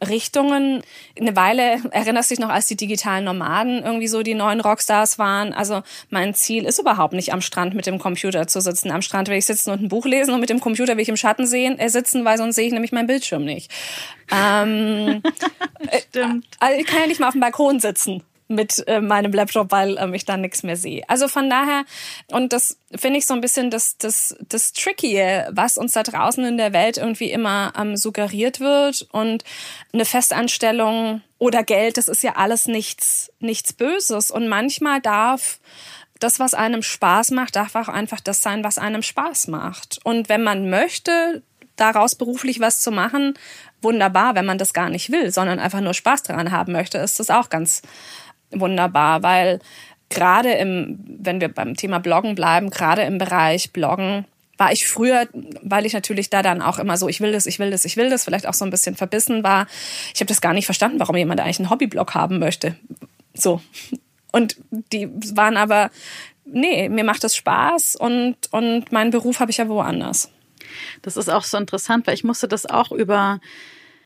Richtungen. 0.00 0.84
Eine 1.18 1.34
Weile 1.34 1.82
erinnerst 1.90 2.30
du 2.30 2.36
dich 2.36 2.40
noch, 2.40 2.50
als 2.50 2.68
die 2.68 2.76
digitalen 2.76 3.24
Nomaden 3.24 3.82
irgendwie 3.82 4.06
so 4.06 4.22
die 4.22 4.34
neuen 4.34 4.60
Rockstars 4.60 5.18
waren. 5.18 5.52
Also 5.52 5.82
mein 6.08 6.34
Ziel 6.34 6.66
ist 6.66 6.78
überhaupt 6.78 7.14
nicht 7.14 7.32
am 7.32 7.40
Strand 7.40 7.74
mit 7.74 7.86
dem 7.86 7.98
Computer 7.98 8.46
zu 8.46 8.60
sitzen. 8.60 8.92
Am 8.92 9.02
Strand 9.02 9.26
will 9.26 9.38
ich 9.38 9.46
sitzen 9.46 9.72
und 9.72 9.82
ein 9.82 9.88
Buch 9.88 10.06
lesen 10.06 10.34
und 10.34 10.38
mit 10.40 10.50
dem 10.50 10.60
Computer 10.60 10.96
will 10.96 11.02
ich 11.02 11.08
im 11.08 11.16
Schatten 11.16 11.44
sehen, 11.44 11.80
äh, 11.80 11.88
sitzen, 11.88 12.24
weil 12.24 12.38
sonst 12.38 12.54
sehe 12.54 12.68
ich 12.68 12.72
nämlich 12.72 12.92
meinen 12.92 13.08
Bildschirm 13.08 13.44
nicht. 13.44 13.72
Ähm, 14.30 15.20
Stimmt. 16.10 16.46
Also 16.60 16.80
ich 16.80 16.86
kann 16.86 17.00
ja 17.00 17.06
nicht 17.08 17.18
mal 17.18 17.26
auf 17.26 17.34
dem 17.34 17.40
Balkon 17.40 17.80
sitzen 17.80 18.22
mit 18.48 18.86
äh, 18.88 19.00
meinem 19.00 19.32
Laptop, 19.32 19.70
weil 19.70 19.96
ähm, 19.98 20.14
ich 20.14 20.24
da 20.24 20.36
nichts 20.36 20.62
mehr 20.62 20.76
sehe. 20.76 21.08
Also 21.08 21.28
von 21.28 21.50
daher, 21.50 21.84
und 22.32 22.52
das 22.52 22.78
finde 22.96 23.18
ich 23.18 23.26
so 23.26 23.34
ein 23.34 23.42
bisschen 23.42 23.70
das, 23.70 23.98
das, 23.98 24.36
das 24.48 24.72
Tricky, 24.72 25.16
was 25.50 25.76
uns 25.76 25.92
da 25.92 26.02
draußen 26.02 26.44
in 26.44 26.56
der 26.56 26.72
Welt 26.72 26.96
irgendwie 26.96 27.30
immer 27.30 27.72
ähm, 27.78 27.96
suggeriert 27.96 28.60
wird. 28.60 29.06
Und 29.12 29.44
eine 29.92 30.06
Festanstellung 30.06 31.20
oder 31.38 31.62
Geld, 31.62 31.98
das 31.98 32.08
ist 32.08 32.22
ja 32.22 32.36
alles 32.36 32.66
nichts, 32.66 33.30
nichts 33.38 33.74
Böses. 33.74 34.30
Und 34.30 34.48
manchmal 34.48 35.00
darf 35.00 35.60
das, 36.18 36.40
was 36.40 36.54
einem 36.54 36.82
Spaß 36.82 37.30
macht, 37.32 37.54
darf 37.54 37.76
auch 37.76 37.88
einfach 37.88 38.20
das 38.20 38.42
sein, 38.42 38.64
was 38.64 38.78
einem 38.78 39.02
Spaß 39.02 39.48
macht. 39.48 40.00
Und 40.04 40.28
wenn 40.28 40.42
man 40.42 40.70
möchte, 40.70 41.42
daraus 41.76 42.14
beruflich 42.14 42.60
was 42.60 42.80
zu 42.80 42.90
machen, 42.90 43.34
wunderbar. 43.80 44.34
Wenn 44.34 44.46
man 44.46 44.58
das 44.58 44.72
gar 44.72 44.90
nicht 44.90 45.10
will, 45.10 45.30
sondern 45.30 45.58
einfach 45.58 45.80
nur 45.80 45.94
Spaß 45.94 46.24
daran 46.24 46.50
haben 46.50 46.72
möchte, 46.72 46.98
ist 46.98 47.20
das 47.20 47.30
auch 47.30 47.48
ganz 47.48 47.82
wunderbar, 48.50 49.22
weil 49.22 49.60
gerade 50.08 50.52
im, 50.52 50.98
wenn 51.06 51.40
wir 51.40 51.48
beim 51.48 51.74
Thema 51.74 51.98
Bloggen 51.98 52.34
bleiben, 52.34 52.70
gerade 52.70 53.02
im 53.02 53.18
Bereich 53.18 53.72
Bloggen, 53.72 54.24
war 54.56 54.72
ich 54.72 54.88
früher, 54.88 55.28
weil 55.62 55.86
ich 55.86 55.92
natürlich 55.92 56.30
da 56.30 56.42
dann 56.42 56.60
auch 56.62 56.80
immer 56.80 56.96
so, 56.96 57.08
ich 57.08 57.20
will 57.20 57.30
das, 57.30 57.46
ich 57.46 57.60
will 57.60 57.70
das, 57.70 57.84
ich 57.84 57.96
will 57.96 58.10
das, 58.10 58.24
vielleicht 58.24 58.46
auch 58.46 58.54
so 58.54 58.64
ein 58.64 58.70
bisschen 58.70 58.96
verbissen 58.96 59.44
war. 59.44 59.68
Ich 60.12 60.20
habe 60.20 60.26
das 60.26 60.40
gar 60.40 60.52
nicht 60.52 60.66
verstanden, 60.66 60.98
warum 60.98 61.16
jemand 61.16 61.40
eigentlich 61.40 61.60
einen 61.60 61.70
Hobbyblog 61.70 62.14
haben 62.14 62.40
möchte. 62.40 62.74
So. 63.34 63.60
Und 64.32 64.56
die 64.70 65.08
waren 65.34 65.56
aber, 65.56 65.90
nee, 66.44 66.88
mir 66.88 67.04
macht 67.04 67.22
das 67.22 67.36
Spaß 67.36 67.96
und, 67.96 68.36
und 68.50 68.90
meinen 68.90 69.12
Beruf 69.12 69.38
habe 69.38 69.52
ich 69.52 69.58
ja 69.58 69.68
woanders. 69.68 70.30
Das 71.02 71.16
ist 71.16 71.28
auch 71.28 71.44
so 71.44 71.56
interessant, 71.56 72.06
weil 72.06 72.14
ich 72.14 72.24
musste 72.24 72.48
das 72.48 72.66
auch 72.66 72.90
über 72.90 73.40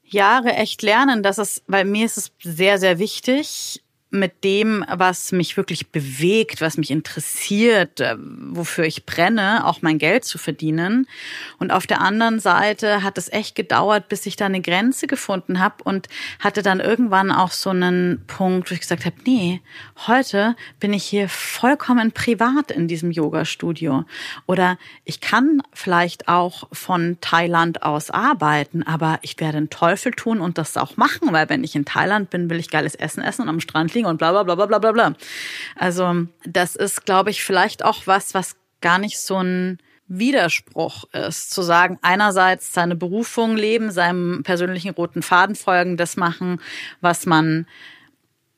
Jahre 0.05 0.53
echt 0.53 0.83
lernen, 0.83 1.23
dass 1.23 1.39
es, 1.39 1.63
weil 1.67 1.87
mir 1.87 2.05
ist 2.05 2.19
es 2.19 2.33
sehr, 2.43 2.79
sehr 2.79 2.99
wichtig, 2.99 3.83
mit 4.13 4.45
dem, 4.45 4.85
was 4.89 5.33
mich 5.33 5.57
wirklich 5.57 5.89
bewegt, 5.89 6.61
was 6.61 6.77
mich 6.77 6.91
interessiert, 6.91 8.01
äh, 8.01 8.17
wofür 8.19 8.85
ich 8.85 9.07
brenne, 9.07 9.67
auch 9.67 9.81
mein 9.81 9.99
Geld 9.99 10.25
zu 10.25 10.37
verdienen. 10.37 11.07
Und 11.59 11.73
auf 11.73 11.87
der 11.87 12.03
anderen 12.03 12.39
Seite 12.39 13.03
hat 13.03 13.17
es 13.17 13.33
echt 13.33 13.55
gedauert, 13.55 14.09
bis 14.09 14.27
ich 14.27 14.37
da 14.37 14.47
eine 14.47 14.61
Grenze 14.61 15.07
gefunden 15.07 15.61
habe 15.61 15.83
und 15.85 16.09
hatte 16.39 16.63
dann 16.63 16.81
irgendwann 16.81 17.33
auch 17.33 17.53
so 17.53 17.71
einen 17.71 18.23
Punkt, 18.27 18.71
wo 18.71 18.75
ich 18.75 18.81
gesagt 18.81 19.07
habe, 19.07 19.17
nee, 19.25 19.63
heute 20.07 20.57
bin 20.79 20.93
ich 20.93 21.05
hier 21.05 21.29
vollkommen 21.31 22.13
privat 22.13 22.71
in 22.71 22.89
diesem 22.89 23.11
Yoga-Studio. 23.11 24.05
Oder 24.47 24.79
ich 25.05 25.21
kann 25.21 25.63
vielleicht 25.73 26.29
auch 26.29 26.69
von 26.71 27.17
Thailand 27.23 27.83
aus 27.83 28.11
arbeiten, 28.11 28.83
aber 28.83 29.19
ich 29.23 29.41
werde 29.41 29.57
einen 29.57 29.71
Teufel 29.71 30.13
tun 30.13 30.41
und 30.41 30.59
das 30.59 30.77
auch 30.77 30.99
machen, 30.99 31.33
weil 31.33 31.49
wenn 31.49 31.65
ich 31.65 31.75
in 31.75 31.87
Thailand 31.87 32.29
bin, 32.29 32.51
will 32.51 32.59
ich 32.59 32.69
geiles 32.69 32.95
Essen 32.95 33.23
essen 33.23 33.43
und 33.43 33.49
am 33.49 33.61
Strand 33.61 33.95
liegen 33.95 34.02
Ding 34.03 34.07
und 34.07 34.19
bla 34.19 34.33
bla 34.33 34.43
bla 34.43 34.67
bla 34.67 34.79
bla 34.79 34.93
bla. 34.93 35.15
Also 35.77 36.27
das 36.45 36.77
ist, 36.77 37.05
glaube 37.05 37.31
ich, 37.31 37.43
vielleicht 37.43 37.85
auch 37.85 38.07
was, 38.07 38.35
was 38.35 38.57
gar 38.81 38.99
nicht 38.99 39.19
so 39.19 39.39
ein 39.39 39.79
Widerspruch 40.09 41.05
ist, 41.13 41.53
zu 41.53 41.63
sagen, 41.63 41.99
einerseits 42.03 42.73
seine 42.73 42.97
Berufung 42.97 43.57
leben, 43.57 43.91
seinem 43.91 44.43
persönlichen 44.43 44.91
roten 44.91 45.23
Faden 45.23 45.55
folgen, 45.55 45.97
das 45.97 46.17
machen, 46.17 46.61
was 47.01 47.25
man 47.25 47.67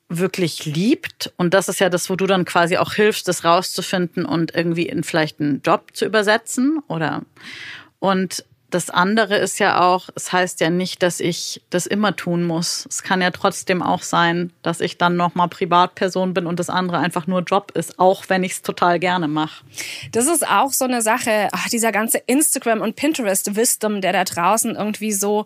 wirklich 0.09 0.65
liebt. 0.65 1.33
Und 1.37 1.55
das 1.55 1.69
ist 1.69 1.81
ja 1.81 1.91
das, 1.91 2.11
wo 2.11 2.17
du 2.17 2.27
dann 2.27 2.45
quasi 2.45 2.77
auch 2.77 2.95
hilfst, 2.95 3.29
das 3.29 3.45
rauszufinden 3.45 4.25
und 4.25 4.55
irgendwie 4.55 4.87
in 4.87 5.05
vielleicht 5.05 5.41
einen 5.41 5.63
Job 5.63 5.91
zu 5.93 6.07
übersetzen 6.07 6.81
oder 6.89 7.23
und 8.01 8.45
das 8.75 8.91
andere 8.91 9.37
ist 9.37 9.61
ja 9.61 9.81
auch, 9.81 10.09
es 10.17 10.33
heißt 10.33 10.61
ja 10.61 10.69
nicht, 10.69 11.05
dass 11.05 11.21
ich 11.21 11.63
das 11.71 11.87
immer 11.87 12.17
tun 12.17 12.43
muss. 12.43 12.87
Es 12.91 13.05
kann 13.05 13.23
ja 13.23 13.31
trotzdem 13.31 13.83
auch 13.83 14.03
sein, 14.03 14.53
dass 14.63 14.81
ich 14.81 14.99
dann 14.99 15.17
nochmal 15.17 15.49
Privatperson 15.49 16.35
bin 16.35 16.47
und 16.47 16.59
das 16.59 16.71
andere 16.71 16.99
einfach 16.99 17.29
nur 17.29 17.43
Job 17.43 17.71
ist, 17.77 18.01
auch 18.01 18.25
wenn 18.29 18.43
ich 18.43 18.53
es 18.53 18.63
total 18.63 18.99
gerne 18.99 19.29
mache. 19.29 19.65
Das 20.11 20.27
ist 20.27 20.45
auch 20.49 20.73
so 20.73 20.87
eine 20.87 21.03
Sache, 21.03 21.51
ach, 21.53 21.69
dieser 21.69 21.93
ganze 21.93 22.19
Instagram 22.19 22.81
und 22.81 22.97
Pinterest-Wisdom, 22.97 24.01
der 24.01 24.13
da 24.13 24.25
draußen 24.25 24.75
irgendwie 24.75 25.13
so 25.13 25.45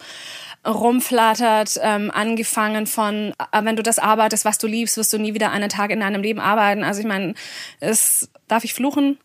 rumflattert, 0.67 1.79
ähm, 1.83 2.11
angefangen 2.11 2.87
von, 2.87 3.35
äh, 3.53 3.63
wenn 3.65 3.77
du 3.77 3.83
das 3.83 3.99
arbeitest, 3.99 4.47
was 4.47 4.57
du 4.57 4.67
liebst, 4.67 4.97
wirst 4.97 5.13
du 5.13 5.19
nie 5.19 5.35
wieder 5.35 5.51
einen 5.51 5.69
Tag 5.69 5.91
in 5.91 6.01
deinem 6.01 6.23
Leben 6.23 6.41
arbeiten. 6.41 6.83
Also 6.83 7.01
ich 7.01 7.07
meine, 7.07 7.35
es 7.81 8.31
darf 8.49 8.65
ich 8.65 8.73
fluchen? 8.73 9.19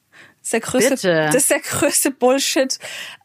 Das 0.44 0.48
ist 0.48 0.54
der 0.54 0.60
größte, 0.60 0.90
Bitte. 0.90 1.26
das 1.28 1.36
ist 1.36 1.52
der 1.52 1.60
größte 1.62 2.12
Bullshit, 2.12 2.78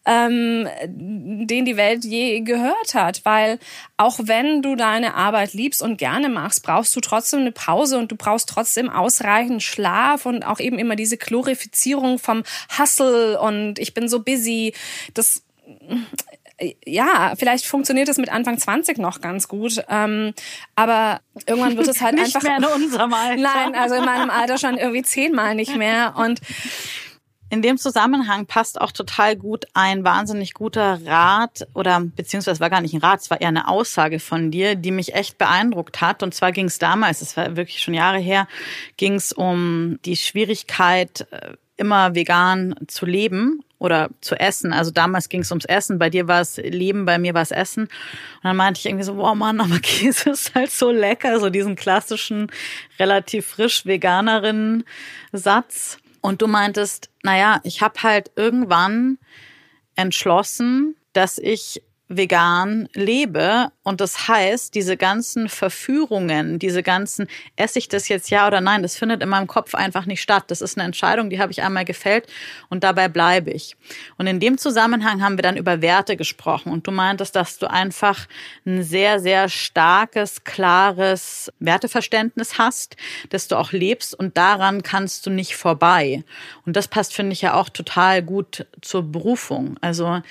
ähm, 0.07 0.69
den 0.87 1.65
die 1.65 1.77
Welt 1.77 2.05
je 2.05 2.43
gehört 2.43 2.95
hat. 2.95 3.25
Weil 3.25 3.59
auch 3.97 4.21
wenn 4.23 4.63
du 4.63 4.77
deine 4.77 5.15
Arbeit 5.15 5.53
liebst 5.53 5.83
und 5.83 5.97
gerne 5.97 6.29
machst, 6.29 6.63
brauchst 6.63 6.95
du 6.95 7.01
trotzdem 7.01 7.41
eine 7.41 7.51
Pause 7.51 7.99
und 7.99 8.13
du 8.13 8.17
brauchst 8.17 8.49
trotzdem 8.49 8.89
ausreichend 8.89 9.65
Schlaf 9.65 10.27
und 10.27 10.45
auch 10.45 10.61
eben 10.61 10.79
immer 10.79 10.95
diese 10.95 11.17
Glorifizierung 11.17 12.21
vom 12.21 12.45
Hustle 12.79 13.41
und 13.41 13.81
ich 13.81 13.95
bin 13.95 14.09
so 14.09 14.23
busy. 14.23 14.73
Das 15.15 15.43
ja, 16.85 17.35
vielleicht 17.37 17.67
funktioniert 17.67 18.09
es 18.09 18.17
mit 18.17 18.31
Anfang 18.31 18.59
20 18.59 18.99
noch 18.99 19.21
ganz 19.21 19.49
gut, 19.49 19.83
ähm, 19.89 20.35
aber 20.75 21.21
irgendwann 21.47 21.77
wird 21.77 21.89
es 21.89 22.01
halt 22.01 22.15
nicht 22.17 22.35
einfach 22.35 22.43
mehr 22.43 22.59
in 22.59 22.83
unserem 22.83 23.13
Alter. 23.13 23.41
Nein, 23.41 23.75
also 23.75 23.97
in 23.97 24.05
meinem 24.05 24.31
Alter 24.31 24.59
schon 24.59 24.77
irgendwie 24.77 25.03
zehnmal 25.03 25.55
nicht 25.55 25.77
mehr 25.77 26.15
und 26.17 26.41
in 27.51 27.63
dem 27.63 27.79
Zusammenhang 27.79 28.47
passt 28.47 28.81
auch 28.81 28.93
total 28.93 29.37
gut 29.37 29.67
ein 29.73 30.05
wahnsinnig 30.05 30.53
guter 30.53 31.01
Rat 31.07 31.67
oder 31.75 32.01
beziehungsweise 32.01 32.61
war 32.61 32.71
gar 32.71 32.81
nicht 32.83 32.95
ein 32.95 33.01
Rat, 33.01 33.21
es 33.21 33.31
war 33.31 33.41
eher 33.41 33.49
eine 33.49 33.69
Aussage 33.69 34.21
von 34.21 34.51
dir, 34.51 34.75
die 34.75 34.91
mich 34.91 35.15
echt 35.15 35.39
beeindruckt 35.39 36.01
hat. 36.01 36.23
Und 36.23 36.35
zwar 36.35 36.53
ging 36.53 36.67
es 36.67 36.79
damals, 36.79 37.23
es 37.23 37.37
war 37.37 37.57
wirklich 37.57 37.81
schon 37.81 37.95
Jahre 37.95 38.19
her, 38.19 38.47
ging 38.97 39.15
es 39.15 39.33
um 39.33 39.99
die 40.05 40.17
Schwierigkeit, 40.17 41.27
äh, 41.31 41.55
immer 41.79 42.15
vegan 42.15 42.75
zu 42.89 43.07
leben 43.07 43.63
oder 43.79 44.11
zu 44.21 44.35
essen. 44.35 44.73
Also 44.73 44.91
damals 44.91 45.29
ging 45.29 45.41
es 45.41 45.51
ums 45.51 45.65
Essen, 45.65 45.99
bei 45.99 46.11
dir 46.11 46.29
war 46.29 46.41
es 46.41 46.57
Leben, 46.57 47.07
bei 47.07 47.19
mir 47.19 47.33
war 47.33 47.43
es 47.43 47.53
Essen. 47.53 47.85
Und 47.85 47.91
dann 48.43 48.57
meinte 48.57 48.81
ich 48.81 48.87
irgendwie 48.87 49.05
so, 49.05 49.17
wow 49.17 49.35
Mann, 49.35 49.61
aber 49.61 49.79
Käse 49.83 50.31
ist 50.31 50.55
halt 50.55 50.71
so 50.71 50.91
lecker, 50.91 51.41
so 51.41 51.49
diesen 51.49 51.77
klassischen, 51.77 52.51
relativ 52.99 53.47
frisch 53.47 53.87
veganerin 53.87 54.85
Satz. 55.33 55.99
Und 56.21 56.43
du 56.43 56.47
meintest, 56.47 57.11
naja, 57.23 57.61
ich 57.65 57.83
habe 57.83 58.03
halt 58.03 58.31
irgendwann 58.37 59.19
entschlossen, 59.95 60.97
dass 61.13 61.39
ich 61.39 61.83
vegan 62.09 62.89
lebe. 62.95 63.71
Und 63.83 64.01
das 64.01 64.29
heißt, 64.29 64.75
diese 64.75 64.97
ganzen 64.97 65.49
Verführungen, 65.49 66.59
diese 66.59 66.83
ganzen, 66.83 67.29
esse 67.57 67.79
ich 67.79 67.89
das 67.89 68.09
jetzt 68.09 68.31
ja 68.31 68.47
oder 68.47 68.61
nein, 68.61 68.83
das 68.83 68.97
findet 68.97 69.23
in 69.23 69.29
meinem 69.29 69.47
Kopf 69.47 69.75
einfach 69.75 70.07
nicht 70.07 70.23
statt. 70.23 70.45
Das 70.49 70.61
ist 70.61 70.77
eine 70.77 70.87
Entscheidung, 70.87 71.31
die 71.31 71.39
habe 71.39 71.53
ich 71.53 71.63
einmal 71.63 71.85
gefällt 71.85 72.27
und 72.71 72.83
dabei 72.83 73.09
bleibe 73.09 73.51
ich. 73.51 73.77
Und 74.17 74.27
in 74.27 74.41
dem 74.41 74.59
Zusammenhang 74.59 75.23
haben 75.23 75.37
wir 75.37 75.43
dann 75.43 75.57
über 75.57 75.83
Werte 75.83 76.17
gesprochen. 76.17 76.73
Und 76.73 76.87
du 76.87 76.91
meintest, 76.91 77.37
dass 77.37 77.59
du 77.59 77.71
einfach 77.71 78.27
ein 78.67 78.83
sehr, 78.83 79.21
sehr 79.21 79.49
starkes, 79.49 80.45
klares 80.45 81.53
Werteverständnis 81.59 82.59
hast, 82.59 82.97
dass 83.29 83.49
du 83.49 83.57
auch 83.57 83.73
lebst 83.73 84.15
und 84.15 84.37
daran 84.37 84.83
kannst 84.83 85.27
du 85.27 85.31
nicht 85.31 85.57
vorbei. 85.57 86.25
Und 86.65 86.77
das 86.77 86.89
passt, 86.89 87.15
finde 87.15 87.33
ich, 87.33 87.43
ja 87.43 87.55
auch 87.55 87.69
total 87.69 88.23
gut 88.23 88.67
zur 88.81 89.03
Berufung. 89.03 89.77
Also, 89.81 90.23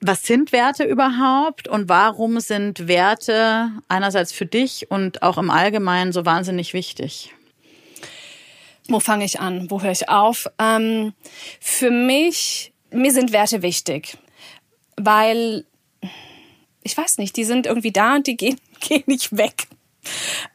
was 0.00 0.24
sind 0.24 0.52
Werte 0.52 0.84
überhaupt 0.84 1.68
und 1.68 1.88
warum 1.88 2.40
sind 2.40 2.86
Werte 2.86 3.70
einerseits 3.88 4.32
für 4.32 4.46
dich 4.46 4.90
und 4.90 5.22
auch 5.22 5.38
im 5.38 5.50
Allgemeinen 5.50 6.12
so 6.12 6.26
wahnsinnig 6.26 6.74
wichtig? 6.74 7.34
Wo 8.88 9.00
fange 9.00 9.24
ich 9.24 9.40
an? 9.40 9.70
Wo 9.70 9.82
höre 9.82 9.92
ich 9.92 10.08
auf? 10.08 10.48
Ähm, 10.58 11.12
für 11.60 11.90
mich, 11.90 12.72
mir 12.90 13.12
sind 13.12 13.32
Werte 13.32 13.62
wichtig, 13.62 14.16
weil 14.96 15.64
ich 16.82 16.96
weiß 16.96 17.18
nicht, 17.18 17.36
die 17.36 17.44
sind 17.44 17.66
irgendwie 17.66 17.90
da 17.90 18.14
und 18.14 18.26
die 18.26 18.36
gehen, 18.36 18.60
gehen 18.80 19.04
nicht 19.06 19.36
weg. 19.36 19.66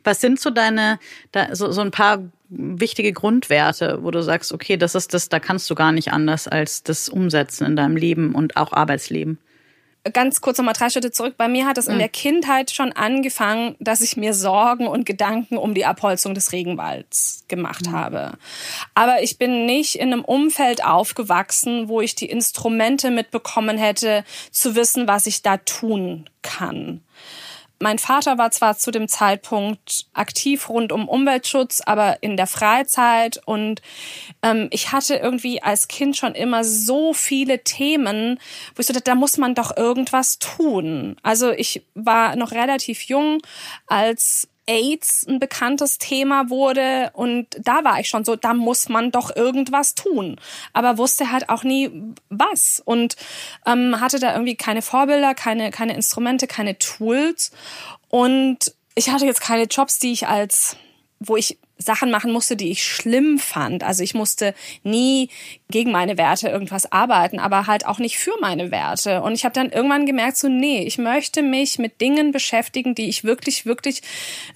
Was 0.04 0.22
sind 0.22 0.40
so 0.40 0.50
deine, 0.50 1.00
da, 1.32 1.56
so, 1.56 1.72
so 1.72 1.82
ein 1.82 1.92
paar 1.92 2.20
wichtige 2.50 3.14
Grundwerte, 3.14 4.00
wo 4.02 4.12
du 4.12 4.22
sagst, 4.22 4.52
okay, 4.52 4.78
das 4.78 4.96
ist 4.96 5.14
das, 5.14 5.30
da 5.30 5.40
kannst 5.40 5.70
du 5.70 5.76
gar 5.76 5.92
nicht 5.92 6.12
anders 6.12 6.48
als 6.48 6.84
das 6.84 7.10
umsetzen 7.10 7.66
in 7.66 7.76
deinem 7.76 7.96
Leben 7.96 8.36
und 8.36 8.58
auch 8.58 8.74
Arbeitsleben? 8.74 9.38
ganz 10.10 10.42
kurz 10.42 10.58
nochmal 10.58 10.74
drei 10.74 10.90
Schritte 10.90 11.12
zurück. 11.12 11.36
Bei 11.38 11.48
mir 11.48 11.68
hat 11.68 11.78
es 11.78 11.88
in 11.88 11.96
mhm. 11.96 12.00
der 12.00 12.10
Kindheit 12.10 12.72
schon 12.72 12.92
angefangen, 12.92 13.76
dass 13.80 14.02
ich 14.02 14.18
mir 14.18 14.34
Sorgen 14.34 14.88
und 14.88 15.06
Gedanken 15.06 15.58
um 15.58 15.76
die 15.76 15.86
Abholzung 15.86 16.34
des 16.34 16.52
Regenwalds 16.52 17.46
gemacht 17.48 17.88
mhm. 17.88 17.92
habe. 17.92 18.32
Aber 18.96 19.22
ich 19.22 19.38
bin 19.38 19.66
nicht 19.66 19.96
in 19.96 20.12
einem 20.12 20.24
Umfeld 20.24 20.84
aufgewachsen, 20.84 21.88
wo 21.88 22.02
ich 22.02 22.16
die 22.16 22.26
Instrumente 22.26 23.12
mitbekommen 23.12 23.78
hätte, 23.78 24.24
zu 24.50 24.76
wissen, 24.76 25.08
was 25.08 25.28
ich 25.28 25.44
da 25.44 25.58
tun 25.58 26.30
kann. 26.42 27.02
Mein 27.82 27.98
Vater 27.98 28.38
war 28.38 28.52
zwar 28.52 28.78
zu 28.78 28.92
dem 28.92 29.08
Zeitpunkt 29.08 30.06
aktiv 30.14 30.70
rund 30.70 30.92
um 30.92 31.10
Umweltschutz, 31.10 31.82
aber 31.86 32.22
in 32.22 32.38
der 32.38 32.48
Freizeit 32.48 33.42
und 33.46 33.82
ähm, 34.44 34.68
ich 34.72 34.92
hatte 34.92 35.16
irgendwie 35.16 35.64
als 35.64 35.88
Kind 35.88 36.16
schon 36.16 36.36
immer 36.36 36.64
so 36.64 37.14
viele 37.14 37.64
Themen, 37.64 38.40
wo 38.76 38.80
ich 38.80 38.86
so 38.86 38.94
dachte, 38.94 39.06
da 39.06 39.16
muss 39.16 39.38
man 39.38 39.56
doch 39.56 39.76
irgendwas 39.76 40.38
tun. 40.38 41.18
Also 41.24 41.52
ich 41.52 41.84
war 41.96 42.36
noch 42.36 42.52
relativ 42.52 43.04
jung, 43.04 43.40
als 43.88 44.48
AIDS 44.68 45.26
ein 45.28 45.40
bekanntes 45.40 45.98
Thema 45.98 46.50
wurde 46.50 47.12
und 47.14 47.48
da 47.60 47.84
war 47.84 48.00
ich 48.00 48.08
schon 48.08 48.24
so, 48.24 48.36
da 48.36 48.54
muss 48.54 48.90
man 48.90 49.12
doch 49.12 49.36
irgendwas 49.36 49.96
tun, 49.96 50.40
aber 50.74 50.98
wusste 50.98 51.32
halt 51.32 51.50
auch 51.50 51.64
nie 51.64 51.90
was 52.30 52.82
und 52.84 53.16
ähm, 53.66 54.00
hatte 54.00 54.20
da 54.20 54.34
irgendwie 54.34 54.56
keine 54.56 54.82
Vorbilder, 54.82 55.34
keine 55.34 55.72
keine 55.72 55.96
Instrumente, 55.96 56.48
keine 56.48 56.78
Tools. 56.78 57.52
Und 58.10 58.74
ich 58.96 59.10
hatte 59.10 59.26
jetzt 59.26 59.42
keine 59.42 59.64
Jobs, 59.64 60.00
die 60.00 60.12
ich 60.12 60.28
als 60.28 60.76
wo 61.20 61.38
ich 61.38 61.60
Sachen 61.82 62.12
machen 62.12 62.32
musste, 62.32 62.56
die 62.56 62.72
ich 62.72 62.84
schlimm 62.84 63.40
fand. 63.40 63.84
Also 63.84 64.04
ich 64.04 64.14
musste 64.14 64.54
nie 64.84 65.30
gegen 65.70 65.92
meine 65.92 66.18
Werte 66.18 66.48
irgendwas 66.50 66.92
arbeiten, 66.92 67.40
aber 67.40 67.68
halt 67.68 67.86
auch 67.86 68.00
nicht 68.00 68.18
für 68.18 68.34
meine 68.40 68.72
Werte. 68.72 69.22
Und 69.22 69.34
ich 69.34 69.46
habe 69.46 69.54
dann 69.54 69.72
irgendwann 69.72 70.06
gemerkt, 70.06 70.38
so 70.38 70.48
nee, 70.48 70.84
ich 70.84 70.98
möchte 70.98 71.42
mich 71.42 71.80
mit 71.80 72.02
Dingen 72.02 72.32
beschäftigen, 72.32 72.96
die 72.96 73.10
ich 73.10 73.24
wirklich, 73.24 73.66
wirklich 73.66 74.02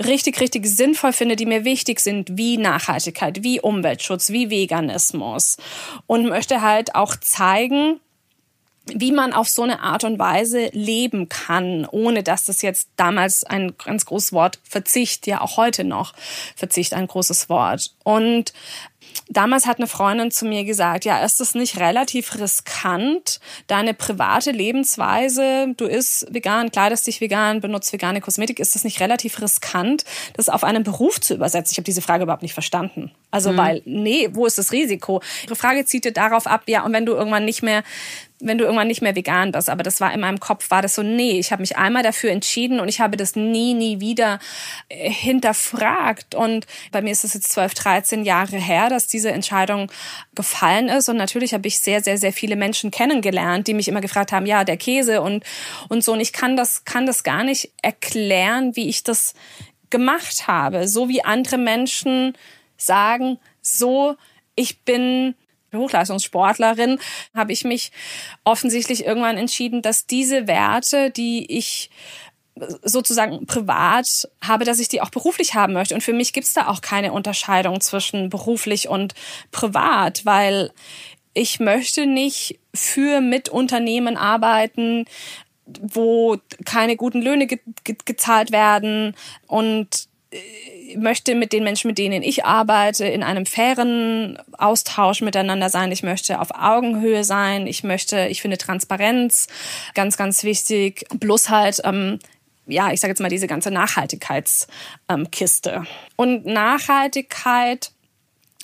richtig, 0.06 0.40
richtig 0.40 0.66
sinnvoll 0.68 1.14
finde, 1.14 1.36
die 1.36 1.46
mir 1.46 1.66
wichtig 1.66 2.00
sind, 2.00 2.38
wie 2.38 2.58
Nachhaltigkeit, 2.58 3.44
wie 3.44 3.60
Umweltschutz, 3.60 4.30
wie 4.30 4.50
Veganismus. 4.50 5.58
Und 6.08 6.28
möchte 6.28 6.62
halt 6.62 6.96
auch 6.96 7.16
zeigen, 7.16 8.00
wie 8.88 9.12
man 9.12 9.34
auf 9.34 9.50
so 9.50 9.64
eine 9.64 9.82
Art 9.82 10.04
und 10.04 10.20
Weise 10.20 10.70
leben 10.72 11.30
kann, 11.30 11.88
ohne 11.90 12.24
dass 12.24 12.46
das 12.46 12.62
jetzt 12.62 12.90
damals 12.98 13.44
ein 13.44 13.76
ganz 13.84 14.06
großes 14.06 14.34
Wort 14.34 14.60
Verzicht, 14.64 15.28
ja 15.28 15.42
auch 15.42 15.58
heute 15.58 15.84
noch 15.84 16.14
Verzicht 16.56 16.94
ein 16.94 17.08
großes 17.08 17.50
Wort. 17.50 17.92
Und 18.04 18.54
Damals 19.28 19.66
hat 19.66 19.78
eine 19.78 19.88
Freundin 19.88 20.30
zu 20.30 20.46
mir 20.46 20.64
gesagt, 20.66 21.06
ja, 21.06 21.24
ist 21.24 21.42
es 21.42 21.56
nicht 21.56 21.80
relativ 21.80 22.40
riskant, 22.40 23.40
deine 23.68 23.94
private 23.94 24.52
Lebensweise, 24.52 25.74
du 25.78 25.86
isst 25.86 26.28
vegan, 26.30 26.72
kleidest 26.72 27.08
dich 27.08 27.22
vegan, 27.22 27.60
benutzt 27.62 27.92
vegane 27.92 28.22
Kosmetik, 28.22 28.60
ist 28.60 28.76
das 28.76 28.84
nicht 28.84 29.00
relativ 29.00 29.42
riskant, 29.42 30.06
das 30.34 30.50
auf 30.50 30.64
einen 30.64 30.84
Beruf 30.84 31.20
zu 31.20 31.34
übersetzen? 31.34 31.72
Ich 31.74 31.78
habe 31.78 31.86
diese 31.86 32.02
Frage 32.02 32.24
überhaupt 32.24 32.44
nicht 32.44 32.54
verstanden. 32.54 33.12
Also, 33.32 33.52
mhm. 33.52 33.58
weil, 33.58 33.82
nee, 33.86 34.30
wo 34.34 34.46
ist 34.46 34.58
das 34.58 34.72
Risiko? 34.72 35.22
Ihre 35.46 35.56
Frage 35.56 35.86
zieht 35.86 36.06
dir 36.06 36.14
darauf 36.14 36.46
ab, 36.46 36.64
ja, 36.68 36.84
und 36.86 36.94
wenn 36.94 37.06
du 37.06 37.14
irgendwann 37.14 37.46
nicht 37.46 37.64
mehr 37.64 37.84
wenn 38.40 38.58
du 38.58 38.66
irgendwann 38.66 38.88
nicht 38.88 39.02
mehr 39.02 39.16
vegan 39.16 39.52
bist. 39.52 39.70
Aber 39.70 39.84
das 39.84 40.02
war 40.02 40.14
in 40.14 40.20
meinem 40.20 40.40
Kopf, 40.40 40.70
war 40.70 40.82
das 40.82 40.96
so, 40.96 41.04
nee, 41.04 41.40
ich 41.40 41.52
habe 41.52 41.62
mich 41.62 41.78
einmal 41.78 42.04
dafür 42.04 42.32
entschieden 42.32 42.80
und 42.80 42.90
ich 42.90 43.00
habe 43.00 43.16
das 43.16 43.36
nie, 43.36 43.74
nie 43.74 44.02
wieder 44.02 44.40
äh, 44.90 45.10
hinterfragt. 45.10 46.36
Und 46.36 46.68
bei 46.92 47.02
mir 47.02 47.12
ist 47.12 47.24
es 47.24 47.34
jetzt 47.34 47.52
12, 47.54 47.74
13 47.74 48.26
Jahre 48.26 48.58
her, 48.58 48.90
dass 48.90 49.08
diese 49.08 49.32
Entscheidung 49.32 49.90
gefallen 50.36 50.90
ist. 50.90 51.08
Und 51.08 51.18
natürlich 51.18 51.54
habe 51.54 51.68
ich 51.68 51.80
sehr, 51.80 52.02
sehr, 52.02 52.18
sehr 52.18 52.34
viele 52.34 52.58
Menschen 52.58 52.92
kennengelernt, 52.92 53.68
die 53.68 53.74
mich 53.74 53.88
immer 53.88 54.02
gefragt 54.02 54.34
haben, 54.34 54.46
ja, 54.46 54.64
der 54.64 54.78
Käse 54.78 55.22
und, 55.22 55.44
und 55.88 56.04
so. 56.04 56.12
Und 56.12 56.20
ich 56.20 56.34
kann 56.34 56.58
das, 56.58 56.84
kann 56.84 57.06
das 57.06 57.24
gar 57.24 57.44
nicht 57.44 57.72
erklären, 57.82 58.76
wie 58.76 58.90
ich 58.90 59.04
das 59.04 59.34
gemacht 59.90 60.48
habe. 60.48 60.90
So 60.90 61.08
wie 61.08 61.24
andere 61.24 61.58
Menschen 61.58 62.34
sagen, 62.76 63.40
so, 63.62 64.16
ich 64.56 64.82
bin 64.82 65.36
Hochleistungssportlerin, 65.78 67.00
habe 67.34 67.54
ich 67.54 67.64
mich 67.64 67.92
offensichtlich 68.44 69.06
irgendwann 69.06 69.38
entschieden, 69.38 69.82
dass 69.82 70.06
diese 70.06 70.48
Werte, 70.48 71.12
die 71.12 71.58
ich 71.58 71.90
sozusagen 72.84 73.46
privat 73.46 74.30
habe, 74.42 74.64
dass 74.64 74.80
ich 74.80 74.88
die 74.88 75.02
auch 75.02 75.10
beruflich 75.10 75.56
haben 75.56 75.74
möchte. 75.74 75.94
Und 75.94 76.02
für 76.02 76.14
mich 76.14 76.32
gibt 76.32 76.48
es 76.48 76.54
da 76.54 76.68
auch 76.68 76.82
keine 76.82 77.12
Unterscheidung 77.12 77.82
zwischen 77.82 78.30
beruflich 78.30 78.88
und 78.88 79.14
privat, 79.52 80.26
weil 80.26 80.72
ich 81.34 81.60
möchte 81.60 82.06
nicht 82.06 82.60
für 82.74 83.20
Mitunternehmen 83.20 84.16
arbeiten, 84.16 85.06
wo 85.66 86.38
keine 86.64 86.96
guten 86.96 87.22
Löhne 87.22 87.48
ge 87.48 87.60
ge 87.84 87.98
gezahlt 88.06 88.52
werden 88.52 89.16
und 89.48 90.08
möchte 90.98 91.36
mit 91.36 91.54
den 91.54 91.64
Menschen, 91.64 91.90
mit 91.90 91.98
denen 91.98 92.24
ich 92.24 92.46
arbeite, 92.46 93.06
in 93.06 93.24
einem 93.24 93.46
fairen 93.46 94.40
Austausch 94.58 95.22
miteinander 95.22 95.70
sein. 95.70 95.92
Ich 95.92 96.04
möchte 96.04 96.40
auf 96.40 96.50
Augenhöhe 96.52 97.24
sein. 97.24 97.68
Ich 97.68 97.84
möchte, 97.84 98.28
ich 98.28 98.42
finde 98.42 98.58
Transparenz 98.58 99.48
ganz, 99.94 100.18
ganz 100.18 100.44
wichtig. 100.44 101.06
Plus 101.20 101.50
halt, 101.50 101.82
ähm, 101.84 102.20
ja, 102.68 102.92
ich 102.92 103.00
sage 103.00 103.12
jetzt 103.12 103.22
mal 103.22 103.30
diese 103.30 103.48
ganze 103.48 103.72
Nachhaltigkeitskiste. 103.72 105.70
Ähm, 105.70 105.88
Und 106.16 106.46
Nachhaltigkeit 106.46 107.92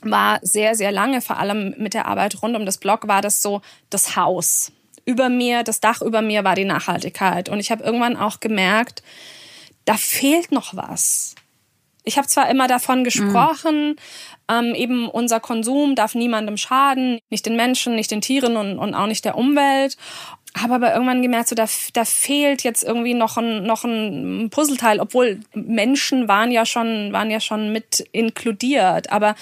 war 0.01 0.39
sehr, 0.41 0.76
sehr 0.76 0.91
lange, 0.91 1.22
vor 1.22 1.38
allem 1.38 1.76
mit 1.78 1.93
der 1.93 2.07
Arbeit 2.07 2.41
rund 2.41 2.55
um 2.55 2.65
das 2.65 2.78
Blog, 2.78 3.07
war 3.07 3.22
das 3.22 3.41
so 3.41 3.61
das 3.89 4.15
Haus. 4.15 4.72
Über 5.05 5.30
mir, 5.30 5.63
das 5.63 5.80
Dach 5.80 6.01
über 6.01 6.22
mir 6.22 6.43
war 6.43 6.55
die 6.55 6.65
Nachhaltigkeit. 6.65 7.49
Und 7.49 7.59
ich 7.59 7.72
habe 7.72 7.84
irgendwann 7.84 8.17
auch 8.17 8.39
gemerkt, 8.39 9.03
da 9.86 9.97
fehlt 9.97 10.51
noch 10.51 10.76
was. 10.76 11.36
Ich 12.04 12.18
habe 12.18 12.28
zwar 12.28 12.49
immer 12.49 12.68
davon 12.68 13.04
gesprochen, 13.04 13.89
mhm. 13.89 13.95
ähm, 14.49 14.76
eben 14.76 15.10
unser 15.10 15.39
Konsum 15.39 15.95
darf 15.95 16.16
niemandem 16.16 16.58
schaden, 16.58 17.20
nicht 17.30 17.45
den 17.45 17.56
Menschen, 17.56 17.95
nicht 17.95 18.12
den 18.12 18.22
Tieren 18.22 18.58
und, 18.58 18.80
und 18.80 18.93
auch 18.93 19.08
nicht 19.08 19.26
der 19.26 19.38
Umwelt. 19.38 19.97
Habe 20.58 20.76
aber 20.76 20.93
irgendwann 20.93 21.22
gemerkt, 21.22 21.47
so 21.47 21.56
da, 21.56 21.66
da 21.93 22.04
fehlt 22.04 22.64
jetzt 22.64 22.84
irgendwie 22.84 23.14
noch 23.14 23.38
ein, 23.38 23.64
noch 23.64 23.86
ein 23.86 24.49
Puzzleteil, 24.49 24.99
obwohl 24.99 25.39
Menschen 25.54 26.28
waren 26.28 26.52
ja 26.52 26.66
schon, 26.66 27.14
waren 27.14 27.32
ja 27.32 27.39
schon 27.39 27.72
mit 27.72 28.06
inkludiert. 28.12 29.12
Aber 29.12 29.36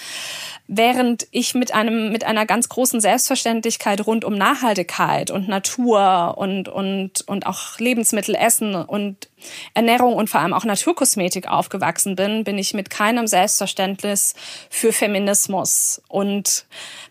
während 0.72 1.26
ich 1.32 1.54
mit 1.54 1.74
einem, 1.74 2.12
mit 2.12 2.22
einer 2.22 2.46
ganz 2.46 2.68
großen 2.68 3.00
Selbstverständlichkeit 3.00 4.06
rund 4.06 4.24
um 4.24 4.36
Nachhaltigkeit 4.36 5.32
und 5.32 5.48
Natur 5.48 6.36
und, 6.38 6.68
und, 6.68 7.22
und 7.26 7.46
auch 7.46 7.80
Lebensmittel, 7.80 8.36
Essen 8.36 8.76
und 8.76 9.28
Ernährung 9.74 10.14
und 10.14 10.30
vor 10.30 10.40
allem 10.40 10.54
auch 10.54 10.64
Naturkosmetik 10.64 11.48
aufgewachsen 11.48 12.14
bin, 12.14 12.44
bin 12.44 12.56
ich 12.56 12.72
mit 12.72 12.88
keinem 12.88 13.26
Selbstverständnis 13.26 14.34
für 14.70 14.92
Feminismus 14.92 16.02
und 16.06 16.66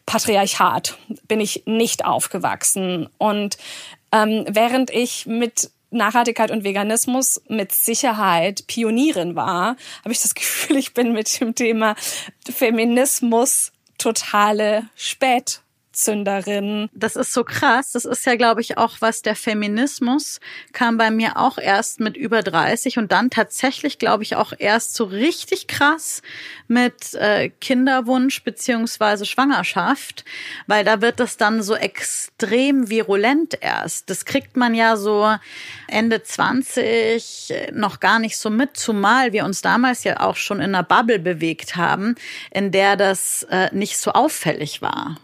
Patriarchat 0.05 0.97
bin 1.28 1.41
ich 1.41 1.64
nicht 1.66 2.05
aufgewachsen. 2.05 3.10
Und 3.18 3.57
ähm, 4.14 4.45
während 4.47 4.89
ich 4.89 5.26
mit 5.26 5.70
Nachhaltigkeit 5.92 6.52
und 6.52 6.64
Veganismus 6.64 7.42
mit 7.48 7.72
Sicherheit 7.72 8.68
Pionierin 8.68 9.36
war, 9.36 9.76
habe 10.04 10.12
ich 10.12 10.22
das 10.22 10.36
Gefühl, 10.36 10.78
ich 10.78 10.94
bin 10.94 11.14
mit 11.14 11.40
dem 11.40 11.56
Thema 11.56 11.96
Feminismus 12.50 13.72
totale 13.98 14.90
Spät 14.96 15.62
Spätzünderin. 16.00 16.89
Das 16.93 17.18
ist 17.18 17.34
so 17.34 17.43
krass. 17.43 17.91
Das 17.91 18.06
ist 18.06 18.26
ja, 18.26 18.36
glaube 18.36 18.62
ich, 18.62 18.78
auch 18.78 18.97
was 19.02 19.22
der 19.22 19.36
Feminismus 19.36 20.39
kam 20.72 20.97
bei 20.97 21.12
mir 21.12 21.38
auch 21.38 21.58
erst 21.58 22.00
mit 22.00 22.16
über 22.16 22.41
30 22.41 22.97
und 22.97 23.12
dann 23.12 23.30
tatsächlich, 23.30 24.00
glaube 24.00 24.24
ich, 24.24 24.38
auch 24.38 24.54
erst 24.58 24.95
so 24.95 25.04
richtig 25.04 25.68
krass 25.68 26.22
mit 26.68 27.14
äh, 27.16 27.50
Kinderwunsch 27.50 28.43
beziehungsweise 28.43 29.26
Schwangerschaft, 29.26 30.24
weil 30.68 30.86
da 30.86 31.02
wird 31.02 31.20
das 31.20 31.36
dann 31.36 31.62
so 31.62 31.76
extrem 31.76 32.89
virulent 32.89 33.58
erst. 33.60 34.10
Das 34.10 34.24
kriegt 34.24 34.56
man 34.56 34.74
ja 34.74 34.95
so 34.95 35.36
Ende 35.88 36.24
20 36.24 37.54
noch 37.74 38.00
gar 38.00 38.20
nicht 38.20 38.38
so 38.38 38.50
mit, 38.50 38.78
zumal 38.78 39.34
wir 39.34 39.43
uns 39.43 39.62
damals 39.62 40.06
ja 40.06 40.22
auch 40.22 40.38
schon 40.38 40.60
in 40.60 40.76
einer 40.76 40.84
Bubble 40.84 41.20
bewegt 41.20 41.76
haben, 41.76 42.16
in 42.52 42.72
der 42.72 42.95
das 42.95 43.43
äh, 43.50 43.70
nicht 43.74 43.97
so 43.97 44.12
auffällig 44.12 44.82
war. 44.82 45.18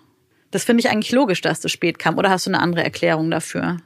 Das 0.56 0.64
finde 0.64 0.80
ich 0.80 0.90
eigentlich 0.90 1.12
logisch, 1.12 1.42
dass 1.42 1.60
das 1.60 1.74
spät 1.74 2.00
kam. 2.00 2.18
Oder 2.18 2.30
hast 2.30 2.46
du 2.46 2.50
eine 2.50 2.62
andere 2.62 2.82
Erklärung 2.82 3.30
dafür? 3.30 3.82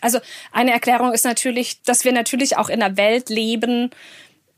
Also 0.00 0.18
eine 0.50 0.72
Erklärung 0.72 1.12
ist 1.12 1.24
natürlich, 1.24 1.80
dass 1.82 2.04
wir 2.04 2.10
natürlich 2.10 2.56
auch 2.56 2.68
in 2.68 2.82
einer 2.82 2.96
Welt 2.96 3.28
leben, 3.28 3.90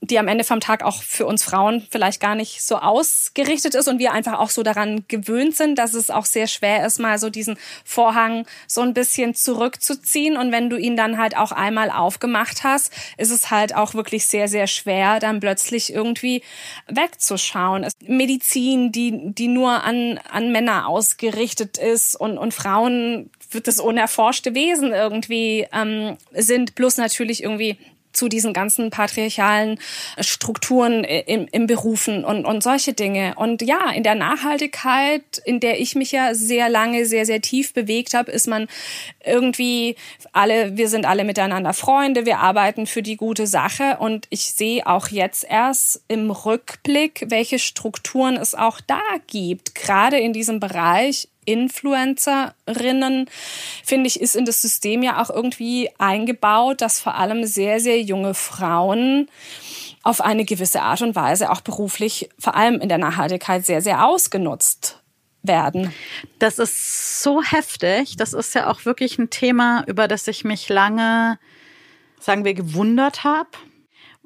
die 0.02 0.18
am 0.18 0.28
Ende 0.28 0.44
vom 0.44 0.60
Tag 0.60 0.82
auch 0.82 1.02
für 1.02 1.26
uns 1.26 1.44
Frauen 1.44 1.86
vielleicht 1.90 2.20
gar 2.20 2.34
nicht 2.34 2.62
so 2.62 2.76
ausgerichtet 2.76 3.74
ist 3.74 3.86
und 3.86 3.98
wir 3.98 4.12
einfach 4.12 4.38
auch 4.38 4.48
so 4.48 4.62
daran 4.62 5.04
gewöhnt 5.08 5.54
sind, 5.56 5.78
dass 5.78 5.92
es 5.92 6.10
auch 6.10 6.24
sehr 6.24 6.46
schwer 6.46 6.86
ist, 6.86 6.98
mal 6.98 7.18
so 7.18 7.28
diesen 7.28 7.58
Vorhang 7.84 8.46
so 8.66 8.80
ein 8.80 8.94
bisschen 8.94 9.34
zurückzuziehen. 9.34 10.38
Und 10.38 10.52
wenn 10.52 10.70
du 10.70 10.76
ihn 10.78 10.96
dann 10.96 11.18
halt 11.18 11.36
auch 11.36 11.52
einmal 11.52 11.90
aufgemacht 11.90 12.64
hast, 12.64 12.92
ist 13.18 13.30
es 13.30 13.50
halt 13.50 13.74
auch 13.74 13.92
wirklich 13.92 14.26
sehr, 14.26 14.48
sehr 14.48 14.66
schwer, 14.66 15.20
dann 15.20 15.38
plötzlich 15.40 15.92
irgendwie 15.92 16.42
wegzuschauen. 16.88 17.86
Medizin, 18.06 18.92
die, 18.92 19.34
die 19.34 19.48
nur 19.48 19.84
an, 19.84 20.18
an 20.30 20.50
Männer 20.50 20.88
ausgerichtet 20.88 21.76
ist 21.76 22.14
und, 22.14 22.38
und 22.38 22.54
Frauen 22.54 23.30
wird 23.50 23.66
das 23.66 23.80
unerforschte 23.80 24.54
Wesen 24.54 24.92
irgendwie 24.92 25.66
ähm, 25.72 26.16
sind, 26.32 26.74
plus 26.74 26.96
natürlich 26.96 27.42
irgendwie 27.42 27.76
zu 28.12 28.28
diesen 28.28 28.52
ganzen 28.52 28.90
patriarchalen 28.90 29.78
Strukturen 30.18 31.04
im, 31.04 31.46
im 31.50 31.66
Berufen 31.66 32.24
und, 32.24 32.44
und 32.44 32.62
solche 32.62 32.92
Dinge. 32.92 33.34
Und 33.36 33.62
ja, 33.62 33.90
in 33.90 34.02
der 34.02 34.14
Nachhaltigkeit, 34.14 35.22
in 35.44 35.60
der 35.60 35.80
ich 35.80 35.94
mich 35.94 36.12
ja 36.12 36.34
sehr 36.34 36.68
lange, 36.68 37.06
sehr, 37.06 37.26
sehr 37.26 37.40
tief 37.40 37.72
bewegt 37.72 38.14
habe, 38.14 38.30
ist 38.32 38.48
man 38.48 38.66
irgendwie 39.24 39.96
alle, 40.32 40.76
wir 40.76 40.88
sind 40.88 41.06
alle 41.06 41.24
miteinander 41.24 41.72
Freunde, 41.72 42.26
wir 42.26 42.38
arbeiten 42.38 42.86
für 42.86 43.02
die 43.02 43.16
gute 43.16 43.46
Sache. 43.46 43.98
Und 43.98 44.26
ich 44.30 44.52
sehe 44.52 44.86
auch 44.86 45.08
jetzt 45.08 45.44
erst 45.48 46.02
im 46.08 46.30
Rückblick, 46.30 47.26
welche 47.28 47.58
Strukturen 47.58 48.36
es 48.36 48.54
auch 48.54 48.80
da 48.80 49.00
gibt, 49.26 49.74
gerade 49.74 50.18
in 50.18 50.32
diesem 50.32 50.60
Bereich 50.60 51.28
Influencerinnen, 51.52 53.28
finde 53.84 54.06
ich, 54.06 54.20
ist 54.20 54.36
in 54.36 54.44
das 54.44 54.62
System 54.62 55.02
ja 55.02 55.22
auch 55.22 55.30
irgendwie 55.30 55.90
eingebaut, 55.98 56.80
dass 56.80 57.00
vor 57.00 57.16
allem 57.16 57.44
sehr, 57.44 57.80
sehr 57.80 58.00
junge 58.00 58.34
Frauen 58.34 59.28
auf 60.02 60.20
eine 60.20 60.44
gewisse 60.44 60.82
Art 60.82 61.02
und 61.02 61.14
Weise 61.14 61.50
auch 61.50 61.60
beruflich, 61.60 62.30
vor 62.38 62.54
allem 62.54 62.80
in 62.80 62.88
der 62.88 62.98
Nachhaltigkeit, 62.98 63.66
sehr, 63.66 63.82
sehr 63.82 64.06
ausgenutzt 64.06 65.00
werden. 65.42 65.92
Das 66.38 66.58
ist 66.58 67.22
so 67.22 67.42
heftig. 67.42 68.16
Das 68.16 68.32
ist 68.32 68.54
ja 68.54 68.70
auch 68.70 68.84
wirklich 68.84 69.18
ein 69.18 69.30
Thema, 69.30 69.84
über 69.86 70.08
das 70.08 70.26
ich 70.28 70.44
mich 70.44 70.68
lange, 70.68 71.38
sagen 72.18 72.44
wir, 72.44 72.54
gewundert 72.54 73.24
habe. 73.24 73.50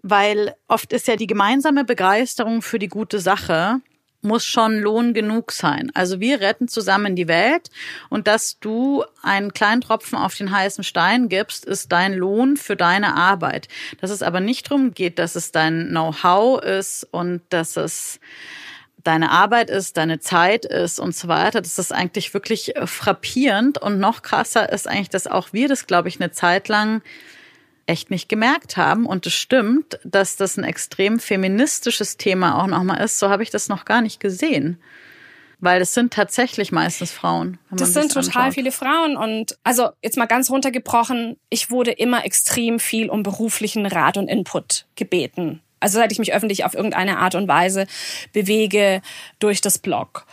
Weil 0.03 0.55
oft 0.68 0.93
ist 0.93 1.09
ja 1.09 1.16
die 1.16 1.27
gemeinsame 1.27 1.85
Begeisterung 1.85 2.62
für 2.62 2.79
die 2.79 2.89
gute 2.89 3.20
Sache 3.20 3.81
muss 4.25 4.45
schon 4.45 4.79
Lohn 4.79 5.14
genug 5.14 5.53
sein. 5.53 5.91
Also 5.95 6.20
wir 6.20 6.41
retten 6.41 6.68
zusammen 6.68 7.14
die 7.14 7.29
Welt 7.29 7.70
und 8.09 8.27
dass 8.27 8.59
du 8.59 9.05
einen 9.22 9.53
kleinen 9.53 9.81
Tropfen 9.81 10.16
auf 10.16 10.35
den 10.35 10.51
heißen 10.51 10.85
Stein 10.85 11.29
gibst, 11.29 11.64
ist 11.64 11.93
dein 11.93 12.14
Lohn 12.14 12.57
für 12.57 12.77
deine 12.77 13.14
Arbeit. 13.16 13.68
Dass 14.01 14.11
es 14.11 14.22
aber 14.22 14.41
nicht 14.41 14.70
darum 14.70 14.95
geht, 14.95 15.18
dass 15.18 15.37
es 15.37 15.53
dein 15.53 15.89
Know-how 15.89 16.62
ist 16.62 17.07
und 17.11 17.43
dass 17.51 17.77
es 17.77 18.18
deine 19.05 19.31
Arbeit 19.31 19.70
ist, 19.70 19.97
deine 19.97 20.18
Zeit 20.18 20.64
ist 20.64 20.99
und 20.99 21.14
so 21.14 21.29
weiter. 21.29 21.61
Das 21.61 21.79
ist 21.79 21.93
eigentlich 21.93 22.35
wirklich 22.35 22.72
frappierend 22.87 23.79
und 23.81 24.01
noch 24.01 24.22
krasser 24.22 24.72
ist 24.72 24.89
eigentlich, 24.89 25.11
dass 25.11 25.27
auch 25.27 25.53
wir 25.53 25.68
das, 25.68 25.87
glaube 25.87 26.09
ich, 26.09 26.20
eine 26.20 26.33
Zeit 26.33 26.68
lang 26.68 27.03
echt 27.87 28.11
nicht 28.11 28.28
gemerkt 28.28 28.76
haben. 28.76 29.07
Und 29.07 29.26
es 29.26 29.35
stimmt, 29.35 29.99
dass 30.05 30.37
das 30.37 30.57
ein 30.57 30.64
extrem 30.64 31.18
feministisches 31.18 32.16
Thema 32.16 32.62
auch 32.62 32.66
nochmal 32.66 33.03
ist. 33.03 33.18
So 33.18 33.30
habe 33.30 33.43
ich 33.43 33.51
das 33.51 33.68
noch 33.68 33.85
gar 33.85 34.01
nicht 34.01 34.20
gesehen. 34.20 34.78
Weil 35.61 35.80
es 35.80 35.95
sind 35.95 36.12
tatsächlich 36.12 36.72
meistens 36.72 37.12
Frauen. 37.12 37.59
Das 37.70 37.95
sind 37.95 38.12
total 38.12 38.43
anschaut. 38.43 38.55
viele 38.55 38.72
Frauen. 38.72 39.16
Und 39.16 39.57
also 39.64 39.91
jetzt 40.03 40.16
mal 40.16 40.26
ganz 40.26 40.51
runtergebrochen, 40.51 41.37
ich 41.49 41.70
wurde 41.70 41.93
immer 41.93 42.24
extrem 42.24 42.78
viel 42.78 43.09
um 43.09 43.22
beruflichen 43.22 43.87
Rat 43.87 44.16
und 44.16 44.28
Input 44.28 44.87
gebeten. 44.95 45.61
Also 45.80 45.99
seit 45.99 46.12
ich 46.12 46.18
mich 46.18 46.35
öffentlich 46.35 46.64
auf 46.64 46.74
irgendeine 46.74 47.18
Art 47.18 47.35
und 47.35 47.49
Weise 47.49 47.87
bewege 48.32 49.01
durch 49.39 49.61
das 49.61 49.78
Blog. 49.78 50.26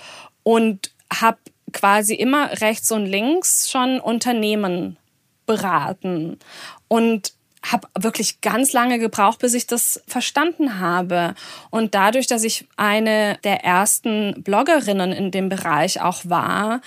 Und 0.43 0.91
habe 1.13 1.37
quasi 1.71 2.15
immer 2.15 2.61
rechts 2.61 2.91
und 2.91 3.05
links 3.05 3.69
schon 3.69 3.99
Unternehmen 3.99 4.97
beraten. 5.45 6.39
Und 6.87 7.33
habe 7.63 7.87
wirklich 7.97 8.41
ganz 8.41 8.73
lange 8.73 8.97
gebraucht, 8.99 9.39
bis 9.39 9.53
ich 9.53 9.67
das 9.67 10.01
verstanden 10.07 10.79
habe. 10.79 11.35
Und 11.69 11.93
dadurch, 11.93 12.27
dass 12.27 12.43
ich 12.43 12.67
eine 12.75 13.37
der 13.43 13.63
ersten 13.63 14.41
Bloggerinnen 14.43 15.11
in 15.11 15.31
dem 15.31 15.49
Bereich 15.49 16.01
auch 16.01 16.21
war, 16.23 16.81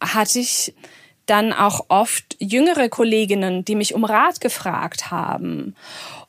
hatte 0.00 0.38
ich 0.38 0.74
dann 1.26 1.52
auch 1.52 1.86
oft 1.88 2.36
jüngere 2.38 2.88
Kolleginnen, 2.88 3.64
die 3.64 3.74
mich 3.74 3.94
um 3.94 4.04
Rat 4.04 4.40
gefragt 4.40 5.10
haben. 5.10 5.76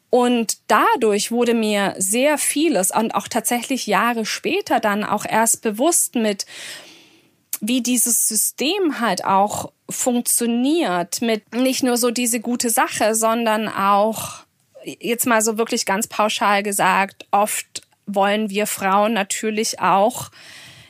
Und 0.10 0.58
dadurch 0.68 1.32
wurde 1.32 1.54
mir 1.54 1.96
sehr 1.98 2.38
vieles 2.38 2.92
und 2.92 3.16
auch 3.16 3.28
tatsächlich 3.28 3.88
Jahre 3.88 4.26
später 4.26 4.80
dann 4.80 5.04
auch 5.04 5.26
erst 5.26 5.62
bewusst 5.62 6.16
mit, 6.16 6.46
wie 7.62 7.82
dieses 7.82 8.28
System 8.28 9.00
halt 9.00 9.24
auch 9.24 9.72
funktioniert 9.90 11.22
mit 11.22 11.54
nicht 11.54 11.84
nur 11.84 11.98
so 11.98 12.12
diese 12.12 12.40
gute 12.40 12.70
Sache, 12.70 13.16
sondern 13.16 13.68
auch 13.68 14.40
jetzt 14.84 15.28
mal 15.28 15.42
so 15.42 15.58
wirklich 15.58 15.86
ganz 15.86 16.08
pauschal 16.08 16.64
gesagt, 16.64 17.28
oft 17.32 17.84
wollen 18.08 18.50
wir 18.50 18.66
Frauen 18.68 19.14
natürlich 19.14 19.80
auch 19.80 20.32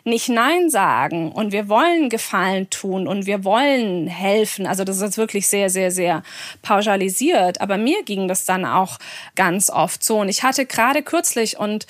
nicht 0.04 0.30
Nein 0.30 0.70
sagen 0.70 1.32
und 1.32 1.52
wir 1.52 1.70
wollen 1.70 2.10
Gefallen 2.10 2.70
tun 2.70 3.08
und 3.08 3.26
wir 3.26 3.44
wollen 3.44 4.08
helfen. 4.08 4.66
Also 4.66 4.84
das 4.84 5.00
ist 5.02 5.18
wirklich 5.18 5.48
sehr, 5.48 5.70
sehr, 5.70 5.92
sehr 5.92 6.24
pauschalisiert. 6.62 7.62
Aber 7.62 7.78
mir 7.78 8.04
ging 8.04 8.28
das 8.28 8.46
dann 8.46 8.66
auch 8.66 8.98
ganz 9.36 9.70
oft 9.70 10.04
so. 10.04 10.20
Und 10.20 10.30
ich 10.30 10.44
hatte 10.44 10.66
gerade 10.66 11.04
kürzlich 11.04 11.60
und 11.60 11.86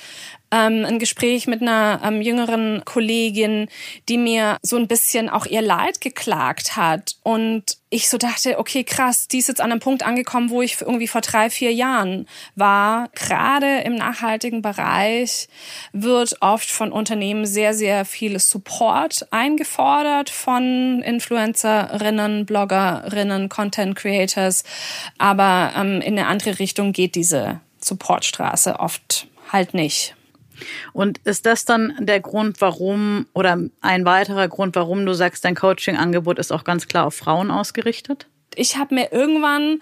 ähm, 0.51 0.85
ein 0.85 0.99
Gespräch 0.99 1.47
mit 1.47 1.61
einer 1.61 2.01
ähm, 2.03 2.21
jüngeren 2.21 2.83
Kollegin, 2.85 3.67
die 4.09 4.17
mir 4.17 4.57
so 4.61 4.75
ein 4.77 4.87
bisschen 4.87 5.29
auch 5.29 5.45
ihr 5.45 5.61
Leid 5.61 6.01
geklagt 6.01 6.75
hat. 6.75 7.15
Und 7.23 7.77
ich 7.89 8.09
so 8.09 8.17
dachte, 8.17 8.59
okay, 8.59 8.83
krass, 8.83 9.27
die 9.27 9.39
ist 9.39 9.47
jetzt 9.47 9.61
an 9.61 9.71
einem 9.71 9.79
Punkt 9.79 10.03
angekommen, 10.03 10.49
wo 10.49 10.61
ich 10.61 10.79
irgendwie 10.81 11.07
vor 11.07 11.21
drei, 11.21 11.49
vier 11.49 11.73
Jahren 11.73 12.27
war. 12.55 13.09
Gerade 13.15 13.79
im 13.81 13.95
nachhaltigen 13.95 14.61
Bereich 14.61 15.47
wird 15.93 16.35
oft 16.41 16.69
von 16.69 16.91
Unternehmen 16.91 17.45
sehr, 17.45 17.73
sehr 17.73 18.05
viel 18.05 18.39
Support 18.39 19.27
eingefordert 19.31 20.29
von 20.29 21.01
Influencerinnen, 21.01 22.45
Bloggerinnen, 22.45 23.49
Content 23.49 23.95
Creators. 23.95 24.63
Aber 25.17 25.73
ähm, 25.75 26.01
in 26.01 26.17
eine 26.17 26.27
andere 26.27 26.59
Richtung 26.59 26.93
geht 26.93 27.15
diese 27.15 27.61
Supportstraße 27.81 28.79
oft 28.79 29.27
halt 29.51 29.73
nicht. 29.73 30.15
Und 30.93 31.19
ist 31.19 31.45
das 31.45 31.65
dann 31.65 31.93
der 31.99 32.19
Grund, 32.19 32.61
warum 32.61 33.27
oder 33.33 33.57
ein 33.81 34.05
weiterer 34.05 34.47
Grund, 34.47 34.75
warum 34.75 35.05
du 35.05 35.13
sagst, 35.13 35.45
dein 35.45 35.55
Coaching-Angebot 35.55 36.39
ist 36.39 36.51
auch 36.51 36.63
ganz 36.63 36.87
klar 36.87 37.05
auf 37.05 37.15
Frauen 37.15 37.51
ausgerichtet? 37.51 38.27
Ich 38.55 38.77
habe 38.77 38.95
mir 38.95 39.11
irgendwann 39.11 39.79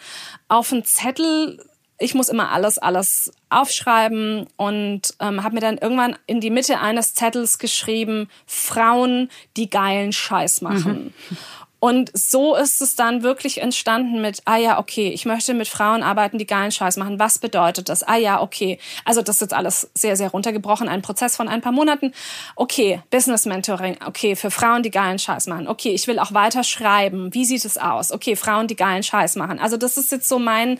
auf 0.48 0.72
einen 0.72 0.84
Zettel 0.84 1.60
ich 2.00 2.16
muss 2.16 2.30
immer 2.30 2.52
alles, 2.52 2.78
alles 2.78 3.32
aufschreiben 3.50 4.48
und 4.56 5.14
ähm, 5.20 5.44
habe 5.44 5.56
mir 5.56 5.62
dann 5.62 5.78
irgendwann 5.78 6.16
in 6.28 6.40
die 6.40 6.50
Mitte 6.50 6.80
eines 6.80 7.14
Zettels 7.14 7.60
geschrieben, 7.60 8.30
Frauen, 8.46 9.30
die 9.58 9.70
geilen 9.70 10.14
Scheiß 10.14 10.62
machen. 10.62 11.14
Mhm. 11.30 11.38
Und 11.80 12.12
so 12.14 12.56
ist 12.56 12.82
es 12.82 12.96
dann 12.96 13.24
wirklich 13.24 13.62
entstanden 13.62 14.22
mit, 14.22 14.42
ah 14.46 14.58
ja, 14.58 14.80
okay, 14.80 15.10
ich 15.10 15.26
möchte 15.26 15.54
mit 15.54 15.68
Frauen 15.68 16.04
arbeiten, 16.04 16.38
die 16.38 16.46
geilen 16.46 16.72
Scheiß 16.72 16.98
machen. 16.98 17.20
Was 17.20 17.40
bedeutet 17.40 17.88
das? 17.88 18.04
Ah 18.04 18.18
ja, 18.18 18.42
okay. 18.42 18.80
Also 19.06 19.22
das 19.22 19.38
ist 19.38 19.42
jetzt 19.42 19.54
alles 19.54 19.90
sehr, 19.94 20.18
sehr 20.18 20.30
runtergebrochen. 20.30 20.90
Ein 20.90 21.02
Prozess 21.02 21.38
von 21.38 21.48
ein 21.48 21.62
paar 21.62 21.72
Monaten. 21.72 22.14
Okay, 22.58 23.02
Business 23.10 23.46
Mentoring. 23.46 23.98
Okay, 24.06 24.36
für 24.36 24.52
Frauen, 24.52 24.84
die 24.84 24.92
geilen 24.92 25.20
Scheiß 25.20 25.48
machen. 25.48 25.68
Okay, 25.70 25.92
ich 25.92 26.08
will 26.08 26.20
auch 26.20 26.34
weiter 26.34 26.66
schreiben. 26.66 27.34
Wie 27.34 27.46
sieht 27.46 27.64
es 27.64 27.78
aus? 27.78 28.12
Okay, 28.12 28.36
Frauen, 28.36 28.68
die 28.68 28.76
geilen 28.76 29.04
Scheiß 29.04 29.38
machen. 29.38 29.60
Also 29.60 29.78
das 29.78 29.98
ist 29.98 30.12
jetzt 30.12 30.28
so 30.28 30.38
mein, 30.38 30.80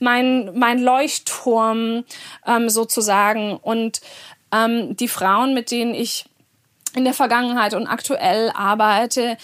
mein, 0.00 0.50
mein 0.54 0.80
Leuchtturm 0.80 2.04
ähm, 2.44 2.68
sozusagen. 2.68 3.56
Und 3.56 4.00
ähm, 4.52 4.96
die 4.96 5.08
Frauen, 5.08 5.54
mit 5.54 5.70
denen 5.70 5.94
ich 5.94 6.24
in 6.94 7.04
der 7.04 7.14
Vergangenheit 7.14 7.74
und 7.74 7.86
aktuell 7.86 8.50
arbeite, 8.54 9.36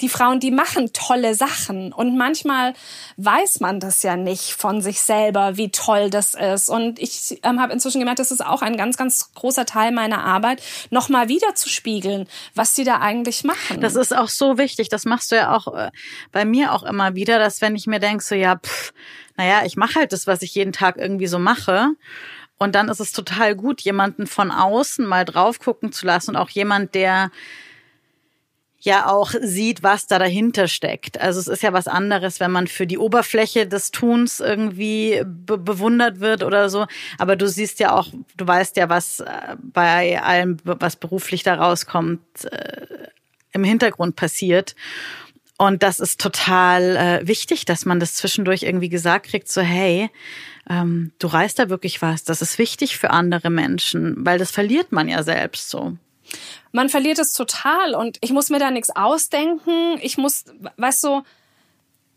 die 0.00 0.08
Frauen, 0.08 0.40
die 0.40 0.50
machen 0.50 0.92
tolle 0.92 1.34
Sachen. 1.34 1.92
Und 1.92 2.16
manchmal 2.16 2.74
weiß 3.16 3.60
man 3.60 3.80
das 3.80 4.02
ja 4.02 4.16
nicht 4.16 4.52
von 4.52 4.80
sich 4.80 5.00
selber, 5.00 5.56
wie 5.56 5.70
toll 5.70 6.10
das 6.10 6.34
ist. 6.34 6.68
Und 6.68 6.98
ich 6.98 7.40
ähm, 7.42 7.60
habe 7.60 7.72
inzwischen 7.72 8.00
gemerkt, 8.00 8.18
das 8.18 8.30
ist 8.30 8.44
auch 8.44 8.62
ein 8.62 8.76
ganz, 8.76 8.96
ganz 8.96 9.32
großer 9.34 9.66
Teil 9.66 9.92
meiner 9.92 10.24
Arbeit, 10.24 10.62
nochmal 10.90 11.28
wieder 11.28 11.54
zu 11.54 11.68
spiegeln, 11.68 12.26
was 12.54 12.74
sie 12.74 12.84
da 12.84 12.98
eigentlich 12.98 13.44
machen. 13.44 13.80
Das 13.80 13.94
ist 13.94 14.16
auch 14.16 14.28
so 14.28 14.58
wichtig. 14.58 14.88
Das 14.88 15.04
machst 15.04 15.32
du 15.32 15.36
ja 15.36 15.54
auch 15.54 15.74
äh, 15.74 15.90
bei 16.32 16.44
mir 16.44 16.72
auch 16.72 16.82
immer 16.82 17.14
wieder, 17.14 17.38
dass 17.38 17.60
wenn 17.60 17.76
ich 17.76 17.86
mir 17.86 18.00
denke, 18.00 18.24
so 18.24 18.34
ja, 18.34 18.56
pff, 18.56 18.92
naja, 19.36 19.62
ich 19.64 19.76
mache 19.76 19.96
halt 19.96 20.12
das, 20.12 20.26
was 20.26 20.42
ich 20.42 20.54
jeden 20.54 20.72
Tag 20.72 20.96
irgendwie 20.96 21.26
so 21.26 21.38
mache. 21.38 21.88
Und 22.58 22.74
dann 22.74 22.90
ist 22.90 23.00
es 23.00 23.12
total 23.12 23.56
gut, 23.56 23.80
jemanden 23.80 24.26
von 24.26 24.50
außen 24.50 25.06
mal 25.06 25.24
drauf 25.24 25.60
gucken 25.60 25.92
zu 25.92 26.04
lassen 26.04 26.32
und 26.32 26.36
auch 26.36 26.50
jemand, 26.50 26.94
der 26.94 27.30
ja 28.80 29.08
auch 29.08 29.32
sieht, 29.40 29.82
was 29.82 30.06
da 30.06 30.18
dahinter 30.18 30.66
steckt. 30.66 31.20
Also 31.20 31.38
es 31.38 31.48
ist 31.48 31.62
ja 31.62 31.72
was 31.72 31.86
anderes, 31.86 32.40
wenn 32.40 32.50
man 32.50 32.66
für 32.66 32.86
die 32.86 32.98
Oberfläche 32.98 33.66
des 33.66 33.90
Tuns 33.90 34.40
irgendwie 34.40 35.22
be 35.24 35.58
bewundert 35.58 36.20
wird 36.20 36.42
oder 36.42 36.70
so. 36.70 36.86
Aber 37.18 37.36
du 37.36 37.46
siehst 37.46 37.78
ja 37.78 37.94
auch, 37.94 38.08
du 38.36 38.46
weißt 38.46 38.76
ja, 38.76 38.88
was 38.88 39.20
äh, 39.20 39.56
bei 39.62 40.22
allem, 40.22 40.56
was 40.64 40.96
beruflich 40.96 41.42
da 41.42 41.54
rauskommt, 41.54 42.20
äh, 42.50 42.86
im 43.52 43.64
Hintergrund 43.64 44.16
passiert. 44.16 44.74
Und 45.58 45.82
das 45.82 46.00
ist 46.00 46.18
total 46.18 46.96
äh, 46.96 47.28
wichtig, 47.28 47.66
dass 47.66 47.84
man 47.84 48.00
das 48.00 48.14
zwischendurch 48.14 48.62
irgendwie 48.62 48.88
gesagt 48.88 49.26
kriegt, 49.26 49.52
so 49.52 49.60
hey, 49.60 50.08
ähm, 50.70 51.12
du 51.18 51.26
reißt 51.26 51.58
da 51.58 51.68
wirklich 51.68 52.00
was. 52.00 52.24
Das 52.24 52.40
ist 52.40 52.58
wichtig 52.58 52.96
für 52.96 53.10
andere 53.10 53.50
Menschen, 53.50 54.24
weil 54.24 54.38
das 54.38 54.50
verliert 54.50 54.90
man 54.90 55.08
ja 55.08 55.22
selbst 55.22 55.68
so 55.68 55.98
man 56.72 56.88
verliert 56.88 57.18
es 57.18 57.32
total 57.32 57.94
und 57.94 58.18
ich 58.20 58.30
muss 58.30 58.50
mir 58.50 58.58
da 58.58 58.70
nichts 58.70 58.90
ausdenken. 58.90 59.98
Ich 60.02 60.18
muss, 60.18 60.44
weißt 60.76 61.04
du, 61.04 61.22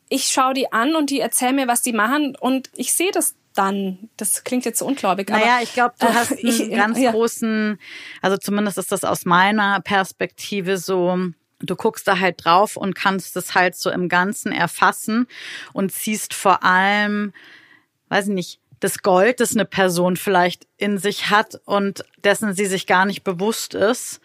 ich 0.10 0.26
schaue 0.26 0.54
die 0.54 0.72
an 0.72 0.96
und 0.96 1.10
die 1.10 1.20
erzählen 1.20 1.56
mir, 1.56 1.68
was 1.68 1.82
die 1.82 1.94
machen 1.94 2.36
und 2.40 2.70
ich 2.76 2.94
sehe 2.94 3.12
das 3.12 3.36
dann. 3.56 4.10
Das 4.18 4.44
klingt 4.44 4.66
jetzt 4.66 4.80
so 4.80 4.86
ungläubig. 4.86 5.30
Naja, 5.30 5.60
ich 5.62 5.74
glaube, 5.74 5.96
du 6.00 6.06
äh, 6.06 6.14
hast 6.14 6.32
einen 6.32 6.40
ich, 6.48 6.72
ganz 6.72 7.00
ja. 7.00 7.12
großen, 7.12 7.80
also 8.22 8.38
zumindest 8.38 8.78
ist 8.78 8.92
das 8.92 9.04
aus 9.04 9.26
meiner 9.26 9.82
Perspektive 9.82 10.78
so, 10.78 11.18
du 11.60 11.76
guckst 11.76 12.08
da 12.08 12.20
halt 12.20 12.44
drauf 12.44 12.78
und 12.78 12.96
kannst 12.96 13.36
es 13.36 13.56
halt 13.56 13.76
so 13.76 13.90
im 13.90 14.10
Ganzen 14.10 14.52
erfassen 14.52 15.28
und 15.72 15.92
ziehst 15.92 16.34
vor 16.34 16.64
allem, 16.64 17.34
weiß 18.10 18.28
ich 18.28 18.34
nicht, 18.34 18.60
das 18.84 19.02
Gold, 19.02 19.40
das 19.40 19.56
eine 19.56 19.66
Person 19.66 20.18
vielleicht 20.18 20.68
in 20.78 20.98
sich 20.98 21.30
hat 21.30 21.60
und 21.66 22.04
dessen 22.24 22.54
sie 22.54 22.66
sich 22.66 22.86
gar 22.86 23.06
nicht 23.06 23.24
bewusst 23.24 23.74
ist 23.74 24.20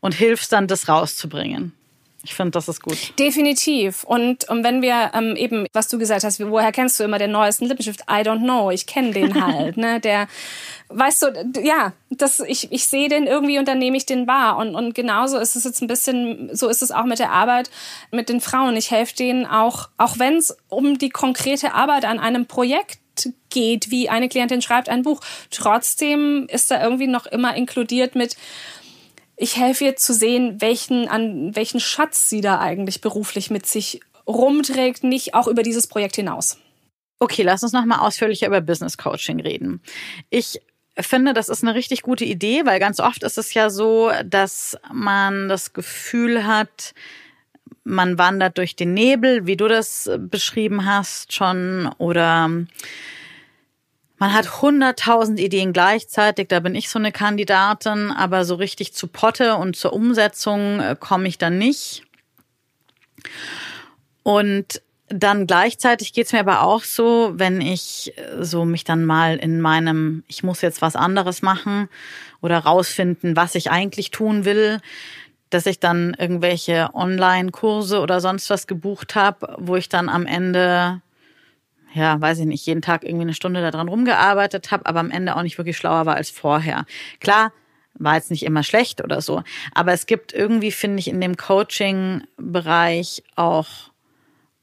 und 0.00 0.14
hilfst 0.14 0.52
dann, 0.52 0.66
das 0.66 0.88
rauszubringen. 0.88 1.72
Ich 2.22 2.34
finde, 2.34 2.50
das 2.50 2.68
ist 2.68 2.82
gut. 2.82 3.18
Definitiv. 3.18 4.04
Und, 4.04 4.46
und 4.50 4.62
wenn 4.62 4.82
wir 4.82 5.12
ähm, 5.14 5.36
eben, 5.36 5.66
was 5.72 5.88
du 5.88 5.98
gesagt 5.98 6.22
hast, 6.22 6.38
woher 6.40 6.70
kennst 6.70 7.00
du 7.00 7.04
immer 7.04 7.18
den 7.18 7.30
neuesten 7.30 7.64
Lippenstift? 7.64 8.02
I 8.02 8.22
don't 8.22 8.42
know. 8.42 8.70
Ich 8.70 8.86
kenne 8.86 9.12
den 9.12 9.42
halt. 9.42 9.78
ne, 9.78 10.00
der, 10.00 10.28
weißt 10.88 11.22
du, 11.22 11.60
ja, 11.62 11.94
das, 12.10 12.40
ich, 12.40 12.70
ich 12.72 12.84
sehe 12.84 13.08
den 13.08 13.26
irgendwie 13.26 13.58
und 13.58 13.66
dann 13.66 13.78
nehme 13.78 13.96
ich 13.96 14.04
den 14.04 14.26
wahr. 14.26 14.58
Und, 14.58 14.74
und 14.74 14.94
genauso 14.94 15.38
ist 15.38 15.56
es 15.56 15.64
jetzt 15.64 15.80
ein 15.80 15.86
bisschen, 15.86 16.54
so 16.54 16.68
ist 16.68 16.82
es 16.82 16.90
auch 16.90 17.04
mit 17.04 17.20
der 17.20 17.32
Arbeit 17.32 17.70
mit 18.10 18.28
den 18.28 18.42
Frauen. 18.42 18.76
Ich 18.76 18.90
helfe 18.90 19.16
denen 19.16 19.46
auch, 19.46 19.88
auch 19.96 20.18
wenn 20.18 20.36
es 20.36 20.54
um 20.68 20.98
die 20.98 21.10
konkrete 21.10 21.72
Arbeit 21.72 22.04
an 22.04 22.18
einem 22.18 22.44
Projekt 22.44 22.98
geht, 23.50 23.90
wie 23.90 24.08
eine 24.08 24.28
Klientin 24.28 24.62
schreibt 24.62 24.88
ein 24.88 25.02
Buch. 25.02 25.20
Trotzdem 25.50 26.46
ist 26.48 26.70
da 26.70 26.82
irgendwie 26.82 27.06
noch 27.06 27.26
immer 27.26 27.54
inkludiert 27.54 28.14
mit, 28.14 28.36
ich 29.36 29.56
helfe 29.56 29.84
ihr 29.84 29.96
zu 29.96 30.12
sehen, 30.12 30.60
welchen, 30.60 31.08
an 31.08 31.56
welchen 31.56 31.80
Schatz 31.80 32.28
sie 32.28 32.40
da 32.40 32.58
eigentlich 32.58 33.00
beruflich 33.00 33.50
mit 33.50 33.66
sich 33.66 34.00
rumträgt, 34.26 35.02
nicht 35.02 35.34
auch 35.34 35.48
über 35.48 35.62
dieses 35.62 35.86
Projekt 35.86 36.16
hinaus. 36.16 36.58
Okay, 37.18 37.42
lass 37.42 37.62
uns 37.62 37.72
nochmal 37.72 38.00
ausführlicher 38.00 38.46
über 38.46 38.60
Business 38.60 38.96
Coaching 38.96 39.40
reden. 39.40 39.82
Ich 40.28 40.60
finde, 40.98 41.32
das 41.32 41.48
ist 41.48 41.62
eine 41.62 41.74
richtig 41.74 42.02
gute 42.02 42.24
Idee, 42.24 42.66
weil 42.66 42.80
ganz 42.80 43.00
oft 43.00 43.22
ist 43.22 43.38
es 43.38 43.54
ja 43.54 43.70
so, 43.70 44.10
dass 44.24 44.76
man 44.92 45.48
das 45.48 45.72
Gefühl 45.72 46.46
hat, 46.46 46.94
man 47.84 48.18
wandert 48.18 48.58
durch 48.58 48.76
den 48.76 48.94
Nebel, 48.94 49.46
wie 49.46 49.56
du 49.56 49.68
das 49.68 50.10
beschrieben 50.18 50.84
hast 50.86 51.32
schon, 51.32 51.90
oder 51.98 52.50
man 54.20 54.34
hat 54.34 54.60
hunderttausend 54.60 55.40
Ideen 55.40 55.72
gleichzeitig, 55.72 56.48
da 56.48 56.60
bin 56.60 56.74
ich 56.74 56.90
so 56.90 56.98
eine 56.98 57.10
Kandidatin, 57.10 58.10
aber 58.10 58.44
so 58.44 58.54
richtig 58.54 58.92
zu 58.92 59.06
Potte 59.06 59.56
und 59.56 59.76
zur 59.76 59.94
Umsetzung 59.94 60.78
äh, 60.78 60.94
komme 61.00 61.26
ich 61.26 61.38
dann 61.38 61.56
nicht. 61.56 62.04
Und 64.22 64.82
dann 65.08 65.46
gleichzeitig 65.46 66.12
geht's 66.12 66.32
mir 66.32 66.40
aber 66.40 66.62
auch 66.62 66.84
so, 66.84 67.32
wenn 67.36 67.62
ich 67.62 68.12
äh, 68.18 68.44
so 68.44 68.66
mich 68.66 68.84
dann 68.84 69.06
mal 69.06 69.38
in 69.38 69.58
meinem, 69.62 70.22
ich 70.28 70.42
muss 70.42 70.60
jetzt 70.60 70.82
was 70.82 70.96
anderes 70.96 71.40
machen 71.40 71.88
oder 72.42 72.58
rausfinden, 72.58 73.36
was 73.36 73.54
ich 73.54 73.70
eigentlich 73.70 74.10
tun 74.10 74.44
will, 74.44 74.80
dass 75.48 75.64
ich 75.64 75.80
dann 75.80 76.14
irgendwelche 76.18 76.90
Online-Kurse 76.92 78.00
oder 78.00 78.20
sonst 78.20 78.50
was 78.50 78.66
gebucht 78.66 79.14
habe, 79.14 79.56
wo 79.58 79.76
ich 79.76 79.88
dann 79.88 80.10
am 80.10 80.26
Ende 80.26 81.00
ja, 81.94 82.20
weiß 82.20 82.40
ich 82.40 82.46
nicht, 82.46 82.66
jeden 82.66 82.82
Tag 82.82 83.04
irgendwie 83.04 83.22
eine 83.22 83.34
Stunde 83.34 83.60
daran 83.60 83.88
rumgearbeitet 83.88 84.70
habe, 84.70 84.86
aber 84.86 85.00
am 85.00 85.10
Ende 85.10 85.36
auch 85.36 85.42
nicht 85.42 85.58
wirklich 85.58 85.76
schlauer 85.76 86.06
war 86.06 86.16
als 86.16 86.30
vorher. 86.30 86.86
Klar, 87.20 87.52
war 87.94 88.14
jetzt 88.14 88.30
nicht 88.30 88.44
immer 88.44 88.62
schlecht 88.62 89.02
oder 89.02 89.20
so, 89.20 89.42
aber 89.74 89.92
es 89.92 90.06
gibt 90.06 90.32
irgendwie, 90.32 90.72
finde 90.72 91.00
ich, 91.00 91.08
in 91.08 91.20
dem 91.20 91.36
Coaching-Bereich 91.36 93.24
auch 93.34 93.90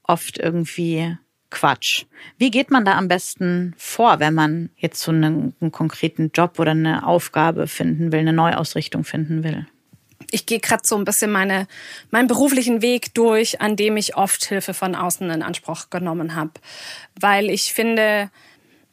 oft 0.04 0.38
irgendwie 0.38 1.18
Quatsch. 1.50 2.06
Wie 2.38 2.52
geht 2.52 2.72
man 2.72 2.84
da 2.84 2.98
am 2.98 3.08
besten 3.08 3.74
vor, 3.78 4.20
wenn 4.20 4.34
man 4.34 4.70
jetzt 4.78 5.02
so 5.02 5.12
einen, 5.12 5.54
einen 5.62 5.72
konkreten 5.72 6.32
Job 6.34 6.60
oder 6.60 6.72
eine 6.72 7.06
Aufgabe 7.06 7.68
finden 7.68 8.12
will, 8.12 8.20
eine 8.20 8.34
Neuausrichtung 8.34 9.04
finden 9.04 9.44
will? 9.44 9.66
Ich 10.32 10.46
gehe 10.46 10.60
gerade 10.60 10.84
so 10.86 10.98
ein 10.98 11.06
bisschen 11.06 11.32
meine, 11.32 11.68
meinen 12.12 12.28
beruflichen 12.28 12.82
Weg 12.82 13.14
durch, 13.14 13.62
an 13.62 13.76
dem 13.76 13.98
ich 13.98 14.16
oft 14.18 14.46
Hilfe 14.46 14.74
von 14.74 14.96
außen 14.96 15.30
in 15.30 15.44
Anspruch 15.44 15.90
genommen 15.90 16.36
habe. 16.36 16.52
Weil 17.20 17.50
ich 17.50 17.74
finde, 17.74 18.30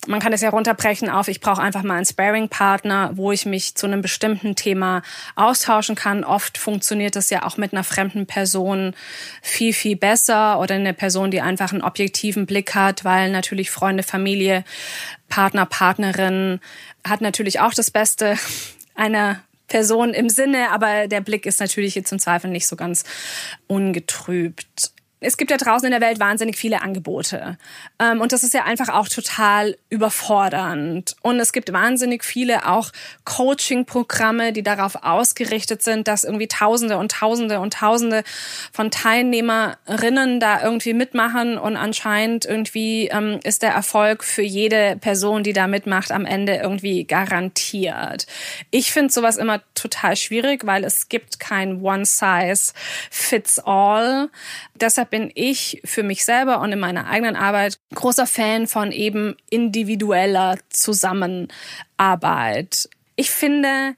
man 0.06 0.20
kann 0.20 0.32
es 0.32 0.42
ja 0.42 0.50
runterbrechen 0.50 1.08
auf, 1.08 1.28
ich 1.28 1.40
brauche 1.40 1.62
einfach 1.62 1.82
mal 1.82 1.96
einen 1.96 2.06
Sparing-Partner, 2.06 3.12
wo 3.14 3.32
ich 3.32 3.46
mich 3.46 3.74
zu 3.74 3.86
einem 3.86 4.02
bestimmten 4.02 4.54
Thema 4.54 5.02
austauschen 5.34 5.94
kann. 5.94 6.24
Oft 6.24 6.58
funktioniert 6.58 7.16
das 7.16 7.30
ja 7.30 7.44
auch 7.44 7.56
mit 7.56 7.72
einer 7.72 7.84
fremden 7.84 8.26
Person 8.26 8.94
viel, 9.42 9.72
viel 9.72 9.96
besser 9.96 10.60
oder 10.60 10.74
eine 10.74 10.94
Person, 10.94 11.30
die 11.30 11.40
einfach 11.40 11.72
einen 11.72 11.82
objektiven 11.82 12.46
Blick 12.46 12.74
hat, 12.74 13.04
weil 13.04 13.30
natürlich 13.30 13.70
Freunde, 13.70 14.02
Familie, 14.02 14.64
Partner, 15.28 15.66
Partnerin 15.66 16.60
hat 17.06 17.20
natürlich 17.20 17.60
auch 17.60 17.74
das 17.74 17.90
Beste 17.90 18.36
einer 18.94 19.40
Person 19.68 20.14
im 20.14 20.28
Sinne, 20.28 20.70
aber 20.70 21.08
der 21.08 21.20
Blick 21.20 21.46
ist 21.46 21.60
natürlich 21.60 21.94
jetzt 21.94 22.12
im 22.12 22.18
Zweifel 22.18 22.50
nicht 22.50 22.66
so 22.66 22.76
ganz 22.76 23.04
ungetrübt 23.66 24.93
es 25.24 25.36
gibt 25.36 25.50
ja 25.50 25.56
draußen 25.56 25.86
in 25.86 25.92
der 25.92 26.00
Welt 26.00 26.20
wahnsinnig 26.20 26.56
viele 26.56 26.82
Angebote. 26.82 27.58
Ähm, 27.98 28.20
und 28.20 28.32
das 28.32 28.42
ist 28.42 28.54
ja 28.54 28.64
einfach 28.64 28.88
auch 28.88 29.08
total 29.08 29.76
überfordernd. 29.90 31.16
Und 31.22 31.40
es 31.40 31.52
gibt 31.52 31.72
wahnsinnig 31.72 32.24
viele 32.24 32.68
auch 32.68 32.90
Coaching-Programme, 33.24 34.52
die 34.52 34.62
darauf 34.62 34.96
ausgerichtet 35.02 35.82
sind, 35.82 36.08
dass 36.08 36.24
irgendwie 36.24 36.48
Tausende 36.48 36.98
und 36.98 37.12
Tausende 37.12 37.60
und 37.60 37.74
Tausende 37.74 38.24
von 38.72 38.90
Teilnehmerinnen 38.90 40.40
da 40.40 40.62
irgendwie 40.62 40.94
mitmachen. 40.94 41.58
Und 41.58 41.76
anscheinend 41.76 42.44
irgendwie 42.44 43.08
ähm, 43.08 43.40
ist 43.44 43.62
der 43.62 43.72
Erfolg 43.72 44.24
für 44.24 44.42
jede 44.42 44.96
Person, 45.00 45.42
die 45.42 45.52
da 45.52 45.66
mitmacht, 45.66 46.12
am 46.12 46.26
Ende 46.26 46.56
irgendwie 46.56 47.04
garantiert. 47.04 48.26
Ich 48.70 48.92
finde 48.92 49.12
sowas 49.12 49.36
immer 49.36 49.60
total 49.74 50.16
schwierig, 50.16 50.66
weil 50.66 50.84
es 50.84 51.08
gibt 51.08 51.40
kein 51.40 51.82
One-Size-Fits-All. 51.82 54.28
Deshalb 54.80 55.10
bin 55.10 55.30
ich 55.34 55.82
für 55.84 56.02
mich 56.02 56.24
selber 56.24 56.60
und 56.60 56.72
in 56.72 56.80
meiner 56.80 57.06
eigenen 57.06 57.36
Arbeit 57.36 57.78
großer 57.94 58.26
Fan 58.26 58.66
von 58.66 58.90
eben 58.92 59.36
individueller 59.48 60.58
Zusammenarbeit. 60.68 62.88
Ich 63.16 63.30
finde, 63.30 63.94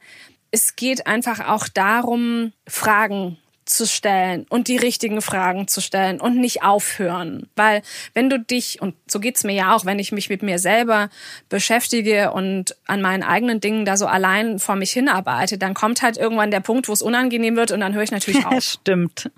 es 0.51 0.77
geht 0.77 1.07
einfach 1.07 1.49
auch 1.49 1.69
darum, 1.69 2.53
Fragen 2.67 3.39
zu 3.67 3.87
stellen 3.87 4.47
und 4.49 4.69
die 4.69 4.77
richtigen 4.77 5.21
Fragen 5.21 5.67
zu 5.67 5.81
stellen 5.81 6.21
und 6.21 6.37
nicht 6.37 6.63
aufhören. 6.63 7.49
Weil 7.57 7.83
wenn 8.15 8.31
du 8.31 8.39
dich, 8.39 8.81
und 8.81 8.95
so 9.09 9.19
geht's 9.19 9.45
mir 9.45 9.55
ja 9.55 9.75
auch, 9.75 9.85
wenn 9.85 9.99
ich 9.99 10.13
mich 10.13 10.31
mit 10.31 10.43
mir 10.43 10.59
selber 10.59 11.11
beschäftige 11.49 12.33
und 12.33 12.77
an 12.87 13.03
meinen 13.03 13.25
eigenen 13.25 13.61
Dingen 13.61 13.85
da 13.85 13.97
so 13.97 14.07
allein 14.07 14.61
vor 14.61 14.77
mich 14.77 14.93
hinarbeite, 14.93 15.59
dann 15.59 15.75
kommt 15.75 16.03
halt 16.03 16.17
irgendwann 16.17 16.53
der 16.53 16.61
Punkt, 16.61 16.89
wo 16.89 16.93
es 16.93 17.03
unangenehm 17.03 17.57
wird 17.57 17.73
und 17.73 17.81
dann 17.81 17.95
höre 17.95 18.05
ich 18.05 18.13
natürlich 18.13 18.47
auf. 18.47 18.63
Stimmt. 18.63 19.31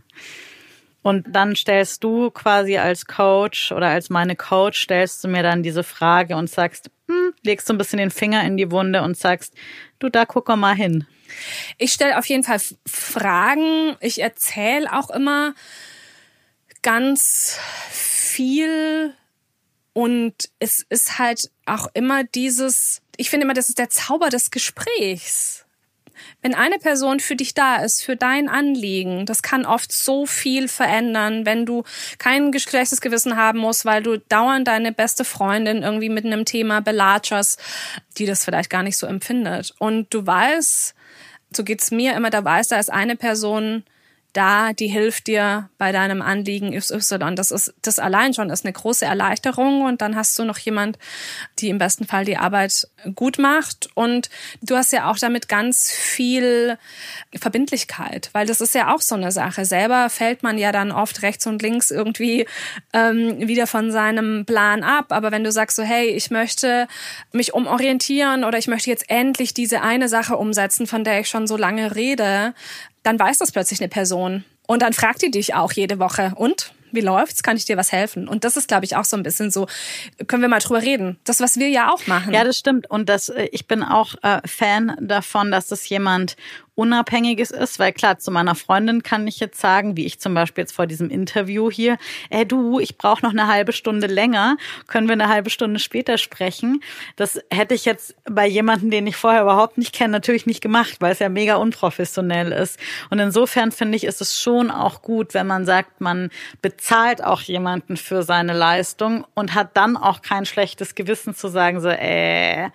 Und 1.03 1.26
dann 1.30 1.55
stellst 1.55 2.03
du 2.03 2.30
quasi 2.30 2.76
als 2.76 3.07
Coach 3.07 3.72
oder 3.72 3.88
als 3.88 4.11
meine 4.11 4.36
Coach, 4.36 4.82
stellst 4.82 5.22
du 5.22 5.28
mir 5.28 5.42
dann 5.42 5.62
diese 5.62 5.84
Frage 5.84 6.36
und 6.36 6.51
sagst, 6.51 6.90
hm, 7.07 7.32
legst 7.42 7.68
du 7.68 7.74
ein 7.74 7.78
bisschen 7.78 7.99
den 7.99 8.11
Finger 8.11 8.44
in 8.44 8.57
die 8.57 8.70
Wunde 8.70 9.03
und 9.03 9.16
sagst, 9.16 9.55
du, 9.99 10.09
da 10.09 10.26
guck 10.26 10.49
mal 10.49 10.74
hin. 10.74 11.07
Ich 11.76 11.92
stelle 11.92 12.18
auf 12.18 12.26
jeden 12.26 12.42
Fall 12.42 12.61
Fragen. 12.86 13.96
Ich 14.01 14.20
erzähle 14.20 14.92
auch 14.92 15.11
immer 15.11 15.55
ganz 16.82 17.59
viel. 17.90 19.14
Und 19.92 20.34
es 20.59 20.84
ist 20.88 21.18
halt 21.18 21.51
auch 21.66 21.88
immer 21.94 22.24
dieses, 22.24 23.03
ich 23.16 23.30
finde 23.30 23.44
immer, 23.44 23.55
das 23.55 23.68
ist 23.68 23.78
der 23.78 23.90
Zauber 23.90 24.28
des 24.28 24.51
Gesprächs. 24.51 25.66
Wenn 26.43 26.55
eine 26.55 26.79
Person 26.79 27.21
für 27.21 27.37
dich 27.37 27.55
da 27.55 27.77
ist, 27.77 28.03
für 28.03 28.16
dein 28.16 28.49
Anliegen, 28.49 29.27
das 29.27 29.43
kann 29.43 29.66
oft 29.66 29.93
so 29.93 30.27
viel 30.27 30.69
verändern, 30.69 31.47
wenn 31.47 31.66
du 31.66 31.85
kein 32.19 32.57
schlechtes 32.59 33.01
Gewissen 33.01 33.37
haben 33.37 33.59
musst, 33.59 33.85
weil 33.85 34.03
du 34.03 34.19
dauernd 34.19 34.69
deine 34.69 34.93
beste 34.93 35.25
Freundin 35.25 35.83
irgendwie 35.83 36.09
mit 36.09 36.25
einem 36.25 36.45
Thema 36.45 36.81
belatscherst, 36.81 37.61
die 38.19 38.27
das 38.27 38.45
vielleicht 38.45 38.71
gar 38.71 38.83
nicht 38.83 38.97
so 38.97 39.07
empfindet. 39.07 39.75
Und 39.79 40.12
du 40.12 40.27
weißt, 40.27 40.95
so 41.57 41.64
geht's 41.64 41.91
mir 41.91 42.14
immer, 42.14 42.31
da 42.31 42.45
weißt, 42.45 42.73
da 42.73 42.79
ist 42.79 42.93
eine 42.93 43.16
Person, 43.16 43.85
da, 44.33 44.72
die 44.72 44.89
hilft 44.89 45.26
dir 45.26 45.70
bei 45.79 45.91
deinem 45.91 46.22
Anliegen 46.22 46.79
XY. 46.79 47.35
Das 47.35 47.51
ist, 47.51 47.74
das 47.83 47.99
allein 47.99 48.35
schon 48.35 48.51
ist 48.51 48.64
eine 48.64 48.72
große 48.72 49.05
Erleichterung 49.05 49.83
und 49.83 50.03
dann 50.03 50.16
hast 50.16 50.39
du 50.39 50.45
noch 50.45 50.59
jemand, 50.59 50.99
die 51.59 51.70
im 51.70 51.79
besten 51.79 52.07
Fall 52.07 52.24
die 52.24 52.37
Arbeit 52.37 52.89
gut 53.14 53.39
macht 53.39 53.89
und 53.95 54.29
du 54.61 54.76
hast 54.76 54.93
ja 54.93 55.11
auch 55.11 55.18
damit 55.18 55.49
ganz 55.49 55.91
viel 55.91 56.79
Verbindlichkeit, 57.35 58.31
weil 58.33 58.47
das 58.47 58.61
ist 58.61 58.74
ja 58.74 58.95
auch 58.95 59.01
so 59.01 59.14
eine 59.14 59.33
Sache. 59.33 59.64
Selber 59.64 60.11
fällt 60.11 60.43
man 60.43 60.59
ja 60.59 60.72
dann 60.72 60.93
oft 60.93 61.22
rechts 61.22 61.47
und 61.47 61.62
links 61.62 61.91
irgendwie 61.91 62.47
ähm, 62.93 63.49
wieder 63.49 63.66
von 63.66 63.91
seinem 63.91 64.45
Plan 64.45 64.83
ab, 64.83 65.07
aber 65.11 65.33
wenn 65.33 65.45
du 65.45 65.53
sagst 65.53 65.76
so, 65.76 65.83
hey, 65.83 66.09
ich 66.09 66.31
möchte 66.31 66.87
mich 67.33 67.55
umorientieren 67.55 68.45
oder 68.45 68.59
ich 68.59 68.68
möchte 68.68 68.91
jetzt 68.91 69.09
endlich 69.09 69.55
diese 69.55 69.81
eine 69.81 70.09
Sache 70.09 70.37
umsetzen, 70.37 70.87
von 70.87 71.03
der 71.03 71.20
ich 71.20 71.29
schon 71.29 71.47
so 71.47 71.57
lange 71.57 71.95
rede, 71.95 72.55
dann 73.03 73.18
weiß 73.18 73.38
das 73.38 73.53
plötzlich 73.53 73.80
eine 73.80 73.88
Person. 73.88 74.44
Und 74.66 74.82
dann 74.82 74.92
fragt 74.92 75.22
die 75.22 75.30
dich 75.30 75.55
auch 75.55 75.72
jede 75.72 75.99
Woche. 75.99 76.32
Und? 76.36 76.72
Wie 76.90 77.01
läuft's? 77.01 77.42
Kann 77.42 77.57
ich 77.57 77.64
dir 77.64 77.76
was 77.76 77.92
helfen? 77.92 78.28
Und 78.28 78.44
das 78.44 78.57
ist, 78.57 78.68
glaube 78.68 78.84
ich, 78.84 78.96
auch 78.96 79.05
so 79.05 79.16
ein 79.16 79.22
bisschen 79.22 79.51
so, 79.51 79.66
können 80.26 80.42
wir 80.42 80.49
mal 80.49 80.59
drüber 80.59 80.82
reden. 80.82 81.18
Das, 81.24 81.40
was 81.40 81.59
wir 81.59 81.68
ja 81.68 81.92
auch 81.92 82.07
machen. 82.07 82.32
Ja, 82.32 82.44
das 82.44 82.59
stimmt. 82.59 82.88
Und 82.88 83.09
das, 83.09 83.28
äh, 83.28 83.49
ich 83.53 83.66
bin 83.66 83.82
auch 83.82 84.14
äh, 84.22 84.40
Fan 84.46 84.96
davon, 85.01 85.51
dass 85.51 85.66
das 85.66 85.88
jemand 85.88 86.36
Unabhängiges 86.79 87.51
ist, 87.51 87.81
weil 87.81 87.93
klar, 87.93 88.20
zu 88.20 88.31
meiner 88.31 88.55
Freundin 88.55 89.03
kann 89.03 89.26
ich 89.26 89.41
jetzt 89.41 89.61
sagen, 89.61 89.97
wie 89.97 90.07
ich 90.07 90.20
zum 90.20 90.33
Beispiel 90.33 90.62
jetzt 90.62 90.72
vor 90.72 90.87
diesem 90.87 91.11
Interview 91.11 91.72
hier, 91.72 91.99
ey 92.31 92.47
du, 92.47 92.79
ich 92.79 92.97
brauche 92.97 93.24
noch 93.24 93.33
eine 93.33 93.49
halbe 93.49 93.72
Stunde 93.72 94.07
länger, 94.07 94.57
können 94.87 95.09
wir 95.09 95.14
eine 95.14 95.29
halbe 95.29 95.51
Stunde 95.51 95.81
später 95.81 96.18
sprechen. 96.18 96.81
Das 97.16 97.41
hätte 97.51 97.74
ich 97.74 97.85
jetzt 97.85 98.14
bei 98.31 98.47
jemandem, 98.47 98.93
den 98.93 99.09
ich 99.09 99.16
vorher 99.16 99.43
überhaupt 99.43 99.76
nicht 99.76 99.93
kenne, 99.93 100.12
natürlich 100.12 100.47
nicht 100.47 100.61
gemacht, 100.61 100.99
weil 101.01 101.11
es 101.11 101.18
ja 101.18 101.29
mega 101.29 101.57
unprofessionell 101.57 102.53
ist. 102.53 102.79
Und 103.11 103.18
insofern 103.18 103.72
finde 103.72 103.97
ich, 103.97 104.05
ist 104.05 104.20
es 104.20 104.41
schon 104.41 104.70
auch 104.70 105.03
gut, 105.03 105.35
wenn 105.35 105.49
man 105.49 105.66
sagt, 105.66 106.01
man 106.01 106.31
bezahlt 106.62 107.24
auch 107.24 107.41
jemanden 107.41 107.97
für 107.97 108.22
seine 108.22 108.53
Leistung 108.53 109.26
und 109.35 109.57
hat 109.57 109.76
dann 109.76 109.97
auch 109.97 110.22
kein 110.22 110.47
schlechtes 110.47 110.95
Gewissen 110.95 111.35
zu 111.35 111.49
sagen, 111.49 111.81
so, 111.81 111.89
äh, 111.89 112.70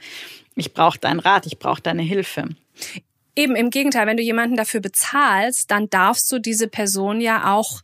ich 0.55 0.73
brauche 0.73 0.99
deinen 0.99 1.21
Rat, 1.21 1.45
ich 1.45 1.57
brauche 1.57 1.81
deine 1.81 2.01
Hilfe. 2.01 2.49
Eben 3.35 3.55
im 3.55 3.69
Gegenteil, 3.69 4.05
wenn 4.07 4.17
du 4.17 4.23
jemanden 4.23 4.55
dafür 4.55 4.79
bezahlst, 4.79 5.71
dann 5.71 5.89
darfst 5.89 6.31
du 6.31 6.39
diese 6.39 6.67
Person 6.67 7.19
ja 7.19 7.53
auch 7.53 7.81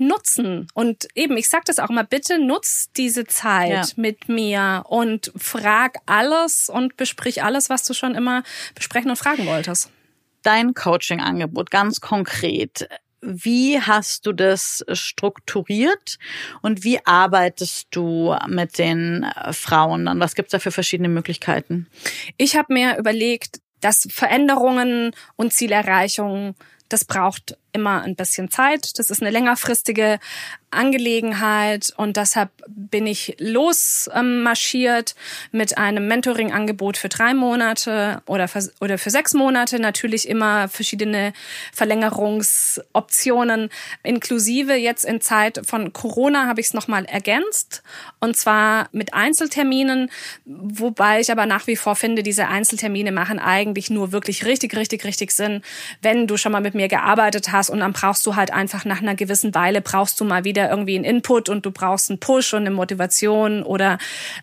nutzen. 0.00 0.66
Und 0.74 1.06
eben, 1.14 1.36
ich 1.36 1.48
sage 1.48 1.64
das 1.66 1.78
auch 1.78 1.90
immer, 1.90 2.04
bitte 2.04 2.38
nutz 2.44 2.90
diese 2.96 3.26
Zeit 3.26 3.70
ja. 3.70 3.84
mit 3.96 4.28
mir 4.28 4.84
und 4.88 5.30
frag 5.36 5.98
alles 6.06 6.68
und 6.68 6.96
besprich 6.96 7.44
alles, 7.44 7.70
was 7.70 7.84
du 7.84 7.94
schon 7.94 8.14
immer 8.14 8.42
besprechen 8.74 9.10
und 9.10 9.16
fragen 9.16 9.46
wolltest. 9.46 9.90
Dein 10.42 10.74
Coaching-Angebot 10.74 11.70
ganz 11.70 12.00
konkret. 12.00 12.88
Wie 13.20 13.78
hast 13.78 14.24
du 14.24 14.32
das 14.32 14.82
strukturiert 14.92 16.18
und 16.62 16.82
wie 16.82 17.04
arbeitest 17.04 17.88
du 17.90 18.34
mit 18.48 18.78
den 18.78 19.26
Frauen 19.52 20.06
dann? 20.06 20.20
Was 20.20 20.34
gibt's 20.34 20.52
da 20.52 20.58
für 20.58 20.72
verschiedene 20.72 21.10
Möglichkeiten? 21.10 21.86
Ich 22.38 22.56
habe 22.56 22.72
mir 22.72 22.96
überlegt, 22.96 23.60
dass 23.80 24.06
Veränderungen 24.10 25.12
und 25.36 25.52
Zielerreichungen 25.52 26.54
das 26.90 27.04
braucht 27.04 27.56
immer 27.72 28.02
ein 28.02 28.16
bisschen 28.16 28.50
Zeit. 28.50 28.98
Das 28.98 29.10
ist 29.10 29.22
eine 29.22 29.30
längerfristige 29.30 30.18
Angelegenheit 30.72 31.92
und 31.96 32.16
deshalb 32.16 32.50
bin 32.68 33.06
ich 33.06 33.34
losmarschiert 33.38 35.16
mit 35.50 35.76
einem 35.78 36.06
Mentoring-Angebot 36.06 36.96
für 36.96 37.08
drei 37.08 37.34
Monate 37.34 38.22
oder 38.26 38.46
für, 38.46 38.70
oder 38.80 38.96
für 38.96 39.10
sechs 39.10 39.34
Monate. 39.34 39.80
Natürlich 39.80 40.28
immer 40.28 40.68
verschiedene 40.68 41.32
Verlängerungsoptionen 41.72 43.68
inklusive. 44.04 44.74
Jetzt 44.74 45.04
in 45.04 45.20
Zeit 45.20 45.60
von 45.64 45.92
Corona 45.92 46.46
habe 46.46 46.60
ich 46.60 46.68
es 46.68 46.74
nochmal 46.74 47.04
ergänzt 47.04 47.82
und 48.20 48.36
zwar 48.36 48.88
mit 48.92 49.12
Einzelterminen, 49.12 50.08
wobei 50.44 51.20
ich 51.20 51.32
aber 51.32 51.46
nach 51.46 51.66
wie 51.66 51.76
vor 51.76 51.96
finde, 51.96 52.22
diese 52.22 52.46
Einzeltermine 52.46 53.10
machen 53.10 53.40
eigentlich 53.40 53.90
nur 53.90 54.12
wirklich 54.12 54.44
richtig, 54.44 54.76
richtig, 54.76 55.04
richtig 55.04 55.32
Sinn, 55.32 55.62
wenn 56.00 56.28
du 56.28 56.36
schon 56.36 56.52
mal 56.52 56.60
mit 56.60 56.74
mir 56.74 56.86
gearbeitet 56.86 57.50
hast 57.50 57.59
und 57.68 57.80
dann 57.80 57.92
brauchst 57.92 58.24
du 58.24 58.36
halt 58.36 58.52
einfach 58.52 58.84
nach 58.84 59.02
einer 59.02 59.14
gewissen 59.14 59.54
Weile 59.54 59.80
brauchst 59.80 60.20
du 60.20 60.24
mal 60.24 60.44
wieder 60.44 60.60
wieder 60.60 60.70
irgendwie 60.70 60.96
einen 60.96 61.04
Input 61.04 61.48
und 61.48 61.64
du 61.64 61.70
brauchst 61.70 62.10
einen 62.10 62.18
Push 62.18 62.54
und 62.54 62.60
eine 62.60 62.70
Motivation 62.70 63.62
oder 63.62 63.98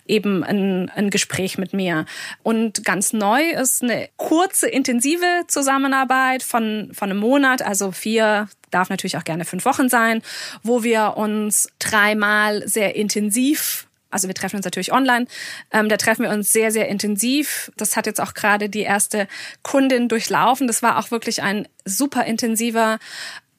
eben 0.08 0.44
ein, 0.44 0.90
ein 0.96 1.10
Gespräch 1.10 1.58
mit 1.58 1.74
mir. 1.74 2.06
Und 2.44 2.84
ganz 2.84 3.14
neu 3.14 3.42
ist 3.52 3.84
eine 3.84 4.10
kurze, 4.18 4.68
intensive 4.68 5.26
Zusammenarbeit 5.48 6.44
von, 6.44 6.90
von 6.94 7.12
einem 7.12 7.20
Monat, 7.20 7.62
also 7.62 7.92
vier, 7.92 8.48
darf 8.72 8.90
natürlich 8.90 9.18
auch 9.18 9.24
gerne 9.24 9.46
fünf 9.46 9.66
Wochen 9.66 9.90
sein, 9.90 10.22
wo 10.64 10.84
wir 10.84 11.18
uns 11.18 11.70
dreimal 11.80 12.68
sehr 12.68 12.96
intensiv 12.96 13.87
also 14.10 14.28
wir 14.28 14.36
treffen 14.36 14.58
uns 14.58 14.66
natürlich 14.66 14.92
online. 14.92 15.28
Ähm, 15.72 15.90
da 15.90 15.98
treffen 15.98 16.24
wir 16.24 16.32
uns 16.32 16.52
sehr, 16.52 16.72
sehr 16.72 16.88
intensiv. 16.88 17.72
Das 17.78 17.96
hat 17.96 18.06
jetzt 18.06 18.22
auch 18.22 18.34
gerade 18.34 18.70
die 18.70 18.82
erste 18.82 19.28
Kundin 19.64 20.08
durchlaufen. 20.08 20.68
Das 20.68 20.82
war 20.82 20.98
auch 20.98 21.12
wirklich 21.12 21.42
ein 21.42 21.68
super 21.86 22.26
intensiver 22.26 23.00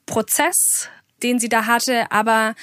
Prozess, 0.05 0.89
den 1.21 1.39
sie 1.39 1.49
da 1.49 1.65
hatte, 1.65 2.11
aber 2.11 2.55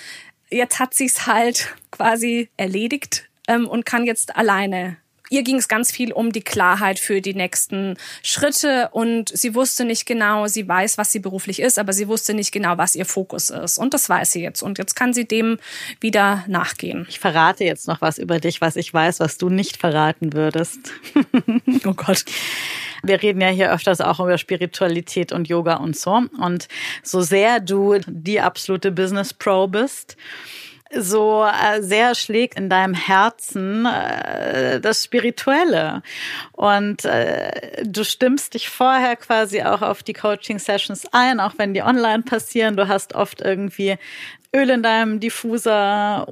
jetzt 0.51 0.79
hat 0.79 0.95
sie 0.95 1.07
es 1.07 1.27
halt 1.27 1.75
quasi 1.91 2.49
erledigt 2.57 3.29
ähm, 3.49 3.69
und 3.69 3.87
kann 3.87 4.05
jetzt 4.05 4.37
alleine 4.37 4.97
ihr 5.31 5.43
ging 5.43 5.57
es 5.57 5.69
ganz 5.69 5.91
viel 5.91 6.13
um 6.13 6.33
die 6.33 6.43
Klarheit 6.43 6.99
für 6.99 7.21
die 7.21 7.35
nächsten 7.35 7.97
Schritte 8.23 8.89
und 8.93 9.31
sie 9.31 9.55
wusste 9.55 9.85
nicht 9.85 10.07
genau, 10.07 10.47
sie 10.47 10.67
weiß, 10.67 10.99
was 10.99 11.13
sie 11.13 11.19
beruflich 11.19 11.61
ist, 11.61 11.79
aber 11.79 11.93
sie 11.93 12.09
wusste 12.09 12.35
nicht 12.35 12.53
genau, 12.53 12.79
was 12.79 12.95
ihr 12.95 13.07
Fokus 13.07 13.51
ist. 13.51 13.79
Und 13.79 13.95
das 13.95 14.09
weiß 14.09 14.33
sie 14.33 14.43
jetzt. 14.43 14.63
Und 14.63 14.79
jetzt 14.79 14.95
kann 14.95 15.13
sie 15.13 15.27
dem 15.27 15.59
wieder 16.01 16.45
nachgehen. 16.47 17.07
Ich 17.09 17.19
verrate 17.19 17.65
jetzt 17.65 17.89
noch 17.89 18.01
was 18.01 18.19
über 18.19 18.39
dich, 18.41 18.61
was 18.61 18.77
ich 18.77 18.93
weiß, 18.93 19.21
was 19.21 19.39
du 19.39 19.49
nicht 19.49 19.77
verraten 19.77 20.33
würdest. 20.33 20.79
oh 21.85 21.95
Gott. 21.95 22.25
Wir 23.03 23.23
reden 23.23 23.41
ja 23.41 23.49
hier 23.49 23.73
öfters 23.73 24.01
auch 24.01 24.21
über 24.21 24.39
Spiritualität 24.39 25.33
und 25.33 25.49
Yoga 25.49 25.77
und 25.77 25.97
so. 25.97 26.23
Und 26.41 26.69
so 27.03 27.21
sehr 27.21 27.61
du 27.61 27.99
die 28.07 28.41
absolute 28.41 28.91
Business 28.91 29.33
Pro 29.33 29.69
bist, 29.69 30.17
so 30.95 31.45
äh, 31.45 31.83
sehr 31.83 32.15
schlägt 32.15 32.57
in 32.59 32.71
deinem 32.71 32.95
Herzen 32.95 33.87
äh, 33.87 34.81
das 34.81 35.05
Spirituelle. 35.05 36.03
Und 36.53 37.05
äh, 37.05 37.85
du 37.85 38.05
stimmst 38.05 38.55
dich 38.55 38.69
vorher 38.69 39.17
quasi 39.17 39.63
auch 39.63 39.83
auf 39.83 40.03
die 40.03 40.13
Coaching-Sessions 40.13 41.09
ein, 41.13 41.41
auch 41.41 41.55
wenn 41.57 41.75
die 41.75 41.83
online 41.83 42.23
passieren. 42.23 42.77
Du 42.77 42.89
hast 42.89 43.15
oft 43.15 43.41
irgendwie 43.41 43.97
Öl 44.55 44.71
in 44.71 44.83
deinem 44.83 45.21
Diffuser, 45.21 46.27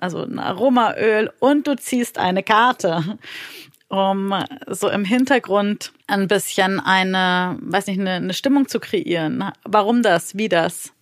also 0.00 0.22
ein 0.22 0.38
Aromaöl 0.38 1.30
und 1.40 1.66
du 1.66 1.76
ziehst 1.76 2.16
eine 2.16 2.42
Karte 2.42 3.18
um 3.88 4.34
so 4.66 4.88
im 4.88 5.04
Hintergrund 5.04 5.92
ein 6.06 6.26
bisschen 6.26 6.80
eine, 6.80 7.58
weiß 7.60 7.86
nicht, 7.86 8.00
eine, 8.00 8.14
eine 8.14 8.34
Stimmung 8.34 8.66
zu 8.66 8.80
kreieren. 8.80 9.52
Warum 9.64 10.02
das? 10.02 10.36
Wie 10.36 10.48
das? 10.48 10.93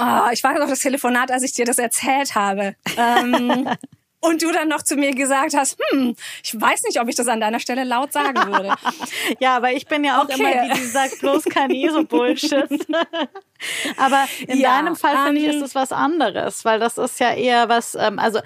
Oh, 0.00 0.30
ich 0.32 0.42
war 0.42 0.58
noch 0.58 0.68
das 0.68 0.80
Telefonat, 0.80 1.30
als 1.30 1.42
ich 1.42 1.52
dir 1.52 1.64
das 1.64 1.78
erzählt 1.78 2.34
habe. 2.34 2.74
Ähm, 2.96 3.68
und 4.20 4.42
du 4.42 4.52
dann 4.52 4.68
noch 4.68 4.82
zu 4.82 4.96
mir 4.96 5.12
gesagt 5.12 5.54
hast, 5.54 5.78
hm, 5.90 6.14
ich 6.42 6.58
weiß 6.58 6.82
nicht, 6.84 7.00
ob 7.00 7.08
ich 7.08 7.16
das 7.16 7.28
an 7.28 7.40
deiner 7.40 7.58
Stelle 7.58 7.84
laut 7.84 8.12
sagen 8.12 8.52
würde. 8.52 8.74
ja, 9.40 9.56
aber 9.56 9.72
ich 9.72 9.86
bin 9.86 10.04
ja 10.04 10.20
auch 10.20 10.24
okay. 10.24 10.34
immer 10.38 10.74
die, 10.74 10.80
die 10.80 10.86
sagt, 10.86 11.20
bloß 11.20 11.44
kein 11.44 11.70
ESO-Bullshit. 11.70 12.68
aber 13.96 14.26
in 14.46 14.58
ja, 14.58 14.76
deinem 14.76 14.96
Fall 14.96 15.26
finde 15.26 15.40
ich, 15.40 15.46
ist 15.48 15.62
es 15.62 15.74
was 15.74 15.92
anderes, 15.92 16.64
weil 16.64 16.78
das 16.78 16.98
ist 16.98 17.18
ja 17.18 17.32
eher 17.32 17.68
was, 17.68 17.94
ähm, 17.94 18.18
also 18.18 18.40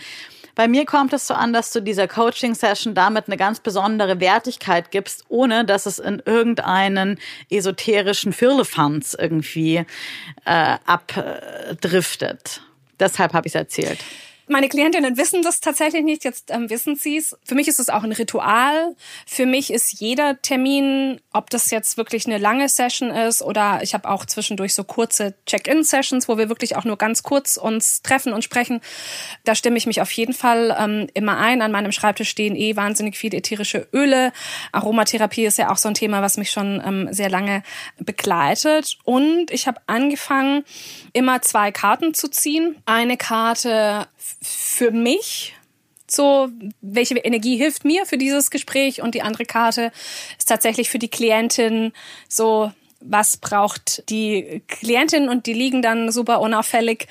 bei 0.55 0.69
mir 0.69 0.85
kommt 0.87 1.13
es 1.13 1.27
so 1.27 1.35
an, 1.35 1.53
dass 1.53 1.73
du 1.73 1.81
dieser 1.81 2.07
Coaching-Session 2.09 2.95
damit 2.95 3.27
eine 3.27 3.37
ganz 3.37 3.61
besondere 3.61 4.21
Wertigkeit 4.21 4.91
gibst, 4.91 5.25
ohne 5.29 5.65
dass 5.65 5.87
es 5.87 5.99
in 5.99 6.23
irgendeinen 6.25 7.19
esoterischen 7.51 8.33
Firlefanz 8.33 9.17
irgendwie 9.19 9.85
äh, 10.45 10.77
abdriftet. 10.87 12.61
Deshalb 13.01 13.33
habe 13.33 13.47
ich 13.47 13.53
es 13.53 13.57
erzählt. 13.57 13.99
Meine 14.47 14.69
Klientinnen 14.69 15.17
wissen 15.17 15.43
das 15.43 15.61
tatsächlich 15.61 16.05
nicht, 16.05 16.25
jetzt 16.25 16.51
ähm, 16.51 16.69
wissen 16.69 16.97
sie 16.97 17.17
es. 17.17 17.37
Für 17.45 17.55
mich 17.55 17.67
ist 17.67 17.81
es 17.81 17.89
auch 17.89 18.03
ein 18.03 18.13
Ritual. 18.13 18.95
Für 19.27 19.47
mich 19.47 19.73
ist 19.73 20.01
jeder 20.01 20.41
Termin, 20.43 21.21
ob 21.33 21.49
das 21.49 21.71
jetzt 21.71 21.97
wirklich 21.97 22.27
eine 22.27 22.37
lange 22.37 22.69
Session 22.69 23.11
ist 23.11 23.41
oder 23.41 23.81
ich 23.83 23.95
habe 23.95 24.09
auch 24.09 24.27
zwischendurch 24.27 24.75
so 24.75 24.85
kurze 24.85 25.35
Check-in-Sessions, 25.47 26.29
wo 26.29 26.37
wir 26.37 26.51
wirklich 26.51 26.77
auch 26.77 26.85
nur 26.85 26.99
ganz 26.99 27.23
kurz 27.23 27.57
uns 27.57 28.03
treffen 28.03 28.35
und 28.35 28.45
sprechen. 28.45 28.81
Da 29.45 29.55
stimme 29.55 29.79
ich 29.79 29.87
mich 29.87 30.03
auf 30.03 30.11
jeden 30.13 30.35
Fall 30.35 30.77
ähm, 30.79 31.09
immer 31.15 31.39
ein. 31.39 31.63
An 31.63 31.73
meinem 31.73 31.93
Schreibtisch 31.93 32.29
stehen 32.29 32.55
eh 32.55 32.77
wahnsinnig 32.77 33.17
viele 33.17 33.39
ätherische 33.39 33.89
Öle. 33.95 34.33
Aromatherapie 34.73 35.47
ist 35.47 35.57
ja 35.57 35.71
auch 35.71 35.79
so 35.79 35.89
ein 35.89 35.95
Thema, 35.95 36.21
was 36.21 36.37
mich 36.37 36.51
schon 36.51 36.83
ähm, 36.85 37.09
sehr 37.13 37.31
lange 37.31 37.63
begleitet. 37.99 38.99
Und 39.05 39.51
ich 39.51 39.67
habe 39.67 39.81
angefangen, 39.87 40.65
immer 41.15 41.41
zwei 41.41 41.73
Karten 41.73 42.13
zu 42.13 42.29
ziehen. 42.29 42.77
Eine 42.85 43.17
Karte 43.17 44.07
für 44.45 44.91
mich 44.91 45.55
so, 46.11 46.49
welche 46.81 47.17
Energie 47.17 47.57
hilft 47.57 47.85
mir 47.85 48.07
für 48.07 48.19
dieses 48.19 48.51
Gespräch 48.51 49.03
und 49.03 49.15
die 49.15 49.23
andere 49.23 49.45
Karte 49.45 49.91
ist 50.39 50.49
tatsächlich 50.49 50.91
für 50.91 50.99
die 50.99 51.09
Klientin 51.09 51.93
so, 52.29 52.73
was 53.01 53.37
braucht 53.37 54.09
die 54.09 54.63
Klientin 54.67 55.29
und 55.29 55.47
die 55.47 55.53
liegen 55.53 55.83
dann 55.83 56.11
super 56.11 56.41
unauffällig 56.41 57.07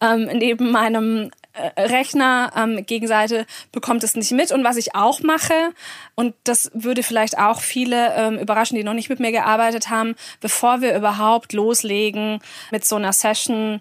ähm, 0.00 0.28
neben 0.34 0.70
meinem 0.70 1.30
äh, 1.54 1.80
Rechner. 1.80 2.52
Ähm, 2.54 2.84
Gegenseite 2.84 3.46
bekommt 3.72 4.04
es 4.04 4.14
nicht 4.14 4.32
mit. 4.32 4.52
Und 4.52 4.62
was 4.62 4.76
ich 4.76 4.94
auch 4.94 5.20
mache, 5.20 5.72
und 6.14 6.34
das 6.44 6.70
würde 6.74 7.02
vielleicht 7.02 7.38
auch 7.38 7.60
viele 7.60 8.14
ähm, 8.14 8.38
überraschen, 8.38 8.76
die 8.76 8.84
noch 8.84 8.94
nicht 8.94 9.08
mit 9.08 9.20
mir 9.20 9.32
gearbeitet 9.32 9.88
haben, 9.88 10.14
bevor 10.40 10.82
wir 10.82 10.94
überhaupt 10.94 11.52
loslegen 11.54 12.40
mit 12.70 12.84
so 12.84 12.96
einer 12.96 13.12
Session, 13.12 13.80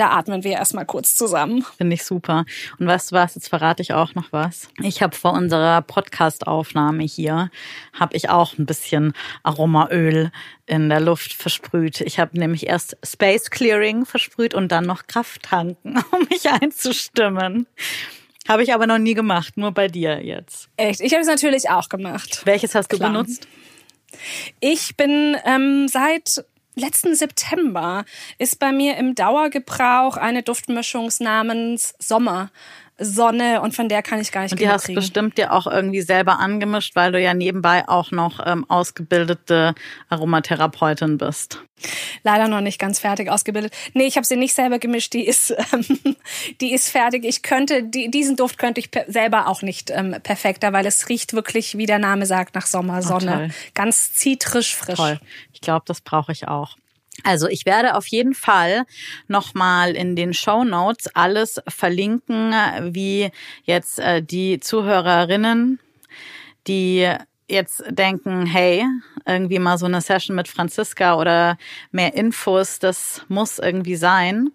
da 0.00 0.10
atmen 0.10 0.44
wir 0.44 0.52
erstmal 0.52 0.86
kurz 0.86 1.16
zusammen. 1.16 1.64
Finde 1.76 1.94
ich 1.94 2.04
super. 2.04 2.44
Und 2.78 2.86
weißt 2.86 3.10
du 3.10 3.16
was, 3.16 3.34
jetzt 3.34 3.48
verrate 3.48 3.82
ich 3.82 3.92
auch 3.92 4.14
noch 4.14 4.32
was. 4.32 4.68
Ich 4.82 5.02
habe 5.02 5.14
vor 5.14 5.32
unserer 5.32 5.82
Podcast-Aufnahme 5.82 7.04
hier, 7.04 7.50
habe 7.92 8.16
ich 8.16 8.30
auch 8.30 8.56
ein 8.58 8.66
bisschen 8.66 9.12
Aromaöl 9.42 10.30
in 10.66 10.88
der 10.88 11.00
Luft 11.00 11.32
versprüht. 11.32 12.00
Ich 12.00 12.18
habe 12.18 12.38
nämlich 12.38 12.66
erst 12.66 12.96
Space 13.04 13.50
Clearing 13.50 14.04
versprüht 14.04 14.54
und 14.54 14.70
dann 14.72 14.84
noch 14.84 15.06
Kraft 15.06 15.42
tanken, 15.42 16.02
um 16.10 16.26
mich 16.30 16.48
einzustimmen. 16.50 17.66
Habe 18.48 18.62
ich 18.62 18.72
aber 18.72 18.86
noch 18.86 18.98
nie 18.98 19.14
gemacht, 19.14 19.56
nur 19.56 19.72
bei 19.72 19.88
dir 19.88 20.24
jetzt. 20.24 20.70
Echt? 20.76 21.00
Ich 21.00 21.12
habe 21.12 21.20
es 21.20 21.28
natürlich 21.28 21.68
auch 21.68 21.88
gemacht. 21.88 22.42
Welches 22.44 22.74
hast 22.74 22.90
du 22.92 22.96
Klar. 22.96 23.10
benutzt? 23.10 23.46
Ich 24.60 24.96
bin 24.96 25.36
ähm, 25.44 25.86
seit 25.88 26.44
letzten 26.78 27.14
September 27.14 28.04
ist 28.38 28.58
bei 28.58 28.72
mir 28.72 28.96
im 28.96 29.14
Dauergebrauch 29.14 30.16
eine 30.16 30.42
Duftmischung 30.42 31.10
namens 31.20 31.94
Sommer. 31.98 32.50
Sonne 32.98 33.60
und 33.60 33.74
von 33.74 33.88
der 33.88 34.02
kann 34.02 34.20
ich 34.20 34.32
gar 34.32 34.42
nicht 34.42 34.52
Und 34.52 34.60
die 34.60 34.68
hast 34.68 34.84
kriegen. 34.84 34.96
bestimmt 34.96 35.38
dir 35.38 35.52
auch 35.52 35.66
irgendwie 35.66 36.00
selber 36.00 36.38
angemischt, 36.40 36.96
weil 36.96 37.12
du 37.12 37.20
ja 37.20 37.32
nebenbei 37.32 37.88
auch 37.88 38.10
noch 38.10 38.44
ähm, 38.44 38.64
ausgebildete 38.68 39.74
Aromatherapeutin 40.08 41.16
bist. 41.16 41.62
Leider 42.24 42.48
noch 42.48 42.60
nicht 42.60 42.80
ganz 42.80 42.98
fertig 42.98 43.30
ausgebildet. 43.30 43.72
Nee, 43.94 44.06
ich 44.06 44.16
habe 44.16 44.26
sie 44.26 44.36
nicht 44.36 44.54
selber 44.54 44.80
gemischt, 44.80 45.12
die 45.12 45.26
ist 45.26 45.54
ähm, 45.72 46.16
die 46.60 46.72
ist 46.72 46.88
fertig. 46.88 47.24
Ich 47.24 47.42
könnte 47.42 47.84
die, 47.84 48.10
diesen 48.10 48.36
Duft 48.36 48.58
könnte 48.58 48.80
ich 48.80 48.90
selber 49.06 49.46
auch 49.46 49.62
nicht 49.62 49.90
ähm, 49.90 50.16
perfekter, 50.22 50.72
weil 50.72 50.86
es 50.86 51.08
riecht 51.08 51.34
wirklich 51.34 51.78
wie 51.78 51.86
der 51.86 51.98
Name 51.98 52.26
sagt 52.26 52.54
nach 52.56 52.66
Sommersonne, 52.66 53.48
oh, 53.48 53.70
ganz 53.74 54.12
zitrisch 54.14 54.74
frisch. 54.74 54.96
Toll. 54.96 55.20
Ich 55.52 55.60
glaube, 55.60 55.84
das 55.86 56.00
brauche 56.00 56.32
ich 56.32 56.48
auch. 56.48 56.76
Also 57.24 57.48
ich 57.48 57.66
werde 57.66 57.94
auf 57.96 58.06
jeden 58.06 58.34
Fall 58.34 58.84
nochmal 59.26 59.96
in 59.96 60.16
den 60.16 60.34
Show 60.34 60.64
Notes 60.64 61.08
alles 61.14 61.60
verlinken, 61.68 62.52
wie 62.94 63.30
jetzt 63.64 63.98
äh, 63.98 64.22
die 64.22 64.60
Zuhörerinnen, 64.60 65.80
die 66.66 67.10
jetzt 67.48 67.82
denken, 67.88 68.46
hey, 68.46 68.84
irgendwie 69.26 69.58
mal 69.58 69.78
so 69.78 69.86
eine 69.86 70.00
Session 70.00 70.36
mit 70.36 70.48
Franziska 70.48 71.16
oder 71.16 71.56
mehr 71.90 72.14
Infos, 72.14 72.78
das 72.78 73.22
muss 73.28 73.58
irgendwie 73.58 73.96
sein. 73.96 74.50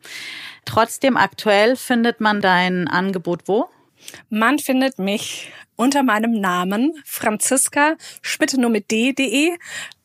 Trotzdem 0.66 1.18
aktuell 1.18 1.76
findet 1.76 2.22
man 2.22 2.40
dein 2.40 2.88
Angebot 2.88 3.48
wo? 3.48 3.68
Man 4.30 4.60
findet 4.60 5.00
mich 5.00 5.52
unter 5.76 6.04
meinem 6.04 6.40
Namen 6.40 6.94
Franziska 7.06 7.96
Schmidt 8.22 8.58
nur 8.58 8.70
mit 8.70 8.92
d.de 8.92 9.58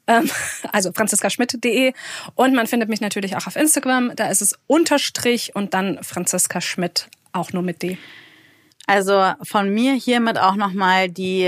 ähm, 0.08 0.28
also 0.72 0.92
franziskaschmidt.de. 0.92 1.92
Und 2.34 2.54
man 2.54 2.66
findet 2.66 2.88
mich 2.88 3.00
natürlich 3.00 3.36
auch 3.36 3.46
auf 3.46 3.54
Instagram. 3.54 4.16
Da 4.16 4.28
ist 4.28 4.42
es 4.42 4.58
Unterstrich 4.66 5.54
und 5.54 5.74
dann 5.74 6.02
Franziska 6.02 6.60
Schmidt, 6.60 7.08
auch 7.32 7.52
nur 7.52 7.62
mit 7.62 7.82
D. 7.82 7.98
Also 8.90 9.32
von 9.42 9.68
mir 9.68 9.92
hiermit 9.92 10.38
auch 10.38 10.54
nochmal 10.56 11.10
die 11.10 11.46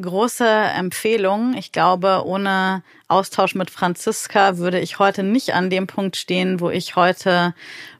große 0.00 0.44
Empfehlung. 0.44 1.54
Ich 1.56 1.70
glaube, 1.70 2.24
ohne 2.26 2.82
Austausch 3.06 3.54
mit 3.54 3.70
Franziska 3.70 4.58
würde 4.58 4.80
ich 4.80 4.98
heute 4.98 5.22
nicht 5.22 5.54
an 5.54 5.70
dem 5.70 5.86
Punkt 5.86 6.16
stehen, 6.16 6.58
wo 6.58 6.70
ich 6.70 6.96
heute 6.96 7.54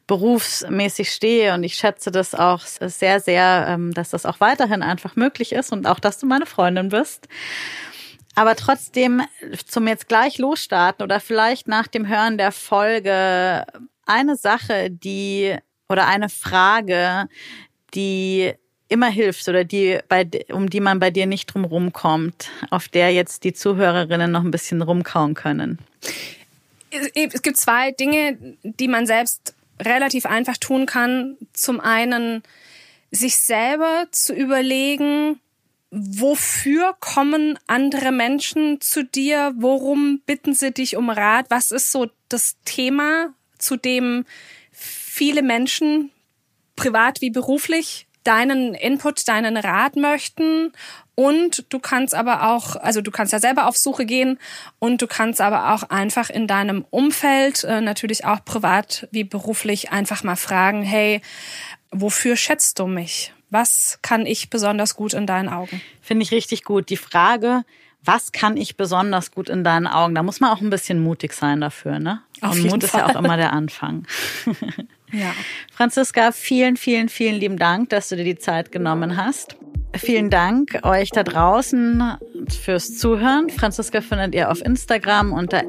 berufsmäßig 0.09 1.13
stehe. 1.13 1.55
Und 1.55 1.63
ich 1.63 1.75
schätze 1.75 2.11
das 2.11 2.35
auch 2.35 2.63
sehr, 2.67 3.21
sehr, 3.21 3.67
ähm, 3.69 3.95
dass 3.95 4.11
das 4.11 4.27
auch 4.27 4.41
weiterhin 4.41 4.83
einfach 4.83 5.15
möglich 5.15 5.53
ist 5.53 5.71
und 5.73 5.87
auch, 5.87 6.01
dass 6.01 6.19
du 6.19 6.27
meine 6.27 6.47
Freundin 6.47 6.89
bist. 6.89 7.29
Aber 8.35 8.57
trotzdem 8.57 9.23
zum 9.67 9.87
jetzt 9.87 10.09
gleich 10.09 10.39
losstarten 10.39 11.05
oder 11.05 11.21
vielleicht 11.21 11.69
nach 11.69 11.87
dem 11.87 12.09
Hören 12.09 12.39
der 12.39 12.53
Folge 12.53 13.67
eine 14.07 14.37
Sache, 14.37 14.91
die 14.91 15.57
oder 15.89 16.07
eine 16.07 16.29
Frage, 16.29 17.29
die 17.95 18.53
immer 18.89 19.09
hilft 19.09 19.49
oder 19.49 19.65
die 19.65 19.99
bei 20.09 20.29
um 20.51 20.69
die 20.69 20.81
man 20.81 20.99
bei 20.99 21.11
dir 21.11 21.27
nicht 21.27 21.47
drum 21.47 21.65
rumkommt, 21.65 22.51
auf 22.71 22.89
der 22.89 23.13
jetzt 23.13 23.45
die 23.45 23.53
Zuhörerinnen 23.53 24.31
noch 24.31 24.45
ein 24.45 24.51
bisschen 24.51 24.83
rumkauen 24.83 25.35
können. 25.35 25.79
Es 27.15 27.43
gibt 27.43 27.57
zwei 27.57 27.93
Dinge, 27.93 28.37
die 28.63 28.89
man 28.89 29.07
selbst 29.07 29.55
relativ 29.81 30.27
einfach 30.27 30.59
tun 30.59 30.85
kann. 30.85 31.37
Zum 31.55 31.81
einen 31.81 32.43
sich 33.11 33.37
selber 33.37 34.07
zu 34.11 34.35
überlegen, 34.35 35.41
wofür 35.93 36.97
kommen 36.99 37.59
andere 37.67 38.11
Menschen 38.11 38.81
zu 38.81 39.05
dir? 39.05 39.53
Worum 39.57 40.23
bitten 40.25 40.55
sie 40.55 40.73
dich 40.73 40.97
um 40.97 41.11
Rat? 41.11 41.47
Was 41.51 41.71
ist 41.71 41.93
so 41.93 42.09
das 42.29 42.57
Thema, 42.65 43.35
zu 43.59 43.77
dem 43.77 44.25
viele 44.73 45.43
Menschen 45.43 46.11
privat 46.77 47.21
wie 47.21 47.31
beruflich 47.31 48.07
deinen 48.25 48.75
Input, 48.75 49.29
deinen 49.29 49.57
Rat 49.57 49.97
möchten. 49.97 50.73
Und 51.15 51.67
du 51.69 51.79
kannst 51.79 52.15
aber 52.15 52.49
auch, 52.51 52.77
also 52.77 53.03
du 53.03 53.11
kannst 53.11 53.33
ja 53.33 53.39
selber 53.39 53.67
auf 53.67 53.77
Suche 53.77 54.07
gehen 54.07 54.39
und 54.79 55.03
du 55.03 55.07
kannst 55.07 55.41
aber 55.41 55.75
auch 55.75 55.83
einfach 55.91 56.31
in 56.31 56.47
deinem 56.47 56.87
Umfeld, 56.89 57.65
äh, 57.65 57.81
natürlich 57.81 58.25
auch 58.25 58.45
privat 58.45 59.09
wie 59.11 59.25
beruflich, 59.25 59.91
einfach 59.91 60.25
mal 60.25 60.37
fragen, 60.37 60.83
hey, 60.83 61.21
wofür 61.91 62.37
schätzt 62.37 62.79
du 62.79 62.87
mich? 62.87 63.35
Was 63.53 63.99
kann 64.01 64.25
ich 64.25 64.49
besonders 64.49 64.97
gut 64.97 65.13
in 65.13 65.27
deinen 65.27 65.51
Augen? 65.51 65.83
Finde 66.01 66.23
ich 66.23 66.33
richtig 66.33 66.65
gut. 66.65 66.89
Die 66.89 66.97
Frage, 66.97 67.65
was 68.03 68.33
kann 68.33 68.57
ich 68.57 68.79
besonders 68.79 69.31
gut 69.31 69.51
in 69.51 69.63
deinen 69.63 69.87
Augen? 69.87 70.15
Da 70.15 70.23
muss 70.23 70.41
man 70.41 70.51
auch 70.51 70.63
ein 70.63 70.71
bisschen 70.71 71.03
mutig 71.03 71.35
sein 71.35 71.61
dafür, 71.61 71.99
ne? 71.99 72.23
Auf 72.41 72.55
Und 72.55 72.63
Mut 72.63 72.71
Fall. 72.71 72.85
ist 72.85 72.95
ja 72.95 73.07
auch 73.07 73.23
immer 73.23 73.37
der 73.37 73.53
Anfang. 73.53 74.07
Ja. 75.13 75.35
Franziska, 75.73 76.33
vielen, 76.33 76.79
vielen, 76.79 77.11
vielen 77.11 77.35
lieben 77.35 77.59
Dank, 77.59 77.91
dass 77.91 78.09
du 78.09 78.17
dir 78.17 78.25
die 78.25 78.39
Zeit 78.39 78.73
genommen 78.73 79.19
hast. 79.19 79.57
Vielen 79.95 80.31
Dank 80.31 80.81
euch 80.85 81.11
da 81.11 81.23
draußen 81.23 82.17
fürs 82.49 82.99
Zuhören. 82.99 83.51
Franziska 83.51 84.01
findet 84.01 84.35
ihr 84.35 84.51
auf 84.51 84.65
Instagram 84.65 85.33
unter 85.33 85.65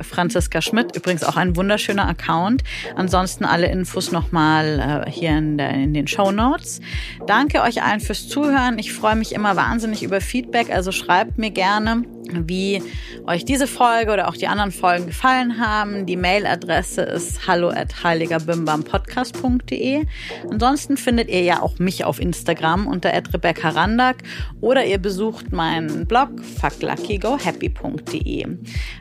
@franziska 0.00 0.60
Schmidt. 0.60 0.94
Übrigens 0.94 1.24
auch 1.24 1.36
ein 1.36 1.56
wunderschöner 1.56 2.06
Account. 2.06 2.62
Ansonsten 2.94 3.44
alle 3.44 3.70
Infos 3.70 4.12
nochmal 4.12 5.04
äh, 5.06 5.10
hier 5.10 5.38
in, 5.38 5.58
der, 5.58 5.70
in 5.70 5.94
den 5.94 6.06
Show 6.06 6.32
Notes. 6.32 6.80
Danke 7.26 7.62
euch 7.62 7.82
allen 7.82 8.00
fürs 8.00 8.28
Zuhören. 8.28 8.78
Ich 8.78 8.92
freue 8.92 9.16
mich 9.16 9.32
immer 9.32 9.56
wahnsinnig 9.56 10.02
über 10.02 10.20
Feedback. 10.20 10.70
Also 10.70 10.92
schreibt 10.92 11.38
mir 11.38 11.50
gerne 11.50 12.04
wie 12.30 12.82
euch 13.26 13.44
diese 13.44 13.66
Folge 13.66 14.12
oder 14.12 14.28
auch 14.28 14.36
die 14.36 14.46
anderen 14.46 14.72
Folgen 14.72 15.06
gefallen 15.06 15.58
haben. 15.58 16.06
Die 16.06 16.16
Mailadresse 16.16 17.02
ist 17.02 17.46
hallo 17.46 17.68
at 17.68 18.02
heiligerbimbampodcast.de. 18.02 20.06
Ansonsten 20.50 20.96
findet 20.96 21.28
ihr 21.28 21.42
ja 21.42 21.62
auch 21.62 21.78
mich 21.78 22.04
auf 22.04 22.20
Instagram 22.20 22.81
unter 22.86 23.12
Rebecca 23.12 23.70
Randack 23.70 24.18
oder 24.60 24.84
ihr 24.84 24.98
besucht 24.98 25.52
meinen 25.52 26.06
Blog 26.06 26.28
fuckluckygohappy.de. 26.60 28.46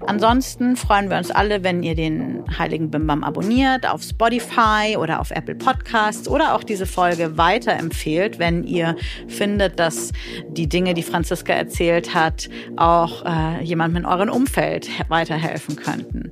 Ansonsten 0.05 0.75
freuen 0.75 1.09
wir 1.09 1.17
uns 1.17 1.31
alle, 1.31 1.63
wenn 1.63 1.83
ihr 1.83 1.95
den 1.95 2.43
Heiligen 2.57 2.89
Bimbam 2.91 3.23
abonniert 3.23 3.87
auf 3.87 4.03
Spotify 4.03 4.97
oder 4.97 5.19
auf 5.19 5.31
Apple 5.31 5.55
Podcasts 5.55 6.27
oder 6.27 6.55
auch 6.55 6.63
diese 6.63 6.85
Folge 6.85 7.37
weiterempfehlt, 7.37 8.39
wenn 8.39 8.63
ihr 8.63 8.95
findet, 9.27 9.79
dass 9.79 10.11
die 10.49 10.67
Dinge, 10.67 10.93
die 10.93 11.03
Franziska 11.03 11.53
erzählt 11.53 12.13
hat, 12.13 12.49
auch 12.77 13.25
äh, 13.25 13.63
jemandem 13.63 14.03
in 14.03 14.05
eurem 14.05 14.29
Umfeld 14.29 14.89
weiterhelfen 15.09 15.75
könnten. 15.75 16.31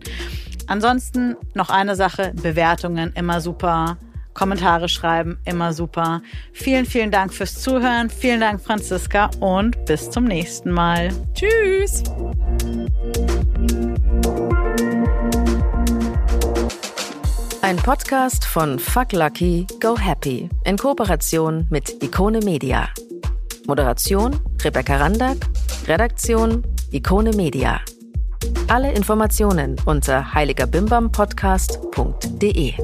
Ansonsten 0.67 1.35
noch 1.55 1.71
eine 1.71 1.95
Sache, 1.95 2.31
Bewertungen 2.35 3.11
immer 3.15 3.41
super. 3.41 3.97
Kommentare 4.39 4.87
schreiben, 4.87 5.37
immer 5.43 5.73
super. 5.73 6.21
Vielen, 6.53 6.85
vielen 6.85 7.11
Dank 7.11 7.33
fürs 7.33 7.61
Zuhören. 7.61 8.09
Vielen 8.09 8.39
Dank, 8.39 8.61
Franziska, 8.61 9.29
und 9.41 9.83
bis 9.83 10.09
zum 10.09 10.23
nächsten 10.23 10.71
Mal. 10.71 11.09
Tschüss. 11.33 12.05
Ein 17.61 17.75
Podcast 17.75 18.45
von 18.45 18.79
Fuck 18.79 19.11
Lucky, 19.11 19.67
Go 19.81 19.99
Happy 19.99 20.47
in 20.63 20.77
Kooperation 20.77 21.67
mit 21.69 22.01
Ikone 22.01 22.39
Media. 22.39 22.87
Moderation 23.67 24.39
Rebecca 24.63 24.95
Randack, 24.95 25.35
Redaktion 25.85 26.63
Ikone 26.91 27.35
Media. 27.35 27.81
Alle 28.69 28.93
Informationen 28.93 29.75
unter 29.85 30.33
heiligerbimbampodcast.de. 30.33 32.75